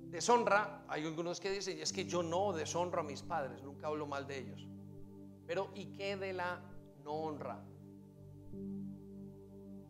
Deshonra, 0.09 0.83
hay 0.89 1.05
algunos 1.05 1.39
que 1.39 1.49
dicen, 1.49 1.79
es 1.79 1.93
que 1.93 2.03
yo 2.03 2.21
no 2.23 2.51
deshonro 2.51 2.99
a 2.99 3.03
mis 3.05 3.21
padres, 3.21 3.63
nunca 3.63 3.87
hablo 3.87 4.07
mal 4.07 4.27
de 4.27 4.39
ellos. 4.39 4.67
Pero 5.45 5.71
¿y 5.73 5.93
qué 5.93 6.17
de 6.17 6.33
la 6.33 6.61
no 7.01 7.13
honra? 7.13 7.63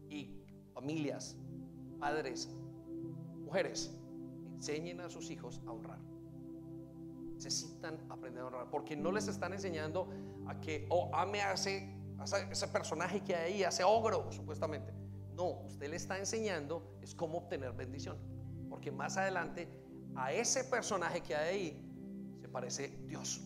Y 0.09 0.43
familias, 0.75 1.35
padres, 1.99 2.55
mujeres, 3.47 3.97
enseñen 4.53 4.99
a 5.01 5.09
sus 5.09 5.29
hijos 5.31 5.61
a 5.65 5.71
honrar. 5.71 5.99
Necesitan 7.33 7.97
aprender 8.09 8.43
a 8.43 8.47
honrar, 8.47 8.69
porque 8.69 8.95
no 8.95 9.11
les 9.11 9.27
están 9.27 9.53
enseñando 9.53 10.09
a 10.47 10.59
que, 10.59 10.85
oh, 10.89 11.09
ame 11.13 11.41
a 11.41 11.53
ese, 11.53 11.95
a 12.19 12.23
ese- 12.25 12.67
personaje 12.67 13.21
que 13.23 13.35
hay 13.35 13.53
ahí, 13.53 13.63
ese 13.63 13.83
ogro, 13.83 14.31
supuestamente. 14.31 14.91
No, 15.35 15.61
usted 15.65 15.89
le 15.89 15.95
está 15.95 16.17
enseñando 16.17 16.97
es 17.01 17.13
cómo 17.13 17.37
obtener 17.37 17.71
bendición, 17.73 18.17
porque 18.69 18.91
más 18.91 19.17
adelante 19.17 19.69
a 20.15 20.31
ese 20.33 20.63
personaje 20.63 21.21
que 21.21 21.35
hay 21.35 21.47
ahí 21.55 22.39
se 22.41 22.49
parece 22.49 22.89
Dios. 23.05 23.41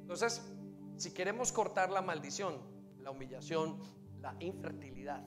Entonces, 0.00 0.42
si 0.96 1.12
queremos 1.12 1.52
cortar 1.52 1.90
la 1.90 2.00
maldición, 2.00 2.54
la 3.00 3.10
humillación, 3.10 3.78
la 4.20 4.34
infertilidad, 4.40 5.22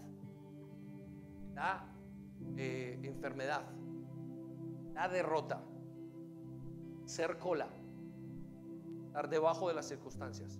la 1.58 1.84
eh, 2.56 3.00
enfermedad, 3.02 3.64
la 4.94 5.10
derrota, 5.10 5.60
ser 7.06 7.40
cola, 7.40 7.68
estar 9.08 9.28
debajo 9.28 9.68
de 9.68 9.74
las 9.74 9.88
circunstancias. 9.88 10.60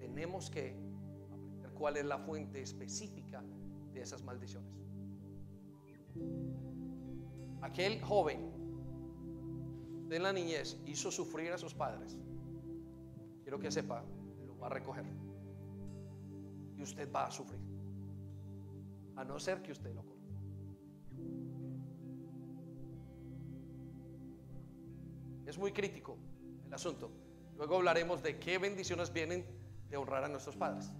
Tenemos 0.00 0.50
que 0.50 0.76
aprender 1.30 1.70
cuál 1.74 1.98
es 1.98 2.04
la 2.04 2.18
fuente 2.18 2.60
específica 2.60 3.44
de 3.92 4.00
esas 4.00 4.24
maldiciones. 4.24 4.74
Aquel 7.62 8.02
joven 8.02 8.40
de 10.08 10.18
la 10.18 10.32
niñez 10.32 10.80
hizo 10.84 11.12
sufrir 11.12 11.52
a 11.52 11.58
sus 11.58 11.74
padres. 11.74 12.18
Quiero 13.42 13.60
que 13.60 13.70
sepa, 13.70 14.02
lo 14.44 14.58
va 14.58 14.66
a 14.66 14.70
recoger. 14.70 15.04
Y 16.76 16.82
usted 16.82 17.08
va 17.12 17.26
a 17.26 17.30
sufrir. 17.30 17.65
A 19.16 19.24
no 19.24 19.38
ser 19.38 19.62
que 19.62 19.72
usted 19.72 19.94
lo 19.94 20.04
corte. 20.04 20.16
Es 25.46 25.58
muy 25.58 25.72
crítico 25.72 26.18
el 26.66 26.74
asunto. 26.74 27.10
Luego 27.56 27.76
hablaremos 27.76 28.22
de 28.22 28.38
qué 28.38 28.58
bendiciones 28.58 29.12
vienen 29.12 29.46
de 29.88 29.96
honrar 29.96 30.24
a 30.24 30.28
nuestros 30.28 30.56
padres. 30.56 30.92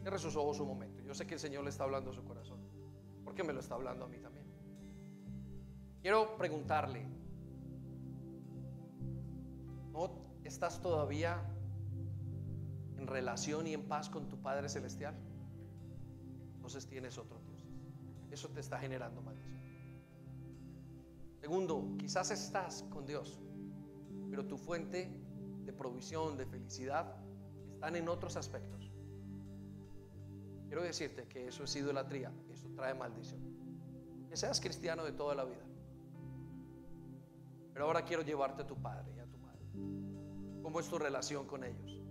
Cierre 0.00 0.18
sus 0.18 0.36
ojos 0.36 0.60
un 0.60 0.68
momento. 0.68 1.02
Yo 1.02 1.14
sé 1.14 1.26
que 1.26 1.34
el 1.34 1.40
Señor 1.40 1.64
le 1.64 1.70
está 1.70 1.84
hablando 1.84 2.10
a 2.10 2.14
su 2.14 2.24
corazón. 2.24 2.60
Porque 3.24 3.42
me 3.42 3.52
lo 3.52 3.60
está 3.60 3.74
hablando 3.74 4.04
a 4.04 4.08
mí 4.08 4.18
también. 4.18 4.46
Quiero 6.02 6.36
preguntarle, 6.36 7.06
¿estás 10.44 10.80
todavía 10.80 11.40
en 12.96 13.06
relación 13.06 13.66
y 13.66 13.74
en 13.74 13.88
paz 13.88 14.10
con 14.10 14.28
tu 14.28 14.40
Padre 14.42 14.68
Celestial? 14.68 15.14
Entonces 16.62 16.86
tienes 16.86 17.18
otro 17.18 17.40
Dios. 17.40 17.66
Eso 18.30 18.48
te 18.50 18.60
está 18.60 18.78
generando 18.78 19.20
maldición. 19.20 19.60
Segundo, 21.40 21.96
quizás 21.98 22.30
estás 22.30 22.84
con 22.84 23.04
Dios, 23.04 23.40
pero 24.30 24.46
tu 24.46 24.56
fuente 24.56 25.10
de 25.64 25.72
provisión, 25.72 26.36
de 26.36 26.46
felicidad, 26.46 27.16
están 27.74 27.96
en 27.96 28.08
otros 28.08 28.36
aspectos. 28.36 28.92
Quiero 30.68 30.84
decirte 30.84 31.26
que 31.26 31.48
eso 31.48 31.64
es 31.64 31.74
idolatría, 31.74 32.32
eso 32.48 32.68
trae 32.76 32.94
maldición. 32.94 33.40
Que 34.28 34.36
seas 34.36 34.60
cristiano 34.60 35.02
de 35.02 35.10
toda 35.10 35.34
la 35.34 35.44
vida. 35.44 35.66
Pero 37.72 37.86
ahora 37.86 38.04
quiero 38.04 38.22
llevarte 38.22 38.62
a 38.62 38.66
tu 38.68 38.76
padre 38.76 39.12
y 39.16 39.18
a 39.18 39.26
tu 39.26 39.36
madre. 39.38 40.62
¿Cómo 40.62 40.78
es 40.78 40.88
tu 40.88 40.96
relación 40.96 41.44
con 41.44 41.64
ellos? 41.64 42.01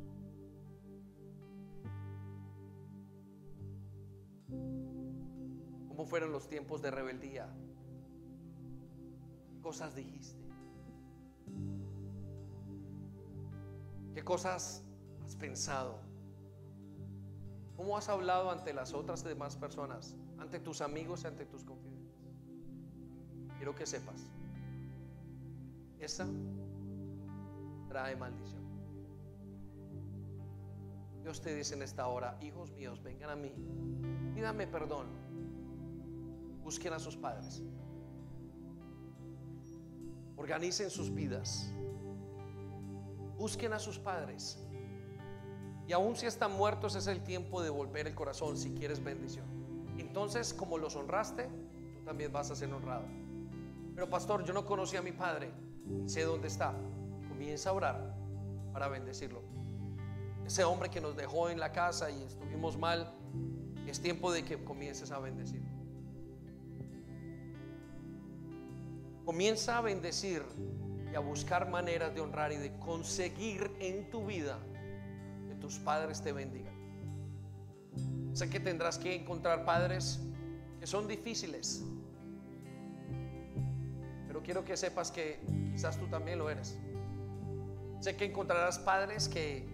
¿Cómo 5.87 6.05
fueron 6.05 6.31
los 6.31 6.47
tiempos 6.47 6.81
de 6.81 6.91
rebeldía? 6.91 7.47
¿Qué 9.49 9.61
cosas 9.61 9.95
dijiste? 9.95 10.41
¿Qué 14.13 14.23
cosas 14.23 14.83
has 15.23 15.35
pensado? 15.35 15.99
¿Cómo 17.77 17.97
has 17.97 18.09
hablado 18.09 18.51
ante 18.51 18.73
las 18.73 18.93
otras 18.93 19.23
demás 19.23 19.55
personas? 19.55 20.15
Ante 20.37 20.59
tus 20.59 20.81
amigos 20.81 21.23
y 21.23 21.27
ante 21.27 21.45
tus 21.45 21.63
confidentes. 21.63 22.15
Quiero 23.57 23.75
que 23.75 23.85
sepas, 23.85 24.27
esa 25.99 26.27
trae 27.87 28.15
maldición. 28.15 28.61
Dios 31.21 31.41
te 31.41 31.55
dice 31.55 31.75
en 31.75 31.83
esta 31.83 32.07
hora, 32.07 32.37
hijos 32.41 32.71
míos, 32.71 33.03
vengan 33.03 33.29
a 33.29 33.35
mí, 33.35 33.53
pídame 34.33 34.67
perdón, 34.67 35.07
busquen 36.63 36.93
a 36.93 36.99
sus 36.99 37.15
padres, 37.15 37.61
organicen 40.37 40.89
sus 40.89 41.13
vidas, 41.13 41.71
busquen 43.37 43.73
a 43.73 43.79
sus 43.79 43.99
padres. 43.99 44.57
Y 45.87 45.93
aun 45.93 46.15
si 46.15 46.25
están 46.25 46.53
muertos 46.53 46.95
es 46.95 47.07
el 47.07 47.21
tiempo 47.21 47.61
de 47.61 47.69
volver 47.69 48.07
el 48.07 48.15
corazón 48.15 48.57
si 48.57 48.71
quieres 48.71 49.03
bendición. 49.03 49.45
Entonces, 49.97 50.53
como 50.53 50.77
los 50.77 50.95
honraste, 50.95 51.49
tú 51.93 52.03
también 52.05 52.31
vas 52.31 52.49
a 52.51 52.55
ser 52.55 52.73
honrado. 52.73 53.05
Pero 53.93 54.09
pastor, 54.09 54.43
yo 54.43 54.53
no 54.53 54.65
conocí 54.65 54.95
a 54.97 55.01
mi 55.01 55.11
padre, 55.11 55.51
sé 56.05 56.23
dónde 56.23 56.47
está. 56.47 56.73
Comienza 57.27 57.71
a 57.71 57.73
orar 57.73 58.15
para 58.71 58.87
bendecirlo. 58.87 59.41
Ese 60.45 60.63
hombre 60.63 60.89
que 60.89 61.01
nos 61.01 61.15
dejó 61.15 61.49
en 61.49 61.59
la 61.59 61.71
casa 61.71 62.09
y 62.09 62.23
estuvimos 62.23 62.77
mal, 62.77 63.13
es 63.91 64.01
tiempo 64.01 64.31
de 64.31 64.43
que 64.43 64.63
comiences 64.63 65.11
a 65.11 65.19
bendecir. 65.19 65.61
Comienza 69.25 69.77
a 69.77 69.81
bendecir 69.81 70.43
y 71.11 71.15
a 71.15 71.19
buscar 71.19 71.69
maneras 71.69 72.15
de 72.15 72.21
honrar 72.21 72.53
y 72.53 72.57
de 72.57 72.77
conseguir 72.79 73.69
en 73.79 74.09
tu 74.09 74.25
vida 74.25 74.57
que 75.49 75.55
tus 75.55 75.77
padres 75.79 76.21
te 76.21 76.31
bendigan. 76.31 76.73
Sé 78.33 78.49
que 78.49 78.61
tendrás 78.61 78.97
que 78.97 79.13
encontrar 79.13 79.65
padres 79.65 80.21
que 80.79 80.87
son 80.87 81.07
difíciles, 81.07 81.83
pero 84.25 84.41
quiero 84.41 84.63
que 84.63 84.77
sepas 84.77 85.11
que 85.11 85.41
quizás 85.73 85.97
tú 85.97 86.07
también 86.07 86.39
lo 86.39 86.49
eres. 86.49 86.77
Sé 87.99 88.15
que 88.15 88.25
encontrarás 88.25 88.79
padres 88.79 89.27
que 89.27 89.67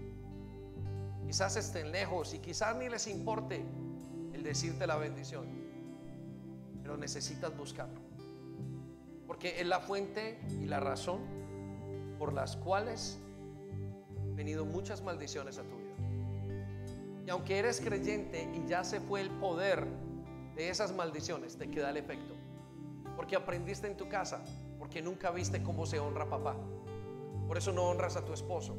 quizás 1.28 1.56
estén 1.56 1.92
lejos 1.92 2.34
y 2.34 2.40
quizás 2.40 2.76
ni 2.78 2.90
les 2.90 3.06
importe 3.08 3.64
el 4.48 4.54
decirte 4.54 4.88
la 4.88 4.96
bendición, 4.96 5.46
pero 6.82 6.96
necesitas 6.96 7.56
buscarlo. 7.58 8.00
Porque 9.26 9.60
es 9.60 9.68
la 9.68 9.82
fuente 9.82 10.40
y 10.50 10.66
la 10.66 10.80
razón 10.80 11.20
por 12.18 12.32
las 12.32 12.56
cuales 12.56 13.20
han 14.18 14.36
venido 14.36 14.66
muchas 14.66 15.04
maldiciones 15.04 15.58
a 15.58 15.64
tu 15.64 15.76
vida. 15.76 15.96
Y 17.26 17.30
aunque 17.30 17.60
eres 17.60 17.82
creyente 17.82 18.50
y 18.54 18.66
ya 18.70 18.86
se 18.86 19.02
fue 19.02 19.20
el 19.20 19.30
poder 19.32 19.86
de 20.56 20.70
esas 20.70 20.96
maldiciones, 20.96 21.58
te 21.58 21.70
queda 21.70 21.90
el 21.90 21.98
efecto. 21.98 22.34
Porque 23.18 23.36
aprendiste 23.36 23.88
en 23.88 23.98
tu 23.98 24.08
casa, 24.08 24.46
porque 24.80 25.02
nunca 25.02 25.30
viste 25.32 25.62
cómo 25.62 25.86
se 25.86 26.00
honra 26.00 26.30
papá. 26.30 26.56
Por 27.48 27.58
eso 27.58 27.74
no 27.74 27.84
honras 27.84 28.16
a 28.16 28.24
tu 28.24 28.32
esposo. 28.32 28.78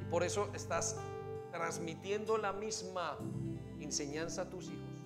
Y 0.00 0.04
por 0.04 0.22
eso 0.22 0.48
estás 0.54 0.96
transmitiendo 1.52 2.38
la 2.38 2.54
misma 2.54 3.18
enseñanza 3.84 4.42
a 4.42 4.50
tus 4.50 4.66
hijos. 4.66 5.04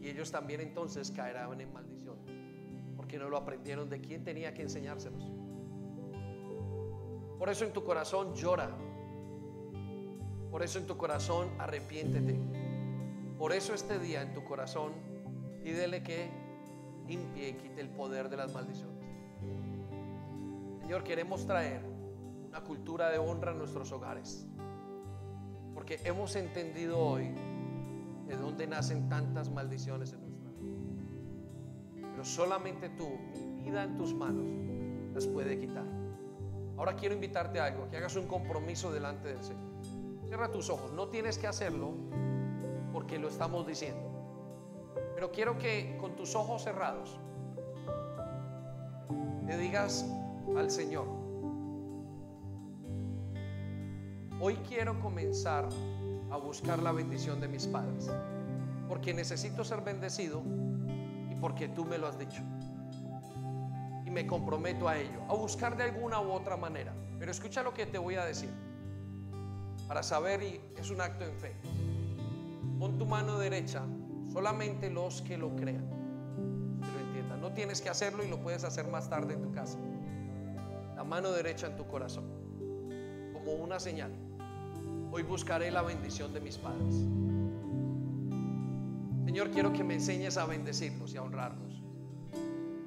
Y 0.00 0.08
ellos 0.08 0.30
también 0.30 0.60
entonces 0.60 1.10
caerán 1.10 1.60
en 1.60 1.72
maldición. 1.72 2.16
Porque 2.96 3.18
no 3.18 3.28
lo 3.28 3.36
aprendieron 3.36 3.88
de 3.88 4.00
quién 4.00 4.24
tenía 4.24 4.52
que 4.52 4.62
enseñárselos. 4.62 5.30
Por 7.38 7.48
eso 7.48 7.64
en 7.64 7.72
tu 7.72 7.84
corazón 7.84 8.34
llora. 8.34 8.70
Por 10.50 10.62
eso 10.62 10.78
en 10.78 10.86
tu 10.86 10.96
corazón 10.96 11.50
arrepiéntete. 11.58 12.38
Por 13.38 13.52
eso 13.52 13.74
este 13.74 13.98
día 13.98 14.22
en 14.22 14.32
tu 14.34 14.44
corazón 14.44 14.92
pídele 15.64 16.02
que 16.02 16.30
limpie 17.06 17.48
y 17.48 17.52
quite 17.54 17.80
el 17.80 17.88
poder 17.88 18.28
de 18.28 18.36
las 18.36 18.52
maldiciones. 18.52 19.02
Señor, 20.80 21.04
queremos 21.04 21.46
traer 21.46 21.82
una 22.48 22.60
cultura 22.62 23.08
de 23.10 23.18
honra 23.18 23.52
en 23.52 23.58
nuestros 23.58 23.90
hogares. 23.92 24.46
Porque 25.74 25.98
hemos 26.04 26.36
entendido 26.36 26.98
hoy 26.98 27.32
de 28.32 28.38
dónde 28.38 28.66
nacen 28.66 29.10
tantas 29.10 29.50
maldiciones 29.50 30.14
en 30.14 30.20
nuestra 30.20 30.50
vida. 30.52 32.10
Pero 32.12 32.24
solamente 32.24 32.88
tú, 32.88 33.06
mi 33.34 33.64
vida 33.64 33.84
en 33.84 33.98
tus 33.98 34.14
manos, 34.14 34.46
las 35.14 35.26
puede 35.26 35.58
quitar. 35.58 35.84
Ahora 36.78 36.96
quiero 36.96 37.14
invitarte 37.14 37.60
a 37.60 37.66
algo, 37.66 37.90
que 37.90 37.98
hagas 37.98 38.16
un 38.16 38.26
compromiso 38.26 38.90
delante 38.90 39.28
del 39.28 39.42
Señor. 39.44 39.70
Cierra 40.28 40.50
tus 40.50 40.70
ojos, 40.70 40.92
no 40.92 41.08
tienes 41.08 41.36
que 41.36 41.46
hacerlo 41.46 41.92
porque 42.90 43.18
lo 43.18 43.28
estamos 43.28 43.66
diciendo. 43.66 44.00
Pero 45.14 45.30
quiero 45.30 45.58
que 45.58 45.98
con 46.00 46.16
tus 46.16 46.34
ojos 46.34 46.62
cerrados 46.62 47.18
le 49.46 49.58
digas, 49.58 50.06
al 50.56 50.70
Señor. 50.70 51.06
Hoy 54.40 54.54
quiero 54.66 54.98
comenzar 55.00 55.68
a 56.32 56.36
buscar 56.36 56.82
la 56.82 56.92
bendición 56.92 57.40
de 57.40 57.48
mis 57.48 57.66
padres, 57.66 58.10
porque 58.88 59.14
necesito 59.14 59.64
ser 59.64 59.82
bendecido 59.82 60.42
y 61.30 61.34
porque 61.36 61.68
tú 61.68 61.84
me 61.84 61.98
lo 61.98 62.08
has 62.08 62.18
dicho. 62.18 62.42
Y 64.04 64.10
me 64.10 64.26
comprometo 64.26 64.88
a 64.88 64.98
ello, 64.98 65.22
a 65.28 65.34
buscar 65.34 65.76
de 65.76 65.84
alguna 65.84 66.20
u 66.20 66.32
otra 66.32 66.56
manera. 66.56 66.94
Pero 67.18 67.30
escucha 67.30 67.62
lo 67.62 67.72
que 67.72 67.86
te 67.86 67.98
voy 67.98 68.16
a 68.16 68.24
decir, 68.24 68.50
para 69.86 70.02
saber 70.02 70.42
y 70.42 70.60
es 70.76 70.90
un 70.90 71.00
acto 71.00 71.24
en 71.24 71.36
fe. 71.36 71.54
Pon 72.78 72.98
tu 72.98 73.06
mano 73.06 73.38
derecha 73.38 73.82
solamente 74.32 74.90
los 74.90 75.22
que 75.22 75.36
lo 75.36 75.54
crean, 75.54 75.86
que 76.80 76.92
lo 76.92 77.06
entiendan. 77.06 77.40
No 77.40 77.52
tienes 77.52 77.80
que 77.80 77.90
hacerlo 77.90 78.24
y 78.24 78.28
lo 78.28 78.40
puedes 78.40 78.64
hacer 78.64 78.88
más 78.88 79.08
tarde 79.08 79.34
en 79.34 79.42
tu 79.42 79.52
casa 79.52 79.78
la 81.02 81.08
mano 81.08 81.32
derecha 81.32 81.66
en 81.66 81.76
tu 81.76 81.84
corazón, 81.88 82.24
como 83.32 83.54
una 83.54 83.80
señal. 83.80 84.12
Hoy 85.14 85.24
buscaré 85.24 85.70
la 85.70 85.82
bendición 85.82 86.32
de 86.32 86.40
mis 86.40 86.56
padres. 86.56 86.94
Señor, 89.26 89.50
quiero 89.50 89.70
que 89.70 89.84
me 89.84 89.92
enseñes 89.92 90.38
a 90.38 90.46
bendecirlos 90.46 91.12
y 91.12 91.18
a 91.18 91.22
honrarlos. 91.22 91.82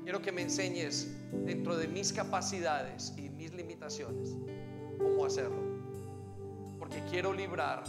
Quiero 0.02 0.24
que 0.24 0.32
me 0.32 0.42
enseñes 0.42 1.16
dentro 1.46 1.78
de 1.78 1.88
mis 1.88 2.12
capacidades 2.12 3.14
y 3.16 3.30
mis 3.30 3.54
limitaciones 3.54 4.36
cómo 4.98 5.24
hacerlo. 5.24 5.62
Porque 6.80 7.04
quiero 7.12 7.32
librar 7.32 7.84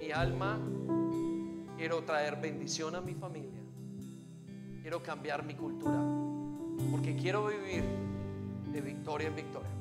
mi 0.00 0.12
alma, 0.12 0.60
quiero 1.76 2.04
traer 2.04 2.40
bendición 2.40 2.94
a 2.94 3.00
mi 3.00 3.14
familia, 3.14 3.60
quiero 4.80 5.02
cambiar 5.02 5.44
mi 5.44 5.54
cultura, 5.54 6.00
porque 6.92 7.16
quiero 7.16 7.48
vivir 7.48 7.82
de 8.72 8.80
victoria 8.80 9.26
en 9.26 9.34
victoria. 9.34 9.75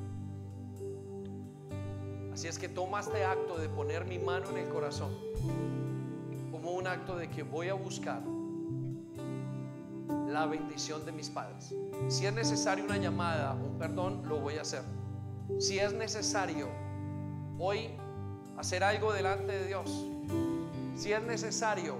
Así 2.36 2.50
es 2.50 2.60
que 2.60 2.68
toma 2.68 3.00
este 3.00 3.24
acto 3.24 3.58
de 3.58 3.70
poner 3.70 4.04
mi 4.04 4.20
mano 4.20 4.50
en 4.50 4.58
el 4.58 4.68
corazón 4.68 5.16
como 6.52 6.72
un 6.72 6.86
acto 6.86 7.16
de 7.16 7.30
que 7.30 7.44
voy 7.44 7.70
a 7.70 7.76
buscar 7.76 8.22
la 10.28 10.46
bendición 10.46 11.06
de 11.06 11.14
mis 11.14 11.30
padres. 11.30 11.74
Si 12.10 12.26
es 12.26 12.34
necesario 12.34 12.84
una 12.84 12.98
llamada, 12.98 13.54
un 13.54 13.78
perdón, 13.78 14.28
lo 14.28 14.42
voy 14.42 14.58
a 14.58 14.64
hacer. 14.64 14.82
Si 15.60 15.80
es 15.80 15.94
necesario 15.94 16.68
hoy 17.58 17.92
hacer 18.58 18.84
algo 18.84 19.14
delante 19.14 19.54
de 19.54 19.68
Dios, 19.68 20.06
si 20.94 21.14
es 21.14 21.24
necesario 21.24 21.96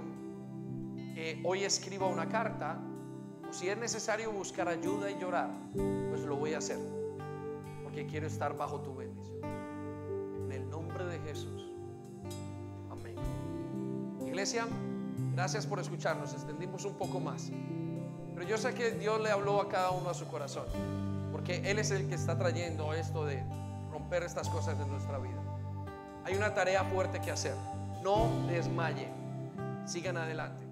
que 1.14 1.40
hoy 1.46 1.64
escriba 1.64 2.08
una 2.08 2.28
carta, 2.28 2.78
si 3.50 3.70
es 3.70 3.78
necesario 3.78 4.30
buscar 4.32 4.68
ayuda 4.68 5.10
y 5.10 5.18
llorar, 5.18 5.48
pues 5.72 6.20
lo 6.24 6.36
voy 6.36 6.52
a 6.52 6.58
hacer. 6.58 6.78
Porque 7.82 8.06
quiero 8.06 8.26
estar 8.26 8.54
bajo 8.54 8.82
tu 8.82 8.94
bendición. 8.94 9.55
De 11.04 11.18
Jesús. 11.20 11.66
Amén. 12.90 13.16
Iglesia, 14.26 14.66
gracias 15.34 15.66
por 15.66 15.78
escucharnos. 15.78 16.32
Extendimos 16.32 16.84
un 16.84 16.94
poco 16.94 17.20
más. 17.20 17.50
Pero 18.34 18.46
yo 18.46 18.58
sé 18.58 18.74
que 18.74 18.92
Dios 18.92 19.20
le 19.20 19.30
habló 19.30 19.60
a 19.60 19.68
cada 19.68 19.90
uno 19.90 20.10
a 20.10 20.14
su 20.14 20.26
corazón. 20.26 20.66
Porque 21.32 21.70
Él 21.70 21.78
es 21.78 21.90
el 21.90 22.08
que 22.08 22.14
está 22.14 22.38
trayendo 22.38 22.92
esto 22.94 23.24
de 23.24 23.42
romper 23.90 24.22
estas 24.22 24.48
cosas 24.48 24.78
en 24.80 24.88
nuestra 24.88 25.18
vida. 25.18 25.42
Hay 26.24 26.34
una 26.34 26.54
tarea 26.54 26.84
fuerte 26.84 27.20
que 27.20 27.30
hacer. 27.30 27.54
No 28.02 28.28
desmaye. 28.48 29.08
Sigan 29.86 30.16
adelante. 30.16 30.65